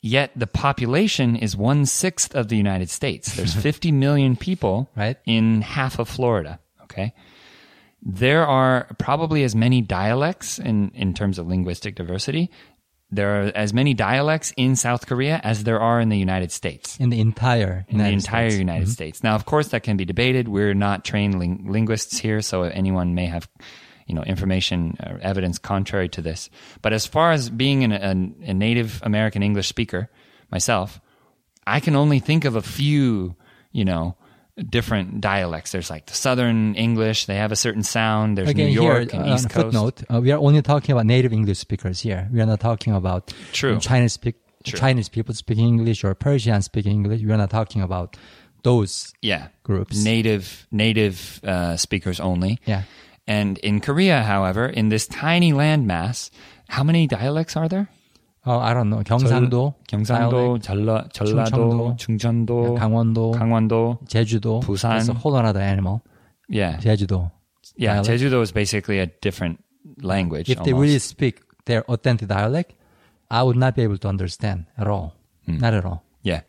Yet 0.00 0.30
the 0.36 0.46
population 0.46 1.34
is 1.36 1.56
one 1.56 1.84
sixth 1.84 2.34
of 2.34 2.48
the 2.48 2.56
United 2.56 2.88
States. 2.90 3.34
There's 3.34 3.54
50 3.68 3.90
million 3.92 4.36
people 4.36 4.88
Right. 4.96 5.16
in 5.26 5.60
half 5.62 5.98
of 5.98 6.08
Florida. 6.08 6.60
Okay. 6.84 7.12
There 8.00 8.46
are 8.46 8.86
probably 8.98 9.42
as 9.42 9.56
many 9.56 9.82
dialects 9.82 10.58
in, 10.60 10.90
in 10.94 11.14
terms 11.14 11.38
of 11.38 11.48
linguistic 11.48 11.96
diversity. 11.96 12.50
There 13.10 13.40
are 13.40 13.52
as 13.54 13.72
many 13.72 13.94
dialects 13.94 14.52
in 14.56 14.76
South 14.76 15.06
Korea 15.06 15.40
as 15.42 15.64
there 15.64 15.80
are 15.80 15.98
in 15.98 16.10
the 16.10 16.18
United 16.18 16.52
States 16.52 16.98
In 17.00 17.08
the 17.08 17.20
entire 17.20 17.86
in 17.88 17.96
the 17.96 18.04
United 18.04 18.16
entire 18.16 18.50
States. 18.50 18.58
United 18.58 18.82
mm-hmm. 18.84 18.92
States. 18.92 19.22
Now, 19.22 19.34
of 19.34 19.46
course, 19.46 19.68
that 19.68 19.82
can 19.82 19.96
be 19.96 20.04
debated. 20.04 20.48
We're 20.48 20.74
not 20.74 21.04
trained 21.04 21.38
ling- 21.38 21.64
linguists 21.70 22.18
here, 22.18 22.42
so 22.42 22.64
anyone 22.64 23.14
may 23.14 23.26
have, 23.26 23.48
you 24.06 24.14
know, 24.14 24.22
information 24.22 24.98
or 25.02 25.18
evidence 25.22 25.58
contrary 25.58 26.10
to 26.10 26.22
this. 26.22 26.50
But 26.82 26.92
as 26.92 27.06
far 27.06 27.32
as 27.32 27.48
being 27.48 27.82
an, 27.82 27.92
an, 27.92 28.34
a 28.42 28.52
native 28.52 29.00
American 29.02 29.42
English 29.42 29.68
speaker 29.68 30.10
myself, 30.50 31.00
I 31.66 31.80
can 31.80 31.96
only 31.96 32.18
think 32.18 32.44
of 32.44 32.56
a 32.56 32.62
few, 32.62 33.36
you 33.72 33.86
know, 33.86 34.16
different 34.62 35.20
dialects. 35.20 35.72
There's 35.72 35.90
like 35.90 36.06
the 36.06 36.14
Southern 36.14 36.74
English; 36.74 37.26
they 37.26 37.36
have 37.36 37.52
a 37.52 37.56
certain 37.56 37.82
sound. 37.82 38.36
There's 38.38 38.48
Again, 38.50 38.68
New 38.68 38.82
York 38.82 39.10
here, 39.12 39.20
and 39.20 39.30
uh, 39.30 39.34
East 39.34 39.50
Coast. 39.50 39.64
footnote, 39.64 40.02
uh, 40.12 40.20
we 40.20 40.32
are 40.32 40.38
only 40.38 40.62
talking 40.62 40.92
about 40.92 41.06
native 41.06 41.32
English 41.32 41.58
speakers 41.58 42.00
here. 42.00 42.28
We 42.32 42.40
are 42.40 42.46
not 42.46 42.60
talking 42.60 42.94
about 42.94 43.32
True. 43.52 43.78
Chinese 43.78 44.12
speak 44.14 44.36
True. 44.64 44.78
Chinese 44.78 45.08
people 45.08 45.34
speaking 45.34 45.66
English 45.68 46.02
or 46.04 46.14
Persian 46.14 46.62
speaking 46.62 46.92
English. 46.92 47.22
We 47.22 47.30
are 47.32 47.36
not 47.36 47.50
talking 47.50 47.82
about 47.82 48.16
those. 48.64 49.14
yeah 49.22 49.48
groups. 49.62 50.02
native 50.04 50.66
native 50.72 51.40
uh, 51.44 51.76
speakers 51.76 52.18
only 52.20 52.58
Yeah. 52.66 52.82
and 53.26 53.56
in 53.58 53.80
korea 53.80 54.22
however 54.22 54.66
in 54.66 54.88
this 54.88 55.06
tiny 55.06 55.52
landmass 55.52 56.30
how 56.68 56.82
many 56.82 57.06
dialects 57.06 57.54
are 57.56 57.68
there 57.68 57.88
Oh, 58.48 58.58
I 58.60 58.72
don't 58.72 58.88
know. 58.88 59.02
경상도, 59.04 59.74
경상도 59.86 60.56
dialect, 60.58 60.62
전라, 60.64 61.08
전라도 61.12 61.96
충청도 61.98 62.76
강원도, 62.76 63.32
강원도 63.32 63.98
제주도. 64.08 64.60
부산. 64.60 64.96
That's 64.96 65.10
a 65.10 65.14
whole 65.14 65.36
another 65.36 65.60
animal. 65.60 66.00
yeah 66.48 66.78
제주도. 66.80 67.30
yeah 67.76 68.00
dialect. 68.00 68.08
jeju-do 68.08 68.40
is 68.40 68.52
basically 68.52 69.00
a 69.00 69.06
different 69.20 69.60
language 70.00 70.48
If 70.48 70.62
they 70.64 70.72
almost. 70.72 70.80
really 70.80 70.98
speak 70.98 71.42
their 71.66 71.84
authentic 71.92 72.28
dialect, 72.28 72.72
I 73.28 73.42
would 73.42 73.56
not 73.60 73.76
be 73.76 73.82
able 73.82 73.98
to 73.98 74.08
understand 74.08 74.64
at 74.78 74.88
all. 74.88 75.12
Hmm. 75.44 75.58
Not 75.58 75.74
at 75.74 75.84
all. 75.84 76.02
yeah 76.24 76.40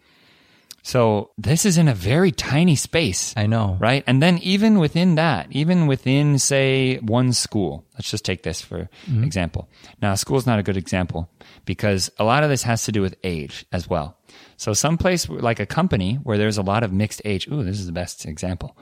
so 0.84 1.32
this 1.38 1.66
is 1.66 1.78
in 1.78 1.88
a 1.88 1.94
very 1.94 2.32
tiny 2.32 2.76
space 2.76 3.34
I 3.36 3.48
know. 3.48 3.78
right? 3.80 4.04
And 4.08 4.22
then 4.22 4.38
even 4.40 4.80
within 4.80 5.16
that, 5.16 5.48
even 5.52 5.88
within 5.88 6.40
say 6.40 6.98
one 6.98 7.34
school, 7.34 7.86
let's 7.94 8.10
just 8.10 8.26
take 8.26 8.44
this 8.44 8.62
for 8.62 8.90
mm-hmm. 9.08 9.24
example. 9.24 9.70
Now, 10.02 10.16
school 10.16 10.38
is 10.38 10.46
not 10.46 10.60
a 10.60 10.64
good 10.64 10.78
example 10.78 11.30
because 11.66 12.10
a 12.18 12.24
lot 12.24 12.44
of 12.44 12.50
this 12.50 12.64
has 12.64 12.84
to 12.86 12.92
do 12.92 13.02
with 13.02 13.16
age 13.24 13.66
as 13.72 13.90
well. 13.90 14.18
So 14.58 14.74
some 14.74 14.98
place 14.98 15.28
like 15.30 15.60
a 15.60 15.66
company 15.66 16.16
where 16.16 16.38
there's 16.38 16.58
a 16.58 16.64
lot 16.64 16.84
of 16.84 16.92
mixed 16.92 17.22
age. 17.26 17.48
Ooh, 17.48 17.64
this 17.64 17.80
is 17.80 17.86
the 17.86 17.92
best 17.92 18.26
example. 18.26 18.78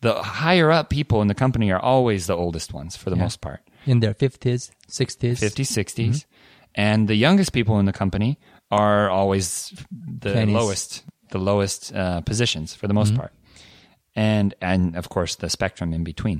The 0.00 0.22
higher 0.22 0.70
up 0.70 0.90
people 0.90 1.22
in 1.22 1.28
the 1.28 1.34
company 1.34 1.72
are 1.72 1.80
always 1.80 2.26
the 2.26 2.36
oldest 2.36 2.74
ones 2.74 2.96
for 2.96 3.10
the 3.10 3.16
most 3.16 3.40
part. 3.40 3.60
In 3.86 4.00
their 4.00 4.14
50s, 4.14 4.70
60s. 4.88 5.40
50s, 5.40 5.84
60s. 5.84 6.24
And 6.74 7.08
the 7.08 7.14
youngest 7.14 7.52
people 7.52 7.78
in 7.78 7.86
the 7.86 7.92
company 7.92 8.38
are 8.70 9.08
always 9.08 9.72
the 9.90 10.34
20s. 10.34 10.52
lowest, 10.52 11.04
the 11.34 11.38
lowest 11.50 11.92
uh, 11.94 12.20
positions 12.30 12.74
for 12.74 12.86
the 12.88 12.94
most 12.94 13.12
part. 13.20 13.32
And, 14.16 14.54
and 14.60 14.96
of 14.96 15.08
course, 15.08 15.36
the 15.36 15.50
spectrum 15.50 15.92
in 15.92 16.04
between. 16.04 16.38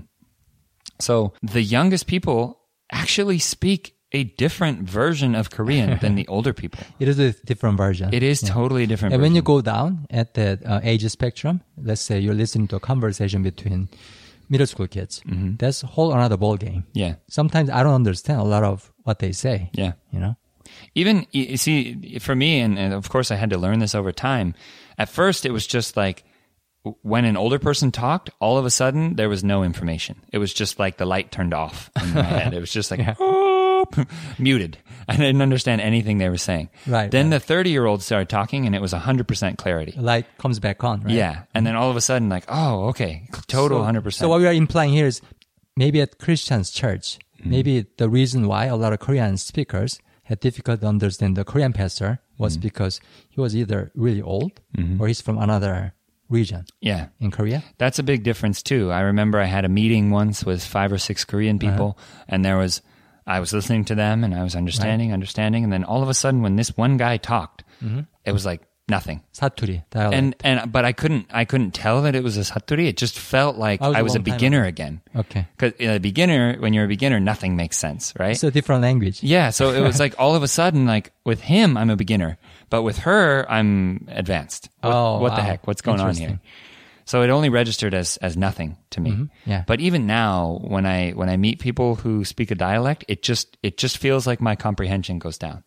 So 1.00 1.32
the 1.42 1.62
youngest 1.62 2.06
people 2.06 2.60
actually 2.92 3.38
speak 3.40 3.82
a 4.12 4.22
different 4.38 4.78
version 4.88 5.34
of 5.34 5.50
Korean 5.50 5.98
than 6.00 6.14
the 6.14 6.26
older 6.34 6.52
people. 6.52 6.80
It 7.00 7.08
is 7.08 7.18
a 7.18 7.32
different 7.50 7.76
version. 7.76 8.14
It 8.14 8.22
is 8.22 8.40
totally 8.40 8.86
different. 8.86 9.12
And 9.14 9.22
when 9.22 9.34
you 9.34 9.42
go 9.42 9.60
down 9.60 10.06
at 10.10 10.34
the 10.34 10.60
uh, 10.64 10.80
age 10.84 11.04
spectrum, 11.10 11.62
let's 11.76 12.00
say 12.00 12.20
you're 12.20 12.38
listening 12.44 12.68
to 12.68 12.76
a 12.76 12.80
conversation 12.80 13.42
between 13.42 13.88
middle 14.48 14.68
school 14.68 14.86
kids, 14.86 15.20
Mm-hmm. 15.26 15.56
that's 15.56 15.82
a 15.82 15.88
whole 15.88 16.12
another 16.12 16.36
ball 16.36 16.56
game. 16.56 16.84
yeah, 16.92 17.14
Sometimes 17.28 17.68
I 17.70 17.82
don't 17.82 17.94
understand 17.94 18.38
a 18.40 18.44
lot 18.44 18.62
of 18.62 18.92
what 19.02 19.18
they 19.18 19.32
say. 19.32 19.70
yeah. 19.72 19.92
You 20.12 20.20
know? 20.20 20.34
Even 20.94 21.26
you 21.32 21.56
see, 21.56 22.18
for 22.20 22.34
me, 22.36 22.60
and, 22.60 22.78
and 22.78 22.94
of 22.94 23.08
course, 23.08 23.32
I 23.32 23.36
had 23.36 23.50
to 23.50 23.58
learn 23.58 23.80
this 23.80 23.94
over 23.96 24.12
time. 24.12 24.54
At 24.98 25.08
first, 25.08 25.44
it 25.46 25.50
was 25.52 25.66
just 25.66 25.96
like 25.96 26.24
when 27.02 27.24
an 27.24 27.36
older 27.36 27.58
person 27.58 27.90
talked, 27.90 28.28
all 28.40 28.58
of 28.58 28.66
a 28.66 28.70
sudden 28.70 29.16
there 29.16 29.28
was 29.28 29.42
no 29.42 29.62
information. 29.62 30.20
It 30.32 30.38
was 30.38 30.52
just 30.52 30.78
like 30.78 30.98
the 30.98 31.06
light 31.06 31.32
turned 31.32 31.54
off 31.54 31.90
in 32.02 32.12
my 32.14 32.22
head. 32.22 32.52
It 32.54 32.60
was 32.60 32.70
just 32.70 32.90
like 32.90 33.00
"Oh," 33.18 33.86
muted. 34.38 34.78
I 35.08 35.16
didn't 35.16 35.42
understand 35.42 35.80
anything 35.80 36.18
they 36.18 36.28
were 36.28 36.38
saying. 36.38 36.70
Right, 36.86 37.10
Then 37.10 37.26
right. 37.26 37.36
the 37.36 37.40
thirty 37.40 37.70
year 37.70 37.86
old 37.86 38.02
started 38.02 38.28
talking, 38.28 38.66
and 38.66 38.74
it 38.74 38.80
was 38.80 38.92
hundred 38.92 39.28
percent 39.28 39.58
clarity. 39.58 39.94
Light 39.96 40.26
comes 40.38 40.58
back 40.60 40.84
on, 40.84 41.02
right? 41.02 41.12
Yeah, 41.14 41.42
and 41.54 41.66
then 41.66 41.74
all 41.76 41.90
of 41.90 41.96
a 41.96 42.00
sudden, 42.00 42.28
like, 42.28 42.44
oh, 42.48 42.86
okay, 42.88 43.28
total 43.46 43.78
So- 43.80 43.84
hundred 43.84 44.04
percent. 44.04 44.20
So 44.20 44.28
what 44.28 44.40
we 44.40 44.46
are 44.46 44.52
implying 44.52 44.90
here 44.92 45.06
is 45.06 45.20
maybe 45.76 46.00
at 46.00 46.18
Christian's 46.18 46.70
church, 46.70 47.18
Mm-hmm. 47.40 47.50
maybe 47.50 47.86
the 47.98 48.08
reason 48.08 48.46
why 48.46 48.66
a 48.66 48.76
lot 48.76 48.92
of 48.94 49.00
Korean 49.00 49.36
speakers 49.36 49.98
had 50.22 50.38
difficult 50.40 50.80
to 50.80 50.86
understand 50.86 51.36
the 51.36 51.44
Korean 51.44 51.72
pastor 51.74 52.20
was 52.38 52.56
Mm-hmm. 52.56 52.62
because 52.62 53.00
he 53.28 53.40
was 53.40 53.54
either 53.54 53.90
really 53.94 54.22
old 54.22 54.52
mm-hmm. 54.76 55.00
or 55.00 55.08
he's 55.08 55.20
from 55.20 55.38
another 55.38 55.94
region 56.28 56.64
Yeah, 56.80 57.08
in 57.20 57.30
Korea. 57.30 57.62
That's 57.78 57.98
a 57.98 58.02
big 58.02 58.22
difference 58.22 58.62
too. 58.62 58.90
I 58.90 59.00
remember 59.00 59.38
I 59.38 59.44
had 59.44 59.64
a 59.64 59.68
meeting 59.68 60.10
once 60.10 60.44
with 60.44 60.64
five 60.64 60.92
or 60.92 60.98
six 60.98 61.24
Korean 61.24 61.56
uh-huh. 61.56 61.70
people, 61.70 61.98
and 62.28 62.44
there 62.44 62.56
was, 62.56 62.82
I 63.26 63.40
was 63.40 63.52
listening 63.52 63.84
to 63.86 63.94
them 63.94 64.24
and 64.24 64.34
I 64.34 64.42
was 64.42 64.56
understanding, 64.56 65.12
understanding, 65.12 65.64
and 65.64 65.72
then 65.72 65.84
all 65.84 66.02
of 66.02 66.08
a 66.08 66.14
sudden, 66.14 66.42
when 66.42 66.56
this 66.56 66.76
one 66.76 66.96
guy 66.96 67.16
talked, 67.16 67.64
mm-hmm. 67.82 68.00
it 68.24 68.32
was 68.32 68.44
like 68.44 68.62
nothing. 68.88 69.22
Satturi. 69.32 69.82
and 69.94 70.34
and 70.44 70.70
but 70.72 70.84
I 70.84 70.92
couldn't 70.92 71.26
I 71.30 71.44
couldn't 71.44 71.72
tell 71.72 72.02
that 72.02 72.14
it 72.14 72.22
was 72.22 72.36
a 72.36 72.40
satturi. 72.40 72.86
It 72.86 72.96
just 72.96 73.18
felt 73.18 73.56
like 73.56 73.80
was 73.80 74.02
was 74.02 74.14
a 74.14 74.20
beginner 74.20 74.64
again. 74.64 75.00
Okay. 75.16 75.46
Because 75.56 75.72
a 75.80 75.98
beginner, 75.98 76.56
when 76.58 76.72
you're 76.74 76.84
a 76.84 76.88
beginner, 76.88 77.20
nothing 77.20 77.56
makes 77.56 77.76
sense, 77.78 78.12
right? 78.18 78.32
It's 78.32 78.44
a 78.44 78.50
different 78.50 78.82
language. 78.82 79.22
yeah. 79.22 79.50
So 79.50 79.72
it 79.72 79.80
was 79.80 79.98
like 80.04 80.14
all 80.18 80.34
of 80.34 80.42
a 80.42 80.48
sudden, 80.48 80.86
like 80.86 81.12
with 81.24 81.40
him, 81.40 81.76
I'm 81.76 81.90
a 81.90 81.96
beginner, 81.96 82.38
but 82.70 82.82
with 82.82 82.98
her, 82.98 83.46
I'm 83.50 84.06
advanced. 84.08 84.68
What, 84.80 84.92
Oh, 84.94 85.18
what 85.20 85.34
the 85.36 85.42
heck? 85.42 85.66
What's 85.66 85.82
going 85.82 86.00
on 86.00 86.14
here? 86.14 86.40
So 87.06 87.20
it 87.22 87.28
only 87.28 87.50
registered 87.50 87.92
as 87.92 88.16
as 88.18 88.34
nothing 88.36 88.78
to 88.90 89.00
me. 89.00 89.10
Mm-hmm. 89.10 89.50
Yeah. 89.50 89.64
But 89.66 89.80
even 89.80 90.06
now, 90.06 90.58
when 90.62 90.86
I 90.86 91.10
when 91.12 91.28
I 91.28 91.36
meet 91.36 91.58
people 91.60 91.96
who 91.96 92.24
speak 92.24 92.50
a 92.50 92.54
dialect, 92.54 93.04
it 93.08 93.22
just 93.22 93.58
it 93.62 93.76
just 93.76 93.98
feels 93.98 94.26
like 94.26 94.40
my 94.40 94.56
comprehension 94.56 95.18
goes 95.18 95.36
down. 95.36 95.64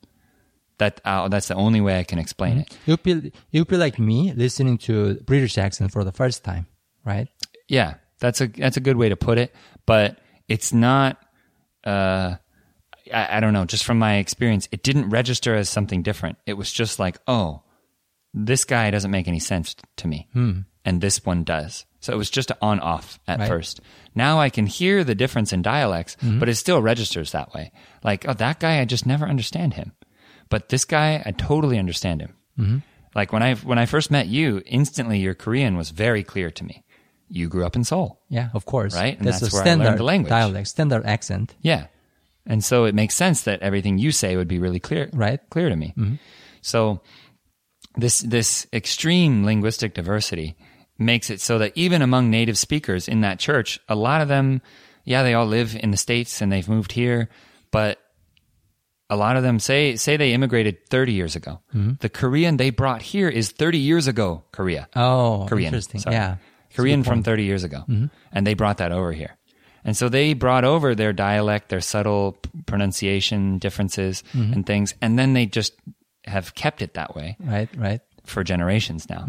That 0.79 1.01
uh, 1.05 1.27
that's 1.27 1.47
the 1.47 1.55
only 1.55 1.81
way 1.81 1.99
I 1.99 2.03
can 2.03 2.19
explain 2.19 2.59
it. 2.59 2.77
You'd 2.85 3.01
be 3.03 3.31
would 3.53 3.67
be 3.67 3.77
like 3.77 3.97
me 3.97 4.31
listening 4.33 4.77
to 4.79 5.15
British 5.25 5.57
accent 5.57 5.91
for 5.91 6.03
the 6.03 6.11
first 6.11 6.43
time, 6.43 6.67
right? 7.03 7.27
Yeah, 7.67 7.95
that's 8.19 8.41
a 8.41 8.47
that's 8.47 8.77
a 8.77 8.81
good 8.81 8.95
way 8.97 9.09
to 9.09 9.15
put 9.15 9.37
it. 9.39 9.53
But 9.85 10.19
it's 10.47 10.71
not. 10.73 11.17
Uh, 11.83 12.35
I, 13.13 13.37
I 13.37 13.39
don't 13.39 13.53
know. 13.53 13.65
Just 13.65 13.85
from 13.85 13.97
my 13.99 14.17
experience, 14.17 14.67
it 14.71 14.83
didn't 14.83 15.09
register 15.09 15.55
as 15.55 15.69
something 15.69 16.03
different. 16.03 16.37
It 16.45 16.53
was 16.53 16.71
just 16.71 16.99
like, 16.99 17.17
oh, 17.27 17.63
this 18.33 18.65
guy 18.65 18.91
doesn't 18.91 19.11
make 19.11 19.27
any 19.27 19.39
sense 19.39 19.75
to 19.97 20.07
me, 20.07 20.27
and 20.85 21.01
this 21.01 21.25
one 21.25 21.43
does. 21.43 21.85
So 22.01 22.13
it 22.13 22.17
was 22.17 22.29
just 22.29 22.51
on 22.61 22.79
off 22.79 23.19
at 23.27 23.39
Right. 23.39 23.47
first. 23.47 23.81
Now 24.13 24.39
I 24.39 24.49
can 24.49 24.67
hear 24.67 25.03
the 25.03 25.15
difference 25.15 25.51
in 25.51 25.61
dialects, 25.63 26.15
but 26.21 26.47
it 26.49 26.55
still 26.55 26.81
registers 26.81 27.31
that 27.31 27.53
way. 27.53 27.71
Like, 28.03 28.27
oh, 28.27 28.33
that 28.33 28.59
guy, 28.59 28.79
I 28.79 28.85
just 28.85 29.05
never 29.05 29.25
understand 29.25 29.73
him, 29.73 29.93
but 30.49 30.69
this 30.69 30.85
guy, 30.85 31.21
I 31.25 31.31
totally 31.31 31.77
understand 31.77 32.21
him. 32.21 32.83
Like 33.15 33.31
when 33.33 33.43
I 33.43 33.55
when 33.55 33.79
I 33.79 33.85
first 33.85 34.11
met 34.11 34.27
you, 34.27 34.61
instantly 34.65 35.19
your 35.19 35.33
Korean 35.33 35.75
was 35.77 35.89
very 35.91 36.23
clear 36.23 36.51
to 36.51 36.63
me. 36.63 36.83
You 37.29 37.47
grew 37.49 37.65
up 37.65 37.75
in 37.75 37.83
Seoul. 37.83 38.19
Yeah, 38.29 38.49
of 38.53 38.65
course. 38.65 38.95
Right, 38.95 39.17
and 39.17 39.27
That's, 39.27 39.39
that's 39.41 39.53
where 39.53 39.63
I 39.63 39.65
learned 39.65 39.81
standard 39.81 39.99
the 39.99 40.03
language. 40.03 40.29
dialect, 40.29 40.67
standard 40.67 41.05
accent. 41.05 41.55
Yeah. 41.61 41.87
And 42.45 42.63
so 42.63 42.85
it 42.85 42.95
makes 42.95 43.15
sense 43.15 43.41
that 43.43 43.61
everything 43.61 43.97
you 43.97 44.11
say 44.11 44.37
would 44.37 44.47
be 44.47 44.59
really 44.59 44.79
clear, 44.79 45.09
Right. 45.11 45.39
Mm-hmm. 45.39 45.49
Clear 45.49 45.69
to 45.69 45.75
me. 45.75 46.19
So 46.61 47.01
this 47.95 48.21
this 48.21 48.65
extreme 48.71 49.43
linguistic 49.45 49.93
diversity 49.93 50.55
makes 50.97 51.29
it 51.29 51.41
so 51.41 51.57
that 51.59 51.73
even 51.75 52.01
among 52.01 52.29
native 52.29 52.57
speakers 52.57 53.07
in 53.07 53.21
that 53.21 53.39
church, 53.39 53.79
a 53.89 53.95
lot 53.95 54.21
of 54.21 54.27
them, 54.27 54.61
yeah, 55.03 55.23
they 55.23 55.33
all 55.33 55.45
live 55.45 55.75
in 55.75 55.91
the 55.91 55.97
states 55.97 56.41
and 56.41 56.51
they've 56.51 56.69
moved 56.69 56.93
here, 56.93 57.29
but 57.71 57.99
a 59.09 59.15
lot 59.15 59.37
of 59.37 59.43
them 59.43 59.59
say 59.59 59.95
say 59.95 60.17
they 60.17 60.33
immigrated 60.33 60.85
30 60.89 61.13
years 61.13 61.35
ago. 61.35 61.59
Mm-hmm. 61.73 61.93
The 61.99 62.09
Korean 62.09 62.57
they 62.57 62.69
brought 62.71 63.01
here 63.01 63.29
is 63.29 63.51
30 63.51 63.77
years 63.77 64.07
ago 64.07 64.43
Korea. 64.51 64.87
Oh, 64.95 65.45
Korean. 65.49 65.67
interesting. 65.67 66.01
sorry. 66.01 66.15
Yeah. 66.15 66.35
Korean 66.75 67.03
from 67.03 67.23
30 67.23 67.43
years 67.43 67.63
ago. 67.63 67.83
And 68.31 68.45
they 68.45 68.53
brought 68.53 68.77
that 68.77 68.91
over 68.91 69.11
here. 69.13 69.35
And 69.83 69.95
so 69.95 70.09
they 70.09 70.33
brought 70.33 70.63
over 70.65 70.93
their 70.93 71.13
dialect, 71.13 71.69
their 71.69 71.81
subtle 71.81 72.37
pronunciation 72.65 73.57
differences 73.57 74.23
and 74.33 74.65
things. 74.65 74.93
And 75.01 75.17
then 75.17 75.33
they 75.33 75.45
just 75.45 75.73
have 76.25 76.53
kept 76.55 76.81
it 76.81 76.93
that 76.95 77.15
way 77.15 77.37
Right, 77.39 77.69
right. 77.77 78.01
for 78.25 78.43
generations 78.43 79.09
now. 79.09 79.25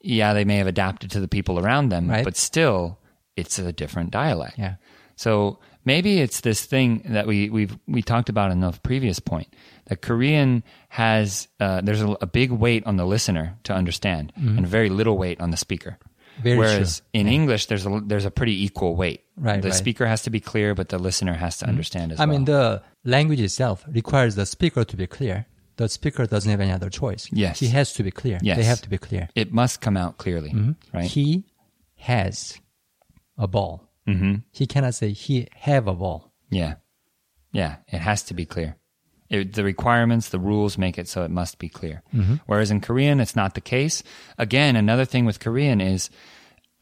Yeah, 0.00 0.34
they 0.34 0.44
may 0.44 0.56
have 0.58 0.66
adapted 0.66 1.10
to 1.12 1.20
the 1.20 1.28
people 1.28 1.58
around 1.58 1.88
them, 1.88 2.10
Right. 2.10 2.24
but 2.24 2.36
still, 2.36 2.98
it's 3.36 3.58
a 3.58 3.72
different 3.72 4.10
dialect. 4.10 4.58
Yeah. 4.58 4.74
So 5.16 5.60
maybe 5.84 6.20
it's 6.20 6.40
this 6.40 6.64
thing 6.64 7.02
that 7.06 7.26
we 7.26 7.50
we've 7.50 7.76
we 7.86 8.02
talked 8.02 8.28
about 8.28 8.50
in 8.50 8.60
the 8.60 8.72
previous 8.82 9.18
point 9.20 9.48
that 9.86 10.02
Korean 10.02 10.62
has 10.88 11.48
uh, 11.60 11.80
there's 11.82 12.02
a, 12.02 12.08
a 12.20 12.26
big 12.26 12.50
weight 12.50 12.86
on 12.86 12.96
the 12.96 13.04
listener 13.04 13.58
to 13.64 13.72
understand 13.74 14.32
and 14.36 14.66
very 14.66 14.88
little 14.90 15.16
weight 15.18 15.40
on 15.40 15.50
the 15.50 15.56
speaker. 15.56 15.98
Mm-hmm. 16.00 16.42
Very 16.42 16.58
Whereas 16.58 16.98
true. 16.98 17.06
in 17.20 17.28
English, 17.28 17.66
there's 17.66 17.86
a 17.86 18.00
there's 18.04 18.24
a 18.24 18.30
pretty 18.30 18.64
equal 18.64 18.96
weight. 18.96 19.20
Right, 19.36 19.62
The 19.62 19.68
right. 19.68 19.72
Mm-hmm. 19.72 19.78
speaker 19.78 20.06
has 20.06 20.22
to 20.22 20.30
be 20.30 20.40
clear, 20.40 20.74
but 20.74 20.88
the 20.88 20.98
listener 20.98 21.34
has 21.34 21.58
to 21.58 21.66
understand 21.66 22.10
as 22.12 22.18
I 22.20 22.24
well. 22.26 22.34
I 22.34 22.38
mean, 22.38 22.44
the 22.44 22.82
language 23.04 23.40
itself 23.40 23.84
requires 23.88 24.34
the 24.34 24.44
speaker 24.46 24.82
to 24.84 24.96
be 24.96 25.06
clear. 25.06 25.46
The 25.76 25.88
speaker 25.88 26.26
doesn't 26.26 26.50
have 26.50 26.60
any 26.60 26.72
other 26.72 26.90
choice. 26.90 27.28
Yes. 27.32 27.58
He 27.60 27.66
has 27.68 27.92
to 27.94 28.02
be 28.02 28.10
clear. 28.10 28.38
Yes. 28.42 28.56
They 28.56 28.64
have 28.64 28.80
to 28.82 28.88
be 28.88 28.98
clear. 28.98 29.28
it 29.34 29.52
must 29.52 29.80
come 29.80 29.96
out 29.96 30.18
clearly, 30.18 30.52
right? 30.92 31.04
He 31.10 31.44
has 31.96 32.58
a 33.38 33.46
ball. 33.48 33.88
Mm-hmm. 34.08 34.34
He 34.50 34.66
cannot 34.66 34.94
say 34.94 35.12
he 35.12 35.48
have 35.54 35.86
a 35.86 35.94
ball. 35.94 36.32
Yeah. 36.50 36.74
Yeah. 37.52 37.76
It 37.88 37.98
has 37.98 38.22
to 38.24 38.34
be 38.34 38.44
clear. 38.44 38.76
It, 39.30 39.54
the 39.54 39.64
requirements, 39.64 40.28
the 40.28 40.38
rules 40.38 40.76
make 40.76 40.98
it 40.98 41.08
so 41.08 41.24
it 41.24 41.30
must 41.30 41.58
be 41.58 41.68
clear. 41.68 42.02
Mm-hmm. 42.14 42.34
Whereas 42.46 42.70
in 42.70 42.80
Korean, 42.80 43.20
it's 43.20 43.34
not 43.34 43.54
the 43.54 43.60
case. 43.60 44.02
Again, 44.38 44.76
another 44.76 45.04
thing 45.04 45.24
with 45.24 45.40
Korean 45.40 45.80
is 45.80 46.10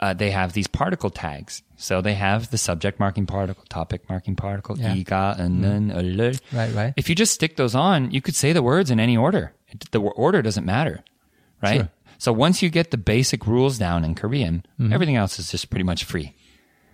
uh, 0.00 0.12
they 0.12 0.32
have 0.32 0.52
these 0.52 0.66
particle 0.66 1.10
tags. 1.10 1.62
So 1.76 2.00
they 2.00 2.14
have 2.14 2.50
the 2.50 2.58
subject 2.58 2.98
marking 2.98 3.26
particle, 3.26 3.64
topic 3.68 4.02
marking 4.10 4.34
particle, 4.34 4.76
yeah. 4.76 4.94
이가, 4.94 5.38
은는, 5.38 5.94
을를. 5.94 6.38
Right, 6.52 6.74
right. 6.74 6.94
If 6.96 7.08
you 7.08 7.14
just 7.14 7.32
stick 7.32 7.56
those 7.56 7.74
on, 7.74 8.10
you 8.10 8.20
could 8.20 8.34
say 8.34 8.52
the 8.52 8.62
words 8.62 8.90
in 8.90 8.98
any 8.98 9.16
order. 9.16 9.52
The 9.92 10.00
order 10.00 10.42
doesn't 10.42 10.66
matter, 10.66 11.04
right? 11.62 11.82
Sure. 11.82 11.88
So 12.18 12.32
once 12.32 12.62
you 12.62 12.70
get 12.70 12.90
the 12.90 12.98
basic 12.98 13.46
rules 13.46 13.78
down 13.78 14.04
in 14.04 14.14
Korean, 14.14 14.66
mm-hmm. 14.78 14.92
everything 14.92 15.16
else 15.16 15.38
is 15.38 15.50
just 15.50 15.70
pretty 15.70 15.84
much 15.84 16.04
free. 16.04 16.34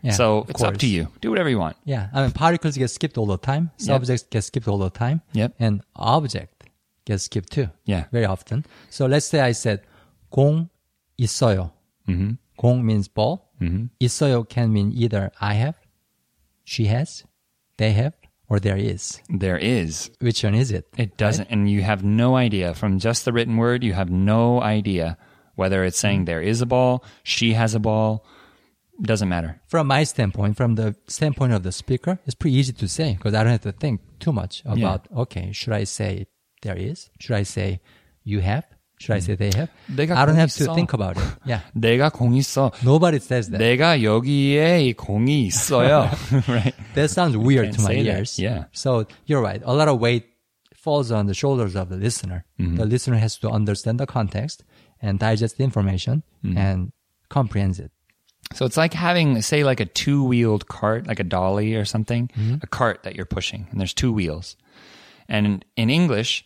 Yeah, 0.02 0.12
so 0.12 0.40
of 0.40 0.50
it's 0.50 0.62
up 0.62 0.74
to 0.74 0.80
course. 0.80 0.84
you. 0.84 1.08
Do 1.22 1.30
whatever 1.30 1.50
you 1.50 1.58
want. 1.58 1.78
Yeah. 1.86 2.10
I 2.14 2.22
mean, 2.24 2.32
particles 2.32 2.76
get 2.76 2.90
skipped 2.90 3.18
all 3.18 3.26
the 3.26 3.38
time. 3.38 3.72
Subjects 3.78 4.26
get 4.30 4.44
skipped 4.44 4.68
all 4.68 4.78
the 4.78 4.90
time. 4.90 5.22
Yep. 5.32 5.56
And 5.60 5.82
object 5.96 6.66
gets 7.06 7.24
skipped 7.24 7.52
too. 7.54 7.70
Yeah. 7.86 8.06
Very 8.12 8.26
often. 8.26 8.66
So 8.90 9.06
let's 9.06 9.26
say 9.26 9.40
I 9.40 9.54
said, 9.54 9.82
공 10.30 10.70
있어요. 11.18 11.72
Mm-hmm. 12.10 12.32
공 12.60 12.84
means 12.84 13.08
ball. 13.08 13.50
있어요 14.02 14.48
can 14.48 14.74
mean 14.74 14.92
either 14.94 15.32
I 15.40 15.54
have, 15.54 15.76
she 16.66 16.88
has, 16.88 17.24
they 17.78 17.94
have, 17.94 18.14
or 18.50 18.60
there 18.60 18.76
is. 18.76 19.22
There 19.30 19.58
is. 19.58 20.12
Which 20.20 20.44
one 20.44 20.54
is 20.54 20.70
it? 20.70 20.86
It 20.98 21.16
doesn't, 21.16 21.48
and 21.50 21.72
you 21.72 21.82
have 21.82 22.04
no 22.04 22.36
idea 22.36 22.74
from 22.74 23.00
just 23.00 23.24
the 23.24 23.32
written 23.32 23.56
word. 23.56 23.84
You 23.84 23.94
have 23.94 24.10
no 24.10 24.62
idea 24.62 25.18
whether 25.56 25.86
it's 25.86 25.98
saying 25.98 26.26
there 26.26 26.42
is 26.42 26.60
a 26.62 26.66
ball, 26.66 27.06
she 27.24 27.54
has 27.54 27.74
a 27.74 27.80
ball. 27.80 28.26
Doesn't 29.02 29.28
matter. 29.28 29.60
From 29.68 29.88
my 29.88 30.04
standpoint, 30.04 30.56
from 30.56 30.76
the 30.76 30.96
standpoint 31.08 31.52
of 31.54 31.64
the 31.64 31.72
speaker, 31.72 32.20
it's 32.26 32.36
pretty 32.36 32.56
easy 32.58 32.74
to 32.74 32.88
say 32.88 33.14
because 33.14 33.34
I 33.34 33.44
don't 33.44 33.52
have 33.52 33.62
to 33.62 33.72
think 33.72 34.02
too 34.20 34.32
much 34.32 34.62
about, 34.66 35.08
okay, 35.16 35.52
should 35.52 35.74
I 35.74 35.84
say 35.86 36.28
there 36.62 36.78
is? 36.78 37.10
Should 37.20 37.36
I 37.36 37.44
say 37.44 37.82
you 38.24 38.40
have? 38.42 38.64
Should 39.00 39.16
I 39.16 39.20
say 39.20 39.36
they 39.36 39.50
have? 39.58 39.70
내가 39.92 40.12
I 40.16 40.26
don't 40.26 40.36
공 40.36 40.40
have 40.40 40.54
to 40.54 40.64
있어. 40.66 40.76
think 40.76 40.94
about 40.94 41.18
it. 41.18 41.24
Yeah. 41.46 41.62
내가 41.76 42.12
공 42.12 42.36
있어. 42.38 42.72
Nobody 42.86 43.18
says 43.20 43.50
that. 43.50 43.60
내가 43.60 44.02
여기에 44.04 44.86
이 44.88 44.94
공이 44.94 45.48
있어요. 45.48 46.08
right? 46.48 46.74
That 46.94 47.10
sounds 47.10 47.36
weird 47.36 47.66
can't 47.66 47.76
to 47.78 47.82
my 47.82 47.88
say 47.90 48.04
that. 48.04 48.18
ears. 48.20 48.40
Yeah. 48.40 48.66
So 48.72 49.08
you're 49.26 49.42
right. 49.42 49.62
A 49.66 49.74
lot 49.74 49.88
of 49.90 50.00
weight 50.00 50.28
falls 50.76 51.12
on 51.12 51.26
the 51.26 51.34
shoulders 51.34 51.76
of 51.76 51.90
the 51.90 51.98
listener. 51.98 52.46
Mm-hmm. 52.62 52.76
The 52.78 52.86
listener 52.86 53.18
has 53.18 53.38
to 53.40 53.50
understand 53.50 54.00
the 54.00 54.06
context 54.06 54.64
and 55.02 55.18
digest 55.20 55.58
the 55.58 55.64
information 55.64 56.24
Mm-hmm. 56.46 56.58
and 56.58 56.92
comprehends 57.30 57.80
it. 57.80 57.92
So 58.55 58.65
it's 58.65 58.77
like 58.77 58.95
having, 58.95 59.41
say, 59.43 59.63
like 59.63 59.81
a 59.81 59.87
two-wheeled 59.87 60.69
cart, 60.69 61.07
like 61.07 61.21
a 61.21 61.25
dolly 61.25 61.75
or 61.75 61.85
something, 61.85 62.29
mm-hmm. 62.29 62.57
a 62.63 62.67
cart 62.67 63.03
that 63.03 63.15
you're 63.15 63.27
pushing, 63.27 63.67
and 63.71 63.79
there's 63.79 63.95
two 63.95 64.13
wheels. 64.13 64.57
And 65.29 65.65
in 65.77 65.91
English, 65.91 66.45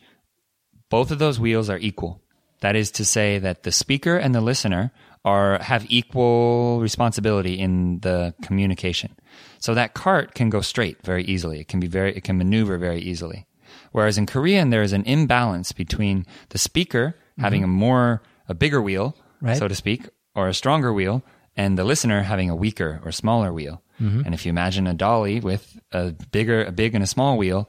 both 0.90 1.11
of 1.11 1.18
those 1.18 1.38
wheels 1.38 1.70
are 1.70 1.78
equal. 1.78 2.20
That 2.61 2.76
is 2.76 2.90
to 2.92 3.05
say 3.05 3.38
that 3.38 3.62
the 3.62 3.72
speaker 3.72 4.16
and 4.16 4.34
the 4.34 4.40
listener 4.40 4.92
are 5.24 5.62
have 5.62 5.86
equal 5.88 6.80
responsibility 6.80 7.59
in 7.59 8.00
the 8.00 8.34
communication. 8.42 9.16
So 9.61 9.74
that 9.74 9.94
cart 9.94 10.34
can 10.34 10.50
go 10.50 10.61
straight 10.61 11.03
very 11.03 11.24
easily. 11.24 11.61
It 11.61 11.68
can 11.68 11.78
be 11.78 11.86
very, 11.86 12.14
it 12.16 12.24
can 12.24 12.36
maneuver 12.36 12.78
very 12.78 13.00
easily. 13.00 13.46
Whereas 13.92 14.18
in 14.18 14.26
Korean, 14.26 14.70
there 14.70 14.82
is 14.82 14.92
an 14.92 15.05
imbalance 15.05 15.70
between 15.72 16.26
the 16.48 16.59
speaker 16.59 17.14
mm-hmm. 17.14 17.42
having 17.42 17.64
a 17.64 17.68
more, 17.68 18.22
a 18.48 18.55
bigger 18.55 18.82
wheel, 18.82 19.16
Right. 19.40 19.57
so 19.57 19.66
to 19.66 19.74
speak, 19.74 20.09
or 20.34 20.48
a 20.48 20.55
stronger 20.55 20.92
wheel, 20.92 21.22
and 21.57 21.76
the 21.78 21.84
listener 21.84 22.22
having 22.22 22.50
a 22.50 22.57
weaker 22.57 23.00
or 23.05 23.12
smaller 23.12 23.53
wheel. 23.53 23.82
And 24.24 24.34
if 24.34 24.44
you 24.44 24.50
imagine 24.50 24.86
a 24.88 24.94
dolly 24.94 25.38
with 25.38 25.78
a 25.92 26.11
bigger, 26.32 26.64
a 26.64 26.72
big 26.72 26.94
and 26.94 27.05
a 27.05 27.07
small 27.07 27.38
wheel, 27.38 27.68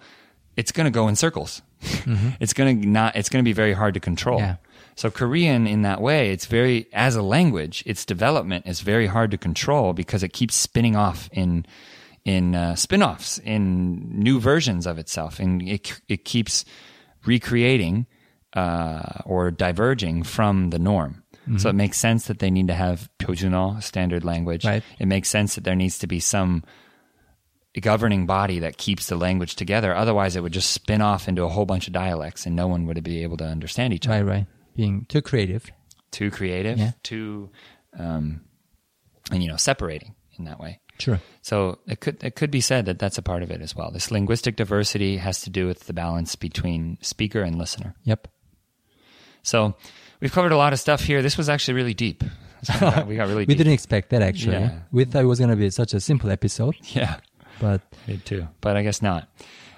it's 0.57 0.71
going 0.71 0.85
to 0.85 0.91
go 0.91 1.07
in 1.07 1.15
circles. 1.15 1.61
It's 2.39 2.53
going 2.53 2.81
to 2.81 2.87
not, 2.87 3.15
it's 3.15 3.29
going 3.29 3.43
to 3.43 3.47
be 3.47 3.53
very 3.53 3.73
hard 3.73 3.93
to 3.93 3.99
control. 3.99 4.39
Yeah. 4.39 4.55
So 4.95 5.11
Korean 5.11 5.67
in 5.67 5.81
that 5.83 6.01
way, 6.01 6.31
it's 6.31 6.45
very, 6.45 6.87
as 6.93 7.15
a 7.15 7.21
language, 7.21 7.83
its 7.85 8.05
development 8.05 8.65
is 8.67 8.81
very 8.81 9.07
hard 9.07 9.31
to 9.31 9.37
control 9.37 9.93
because 9.93 10.23
it 10.23 10.33
keeps 10.33 10.55
spinning 10.55 10.95
off 10.95 11.29
in, 11.31 11.65
in 12.25 12.55
uh, 12.55 12.75
spin-offs, 12.75 13.37
in 13.39 14.19
new 14.19 14.39
versions 14.39 14.85
of 14.87 14.97
itself. 14.97 15.39
And 15.39 15.61
it, 15.61 16.01
it 16.07 16.25
keeps 16.25 16.65
recreating, 17.25 18.05
uh, 18.53 19.21
or 19.25 19.51
diverging 19.51 20.23
from 20.23 20.69
the 20.69 20.79
norm. 20.79 21.22
Mm-hmm. 21.43 21.57
So 21.57 21.69
it 21.69 21.75
makes 21.75 21.99
sense 21.99 22.27
that 22.27 22.39
they 22.39 22.49
need 22.49 22.67
to 22.67 22.73
have 22.73 23.09
Pyojuno, 23.19 23.81
standard 23.83 24.23
language. 24.23 24.65
Right. 24.65 24.83
It 24.99 25.07
makes 25.07 25.29
sense 25.29 25.55
that 25.55 25.63
there 25.63 25.75
needs 25.75 25.99
to 25.99 26.07
be 26.07 26.19
some 26.19 26.63
governing 27.81 28.25
body 28.25 28.59
that 28.59 28.77
keeps 28.77 29.07
the 29.07 29.15
language 29.15 29.55
together. 29.55 29.95
Otherwise, 29.95 30.35
it 30.35 30.43
would 30.43 30.53
just 30.53 30.71
spin 30.71 31.01
off 31.01 31.27
into 31.27 31.43
a 31.43 31.49
whole 31.49 31.65
bunch 31.65 31.87
of 31.87 31.93
dialects 31.93 32.45
and 32.45 32.55
no 32.55 32.67
one 32.67 32.85
would 32.85 33.03
be 33.03 33.23
able 33.23 33.37
to 33.37 33.45
understand 33.45 33.93
each 33.93 34.07
other. 34.07 34.23
Right, 34.23 34.37
right. 34.37 34.47
Being 34.75 35.05
too 35.09 35.21
creative. 35.21 35.69
Too 36.11 36.29
creative, 36.29 36.77
yeah. 36.77 36.91
too, 37.01 37.49
um, 37.97 38.41
and 39.31 39.41
you 39.41 39.49
know, 39.49 39.57
separating 39.57 40.13
in 40.37 40.45
that 40.45 40.59
way. 40.59 40.79
Sure. 40.99 41.19
So 41.41 41.79
it 41.87 41.99
could 41.99 42.23
it 42.23 42.35
could 42.35 42.51
be 42.51 42.61
said 42.61 42.85
that 42.85 42.99
that's 42.99 43.17
a 43.17 43.23
part 43.23 43.41
of 43.41 43.49
it 43.49 43.61
as 43.61 43.75
well. 43.75 43.91
This 43.91 44.11
linguistic 44.11 44.55
diversity 44.55 45.17
has 45.17 45.41
to 45.41 45.49
do 45.49 45.65
with 45.65 45.87
the 45.87 45.93
balance 45.93 46.35
between 46.35 46.99
speaker 47.01 47.41
and 47.41 47.57
listener. 47.57 47.95
Yep. 48.03 48.27
So 49.41 49.75
we've 50.23 50.31
covered 50.31 50.53
a 50.53 50.57
lot 50.57 50.71
of 50.71 50.79
stuff 50.79 51.01
here. 51.03 51.21
This 51.21 51.37
was 51.37 51.49
actually 51.49 51.75
really 51.75 51.93
deep. 51.93 52.23
So 52.63 52.73
we, 53.07 53.17
got, 53.17 53.27
really 53.27 53.41
We 53.41 53.45
deep. 53.47 53.57
didn't 53.57 53.73
expect 53.73 54.09
that 54.09 54.23
actually. 54.23 54.55
Yeah. 54.55 54.79
We 54.91 55.05
thought 55.05 55.21
it 55.21 55.27
was 55.27 55.37
going 55.37 55.51
to 55.51 55.57
be 55.57 55.69
such 55.69 55.93
a 55.93 55.99
simple 55.99 56.31
episode, 56.31 56.75
Yeah, 56.95 57.17
but 57.59 57.81
did 58.07 58.25
too, 58.25 58.47
but 58.61 58.77
I 58.77 58.81
guess 58.81 59.01
not. 59.01 59.27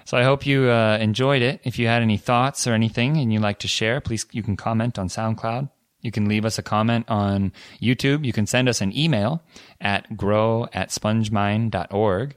So 0.04 0.16
I 0.16 0.22
hope 0.22 0.46
you 0.46 0.70
uh, 0.70 0.98
enjoyed 1.00 1.42
it. 1.42 1.60
If 1.64 1.80
you 1.80 1.88
had 1.88 2.00
any 2.00 2.16
thoughts 2.16 2.68
or 2.68 2.74
anything 2.74 3.16
and 3.16 3.32
you'd 3.32 3.42
like 3.42 3.58
to 3.58 3.68
share, 3.68 4.00
please 4.00 4.24
you 4.30 4.44
can 4.44 4.56
comment 4.56 5.00
on 5.00 5.08
SoundCloud. 5.08 5.68
You 6.00 6.12
can 6.12 6.28
leave 6.28 6.44
us 6.44 6.58
a 6.58 6.62
comment 6.62 7.06
on 7.08 7.52
YouTube. 7.82 8.24
You 8.24 8.32
can 8.32 8.46
send 8.46 8.68
us 8.68 8.80
an 8.80 8.96
email 8.96 9.42
at 9.80 10.16
grow 10.16 10.68
at 10.72 10.90
spongemind.org. 10.90 12.36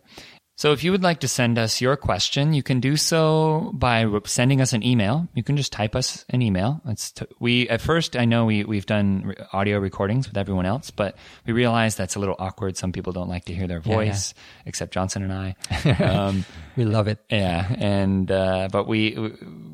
So 0.60 0.74
if 0.74 0.84
you 0.84 0.92
would 0.92 1.04
like 1.04 1.22
to 1.22 1.30
send 1.30 1.58
us 1.58 1.80
your 1.80 1.96
question, 1.96 2.52
you 2.52 2.64
can 2.64 2.82
do 2.82 2.98
so 2.98 3.72
by 3.74 4.06
sending 4.26 4.60
us 4.60 4.74
an 4.74 4.84
email. 4.84 5.26
You 5.34 5.42
can 5.42 5.56
just 5.56 5.72
type 5.72 5.96
us 5.96 6.26
an 6.32 6.42
email. 6.42 6.82
T- 7.16 7.26
we 7.40 7.70
at 7.70 7.80
first 7.80 8.18
I 8.18 8.26
know 8.26 8.44
we 8.44 8.66
we've 8.66 8.86
done 8.86 9.24
re- 9.28 9.36
audio 9.54 9.80
recordings 9.80 10.28
with 10.28 10.36
everyone 10.38 10.66
else, 10.66 10.92
but 10.92 11.16
we 11.46 11.54
realized 11.54 11.98
that's 11.98 12.18
a 12.18 12.20
little 12.20 12.36
awkward. 12.40 12.76
Some 12.76 12.92
people 12.92 13.14
don't 13.14 13.30
like 13.30 13.46
to 13.46 13.54
hear 13.54 13.68
their 13.68 13.80
Yeah, 13.86 13.90
yeah. 13.90 13.96
voice, 14.12 14.34
except 14.66 14.94
Johnson 14.94 15.24
and 15.24 15.32
I. 15.32 15.56
Um, 16.20 16.44
we 16.76 16.84
love 16.84 17.08
it. 17.08 17.20
yeah, 17.30 17.66
and 17.80 18.30
uh, 18.30 18.68
but 18.70 18.86
we 18.86 19.16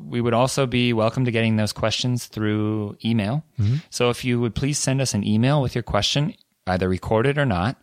we 0.06 0.20
would 0.20 0.34
also 0.34 0.66
be 0.66 0.92
welcome 0.92 1.24
to 1.24 1.32
getting 1.32 1.56
those 1.56 1.72
questions 1.72 2.26
through 2.26 2.96
email. 3.04 3.42
So 3.90 4.10
if 4.10 4.24
you 4.24 4.38
would 4.40 4.54
please 4.54 4.78
send 4.78 5.00
us 5.00 5.14
an 5.14 5.24
email 5.26 5.60
with 5.60 5.74
your 5.74 5.82
question, 5.82 6.34
either 6.68 6.88
recorded 6.88 7.38
or 7.38 7.44
not, 7.46 7.74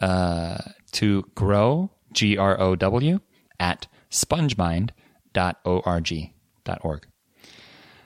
uh, 0.00 0.56
to 0.92 1.28
grow 1.34 1.90
g 2.12 2.36
r 2.36 2.60
o 2.60 2.76
w 2.76 3.20
at 3.58 3.86
spongemind.org 4.10 6.30
org. 6.82 7.06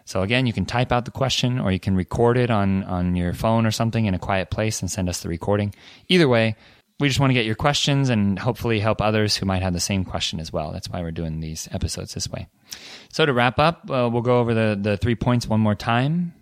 So 0.06 0.22
again, 0.22 0.46
you 0.46 0.52
can 0.52 0.66
type 0.66 0.92
out 0.92 1.06
the 1.06 1.10
question 1.10 1.58
or 1.58 1.72
you 1.72 1.80
can 1.80 1.96
record 1.96 2.36
it 2.36 2.50
on, 2.50 2.84
on 2.84 3.16
your 3.16 3.32
phone 3.32 3.64
or 3.64 3.70
something 3.70 4.04
in 4.04 4.14
a 4.14 4.18
quiet 4.18 4.50
place 4.50 4.82
and 4.82 4.90
send 4.90 5.08
us 5.08 5.20
the 5.20 5.28
recording. 5.28 5.74
Either 6.08 6.28
way, 6.28 6.56
we 7.00 7.08
just 7.08 7.18
want 7.18 7.30
to 7.30 7.34
get 7.34 7.46
your 7.46 7.54
questions 7.54 8.10
and 8.10 8.38
hopefully 8.38 8.80
help 8.80 9.00
others 9.00 9.36
who 9.36 9.46
might 9.46 9.62
have 9.62 9.72
the 9.72 9.80
same 9.80 10.04
question 10.04 10.40
as 10.40 10.52
well. 10.52 10.72
That's 10.72 10.88
why 10.88 11.00
we're 11.00 11.10
doing 11.10 11.40
these 11.40 11.68
episodes 11.72 12.14
this 12.14 12.28
way. 12.28 12.48
So 13.10 13.26
to 13.26 13.32
wrap 13.32 13.58
up, 13.58 13.90
uh, 13.90 14.08
we'll 14.12 14.22
go 14.22 14.40
over 14.40 14.54
the, 14.54 14.78
the 14.80 14.96
three 14.96 15.14
points 15.14 15.46
one 15.46 15.60
more 15.60 15.74
time. 15.74 16.34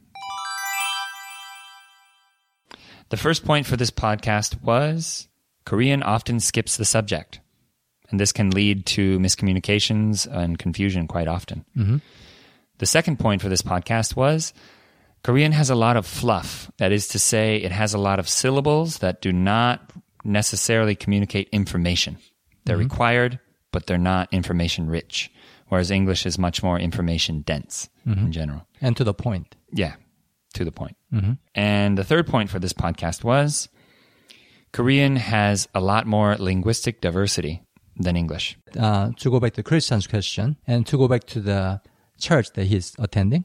The 3.10 3.16
first 3.16 3.44
point 3.44 3.66
for 3.66 3.76
this 3.76 3.90
podcast 3.90 4.62
was 4.62 5.28
Korean 5.64 6.02
often 6.02 6.40
skips 6.40 6.76
the 6.76 6.84
subject. 6.84 7.40
And 8.12 8.20
this 8.20 8.30
can 8.30 8.50
lead 8.50 8.86
to 8.86 9.18
miscommunications 9.18 10.30
and 10.30 10.58
confusion 10.58 11.08
quite 11.08 11.26
often. 11.26 11.64
Mm-hmm. 11.76 11.96
The 12.78 12.86
second 12.86 13.18
point 13.18 13.42
for 13.42 13.48
this 13.48 13.62
podcast 13.62 14.14
was 14.14 14.52
Korean 15.24 15.52
has 15.52 15.70
a 15.70 15.74
lot 15.74 15.96
of 15.96 16.06
fluff. 16.06 16.70
That 16.78 16.92
is 16.92 17.08
to 17.08 17.18
say, 17.18 17.56
it 17.56 17.72
has 17.72 17.94
a 17.94 17.98
lot 17.98 18.18
of 18.18 18.28
syllables 18.28 18.98
that 18.98 19.22
do 19.22 19.32
not 19.32 19.90
necessarily 20.24 20.94
communicate 20.94 21.48
information. 21.52 22.18
They're 22.64 22.76
mm-hmm. 22.76 22.84
required, 22.84 23.40
but 23.72 23.86
they're 23.86 23.98
not 23.98 24.28
information 24.32 24.90
rich. 24.90 25.32
Whereas 25.68 25.90
English 25.90 26.26
is 26.26 26.38
much 26.38 26.62
more 26.62 26.78
information 26.78 27.40
dense 27.40 27.88
in 28.04 28.14
mm-hmm. 28.14 28.30
general. 28.30 28.66
And 28.80 28.94
to 28.98 29.04
the 29.04 29.14
point. 29.14 29.56
Yeah, 29.72 29.94
to 30.52 30.66
the 30.66 30.72
point. 30.72 30.96
And 31.54 31.96
the 31.96 32.04
third 32.04 32.26
point 32.26 32.50
for 32.50 32.58
this 32.58 32.74
podcast 32.74 33.24
was 33.24 33.70
Korean 34.72 35.16
has 35.16 35.66
a 35.74 35.80
lot 35.80 36.06
more 36.06 36.36
linguistic 36.36 37.00
diversity 37.00 37.62
than 37.97 38.16
English. 38.16 38.57
Uh, 38.78 39.11
to 39.18 39.30
go 39.30 39.38
back 39.40 39.53
to 39.55 39.62
Christian's 39.62 40.07
question 40.07 40.57
and 40.66 40.86
to 40.86 40.97
go 40.99 41.09
back 41.09 41.24
to 41.24 41.40
the 41.40 41.80
church 42.18 42.53
that 42.53 42.64
he's 42.66 42.95
attending, 42.99 43.45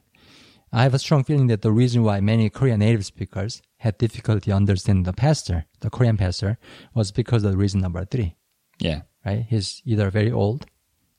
I 0.72 0.82
have 0.82 0.94
a 0.94 0.98
strong 0.98 1.24
feeling 1.24 1.46
that 1.48 1.62
the 1.62 1.72
reason 1.72 2.02
why 2.02 2.20
many 2.20 2.50
Korean 2.50 2.80
native 2.80 3.04
speakers 3.06 3.62
had 3.78 3.96
difficulty 3.98 4.52
understanding 4.52 5.04
the 5.04 5.12
pastor, 5.12 5.64
the 5.80 5.90
Korean 5.90 6.16
pastor, 6.16 6.58
was 6.94 7.10
because 7.12 7.44
of 7.44 7.56
reason 7.56 7.80
number 7.80 8.04
three, 8.04 8.34
Yeah. 8.78 9.02
right? 9.24 9.46
He's 9.48 9.82
either 9.84 10.10
very 10.10 10.30
old 10.32 10.66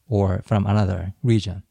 or 0.08 0.42
from 0.46 0.66
another 0.66 1.14
region 1.24 1.64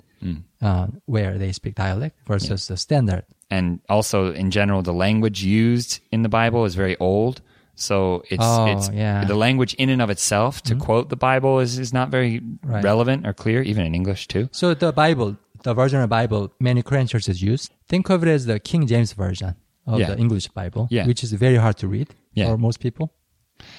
uh, 0.60 0.88
where 1.06 1.38
they 1.38 1.52
speak 1.52 1.74
dialect 1.76 2.16
versus 2.26 2.66
the 2.66 2.76
standard. 2.76 3.24
and 3.50 3.80
also 3.88 4.32
in 4.32 4.50
general 4.50 4.82
the 4.82 4.92
language 4.92 5.42
used 5.44 6.00
in 6.10 6.22
the 6.22 6.28
bible 6.28 6.64
is 6.66 6.74
very 6.74 6.96
old 6.98 7.40
so 7.80 8.22
it's 8.30 8.44
Oh, 8.44 8.66
it's 8.66 8.88
yeah. 8.90 9.24
the 9.24 9.34
language 9.34 9.72
in 9.74 9.88
and 9.94 10.00
of 10.02 10.10
itself 10.10 10.62
to 10.62 10.74
mm-hmm. 10.74 10.84
quote 10.86 11.08
the 11.08 11.16
bible 11.30 11.54
is, 11.60 11.78
is 11.78 11.92
not 11.92 12.06
very 12.10 12.40
Right. 12.62 12.82
relevant 12.84 13.26
or 13.26 13.32
clear 13.32 13.60
even 13.62 13.82
in 13.88 13.94
english 13.94 14.22
too 14.28 14.44
So 14.52 14.74
the 14.74 14.92
Bible, 14.92 15.36
the 15.62 15.74
version 15.74 15.98
of 16.00 16.04
the 16.08 16.14
Bible 16.20 16.42
many 16.60 16.80
Korean 16.82 17.06
churches 17.12 17.36
use, 17.52 17.62
think 17.90 18.04
of 18.10 18.18
it 18.24 18.28
as 18.36 18.42
the 18.46 18.58
King 18.70 18.82
James 18.92 19.12
version 19.24 19.54
of 19.86 19.98
Yeah. 20.00 20.10
the 20.10 20.18
English 20.24 20.46
Bible, 20.60 20.82
Yeah. 20.90 21.06
which 21.06 21.20
is 21.26 21.30
very 21.46 21.56
hard 21.64 21.76
to 21.82 21.86
read 21.88 22.08
for 22.36 22.56
most 22.68 22.78
people. 22.86 23.06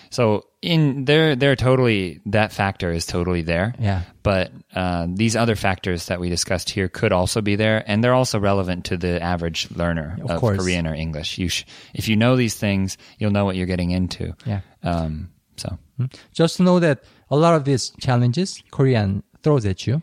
So 0.09 0.45
in 0.61 1.05
there 1.05 1.35
they're 1.35 1.55
totally 1.55 2.19
that 2.25 2.51
factor 2.51 2.91
is 2.91 3.05
totally 3.05 3.41
there. 3.41 3.73
Yeah. 3.79 4.01
but 4.23 4.51
uh, 4.75 5.07
these 5.09 5.35
other 5.35 5.55
factors 5.55 6.07
that 6.07 6.19
we 6.19 6.29
discussed 6.29 6.69
here 6.69 6.87
could 6.89 7.11
also 7.11 7.41
be 7.41 7.55
there 7.55 7.83
and 7.87 8.03
they're 8.03 8.13
also 8.13 8.39
relevant 8.39 8.85
to 8.85 8.97
the 8.97 9.21
average 9.21 9.69
learner 9.71 10.17
Of 10.23 10.31
of, 10.31 10.41
korean 10.41 10.85
or 10.87 10.93
english. 10.93 11.37
You 11.37 11.49
sh- 11.49 11.65
if 11.93 12.07
you 12.07 12.15
know 12.15 12.35
these 12.35 12.55
things 12.55 12.97
you'll 13.17 13.31
know 13.31 13.45
what 13.45 13.55
you're 13.55 13.67
getting 13.67 13.91
into. 13.91 14.33
Yeah. 14.45 14.61
um, 14.83 15.29
so. 15.57 15.77
Just 16.33 16.57
to 16.57 16.63
know 16.63 16.79
that 16.79 17.03
a 17.29 17.35
lot 17.35 17.53
of 17.55 17.65
these 17.65 17.91
challenges 17.99 18.63
Korean 18.71 19.23
throws 19.43 19.65
at 19.65 19.85
you, 19.87 20.01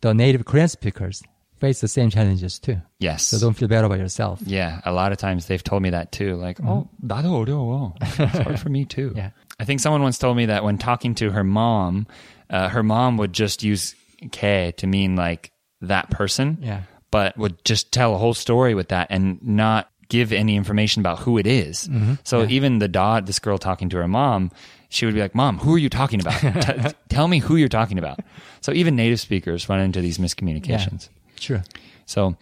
the 0.00 0.14
native 0.14 0.44
Korean 0.44 0.68
speakers 0.68 1.22
face 1.59 1.79
the 1.81 1.87
same 1.87 2.09
challenges 2.09 2.57
too. 2.59 2.81
yes 2.99 3.27
So 3.27 3.37
don't 3.39 3.53
feel 3.53 3.67
bad 3.67 3.83
about 3.85 3.99
yourself. 3.99 4.39
Yeah, 4.45 4.81
a 4.83 4.91
lot 4.91 5.11
of 5.11 5.17
times 5.19 5.45
they've 5.45 5.63
told 5.63 5.83
me 5.83 5.91
that 5.91 6.11
too. 6.11 6.35
Like, 6.35 6.59
oh, 6.65 6.89
나도 7.05 7.29
어려워. 7.45 7.93
It's 8.01 8.37
hard 8.39 8.59
for 8.59 8.69
me 8.69 8.85
too. 8.85 9.13
Yeah. 9.15 9.29
I 9.59 9.65
think 9.65 9.79
someone 9.79 10.01
once 10.01 10.17
told 10.17 10.37
me 10.37 10.47
that 10.47 10.63
when 10.63 10.77
talking 10.79 11.13
to 11.21 11.29
her 11.31 11.43
mom, 11.43 12.07
uh, 12.49 12.69
her 12.69 12.81
mom 12.81 13.17
would 13.17 13.31
just 13.33 13.61
use 13.63 13.93
K 14.31 14.73
to 14.77 14.87
mean 14.87 15.15
like 15.15 15.51
that 15.81 16.09
person, 16.09 16.57
Yeah. 16.61 16.81
but 17.11 17.37
would 17.37 17.63
just 17.63 17.91
tell 17.91 18.15
a 18.15 18.17
whole 18.17 18.33
story 18.33 18.73
with 18.73 18.89
that 18.89 19.07
and 19.11 19.37
not 19.45 19.87
give 20.09 20.33
any 20.33 20.55
information 20.57 20.99
about 20.99 21.19
who 21.19 21.37
it 21.37 21.45
is. 21.47 21.87
So 22.23 22.43
even 22.49 22.79
the 22.79 22.87
dot, 22.89 23.27
this 23.27 23.39
girl 23.39 23.57
talking 23.57 23.87
to 23.89 23.97
her 23.97 24.07
mom, 24.07 24.49
she 24.89 25.05
would 25.05 25.15
be 25.15 25.21
like, 25.21 25.33
"Mom, 25.33 25.57
who 25.59 25.73
are 25.75 25.77
you 25.79 25.87
talking 25.89 26.19
about? 26.19 26.35
T- 26.41 26.91
tell 27.07 27.29
me 27.29 27.39
who 27.39 27.55
you're 27.55 27.69
talking 27.71 27.97
about." 27.97 28.19
So 28.59 28.73
even 28.73 28.95
native 28.97 29.21
speakers 29.21 29.69
run 29.69 29.79
into 29.79 30.01
these 30.01 30.17
miscommunications. 30.17 31.07
True. 31.36 31.62
So 32.06 32.36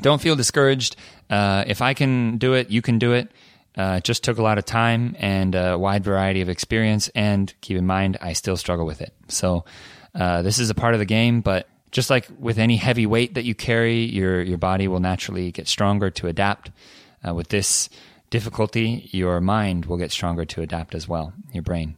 don't 0.00 0.20
feel 0.20 0.36
discouraged. 0.36 0.96
Uh, 1.30 1.64
if 1.66 1.82
I 1.82 1.94
can 1.94 2.38
do 2.38 2.54
it, 2.54 2.70
you 2.70 2.82
can 2.82 2.98
do 2.98 3.12
it. 3.12 3.30
Uh, 3.76 3.96
it 3.98 4.04
just 4.04 4.24
took 4.24 4.38
a 4.38 4.42
lot 4.42 4.58
of 4.58 4.64
time 4.64 5.16
and 5.18 5.54
a 5.54 5.78
wide 5.78 6.02
variety 6.02 6.40
of 6.40 6.48
experience. 6.48 7.08
And 7.14 7.52
keep 7.60 7.76
in 7.76 7.86
mind, 7.86 8.16
I 8.20 8.32
still 8.32 8.56
struggle 8.56 8.86
with 8.86 9.02
it. 9.02 9.12
So 9.28 9.64
uh, 10.14 10.42
this 10.42 10.58
is 10.58 10.70
a 10.70 10.74
part 10.74 10.94
of 10.94 11.00
the 11.00 11.06
game, 11.06 11.40
but 11.42 11.68
just 11.90 12.10
like 12.10 12.26
with 12.38 12.58
any 12.58 12.76
heavy 12.76 13.06
weight 13.06 13.34
that 13.34 13.44
you 13.44 13.54
carry, 13.54 14.04
your 14.04 14.42
your 14.42 14.58
body 14.58 14.88
will 14.88 15.00
naturally 15.00 15.52
get 15.52 15.68
stronger 15.68 16.10
to 16.10 16.26
adapt. 16.26 16.70
Uh, 17.26 17.34
with 17.34 17.48
this 17.48 17.88
difficulty, 18.30 19.08
your 19.12 19.40
mind 19.40 19.86
will 19.86 19.96
get 19.96 20.12
stronger 20.12 20.44
to 20.44 20.62
adapt 20.62 20.94
as 20.94 21.08
well, 21.08 21.32
your 21.52 21.62
brain. 21.62 21.96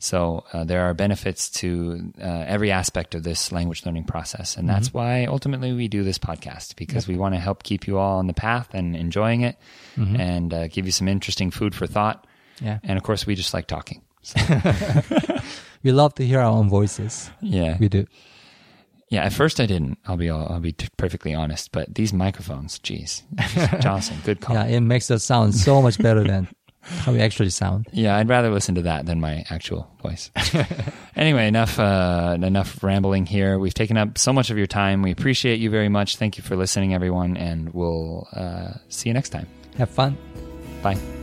So 0.00 0.44
uh, 0.52 0.62
there 0.64 0.82
are 0.82 0.94
benefits 0.94 1.50
to 1.60 2.12
uh, 2.20 2.24
every 2.46 2.70
aspect 2.70 3.14
of 3.16 3.24
this 3.24 3.50
language 3.50 3.84
learning 3.84 4.04
process, 4.04 4.56
and 4.56 4.68
that's 4.68 4.94
why 4.94 5.24
ultimately 5.26 5.72
we 5.72 5.88
do 5.88 6.04
this 6.04 6.18
podcast 6.18 6.76
because 6.76 7.08
we 7.08 7.16
want 7.16 7.34
to 7.34 7.40
help 7.40 7.64
keep 7.64 7.88
you 7.88 7.98
all 7.98 8.18
on 8.18 8.28
the 8.28 8.32
path 8.32 8.68
and 8.74 8.94
enjoying 8.94 9.40
it, 9.40 9.56
and 9.96 10.54
uh, 10.54 10.68
give 10.68 10.86
you 10.86 10.92
some 10.92 11.08
interesting 11.08 11.50
food 11.50 11.74
for 11.74 11.86
thought. 11.88 12.26
Yeah. 12.60 12.78
And 12.84 12.96
of 12.96 13.02
course, 13.02 13.26
we 13.26 13.34
just 13.34 13.52
like 13.54 13.66
talking. 13.66 14.02
We 15.84 15.92
love 15.92 16.14
to 16.16 16.26
hear 16.26 16.40
our 16.40 16.50
own 16.50 16.68
voices. 16.68 17.30
Yeah, 17.40 17.76
We 17.78 17.88
do. 17.88 18.04
yeah. 19.10 19.22
At 19.24 19.32
first, 19.32 19.60
I 19.60 19.66
didn't. 19.66 19.98
I'll 20.06 20.16
be 20.16 20.28
I'll 20.28 20.58
be 20.60 20.72
t- 20.72 20.88
perfectly 20.96 21.32
honest. 21.34 21.70
But 21.70 21.94
these 21.94 22.12
microphones, 22.12 22.80
geez, 22.80 23.22
Johnson, 23.80 24.16
good 24.24 24.40
call. 24.40 24.56
Yeah, 24.56 24.66
it 24.66 24.80
makes 24.80 25.08
us 25.10 25.22
sound 25.22 25.54
so 25.54 25.80
much 25.80 25.96
better 25.98 26.24
than 26.24 26.48
how 26.88 27.12
we 27.12 27.20
actually 27.20 27.50
sound. 27.50 27.86
Yeah, 27.92 28.16
I'd 28.16 28.28
rather 28.28 28.50
listen 28.50 28.74
to 28.76 28.82
that 28.82 29.06
than 29.06 29.20
my 29.20 29.44
actual 29.50 29.90
voice. 30.02 30.30
anyway, 31.16 31.46
enough 31.46 31.78
uh, 31.78 32.36
enough 32.40 32.82
rambling 32.82 33.26
here. 33.26 33.58
We've 33.58 33.74
taken 33.74 33.96
up 33.96 34.18
so 34.18 34.32
much 34.32 34.50
of 34.50 34.58
your 34.58 34.66
time. 34.66 35.02
We 35.02 35.10
appreciate 35.10 35.60
you 35.60 35.70
very 35.70 35.88
much. 35.88 36.16
Thank 36.16 36.36
you 36.36 36.42
for 36.42 36.56
listening, 36.56 36.94
everyone, 36.94 37.36
and 37.36 37.72
we'll 37.74 38.28
uh, 38.32 38.74
see 38.88 39.08
you 39.08 39.14
next 39.14 39.30
time. 39.30 39.46
Have 39.76 39.90
fun. 39.90 40.16
Bye. 40.82 41.17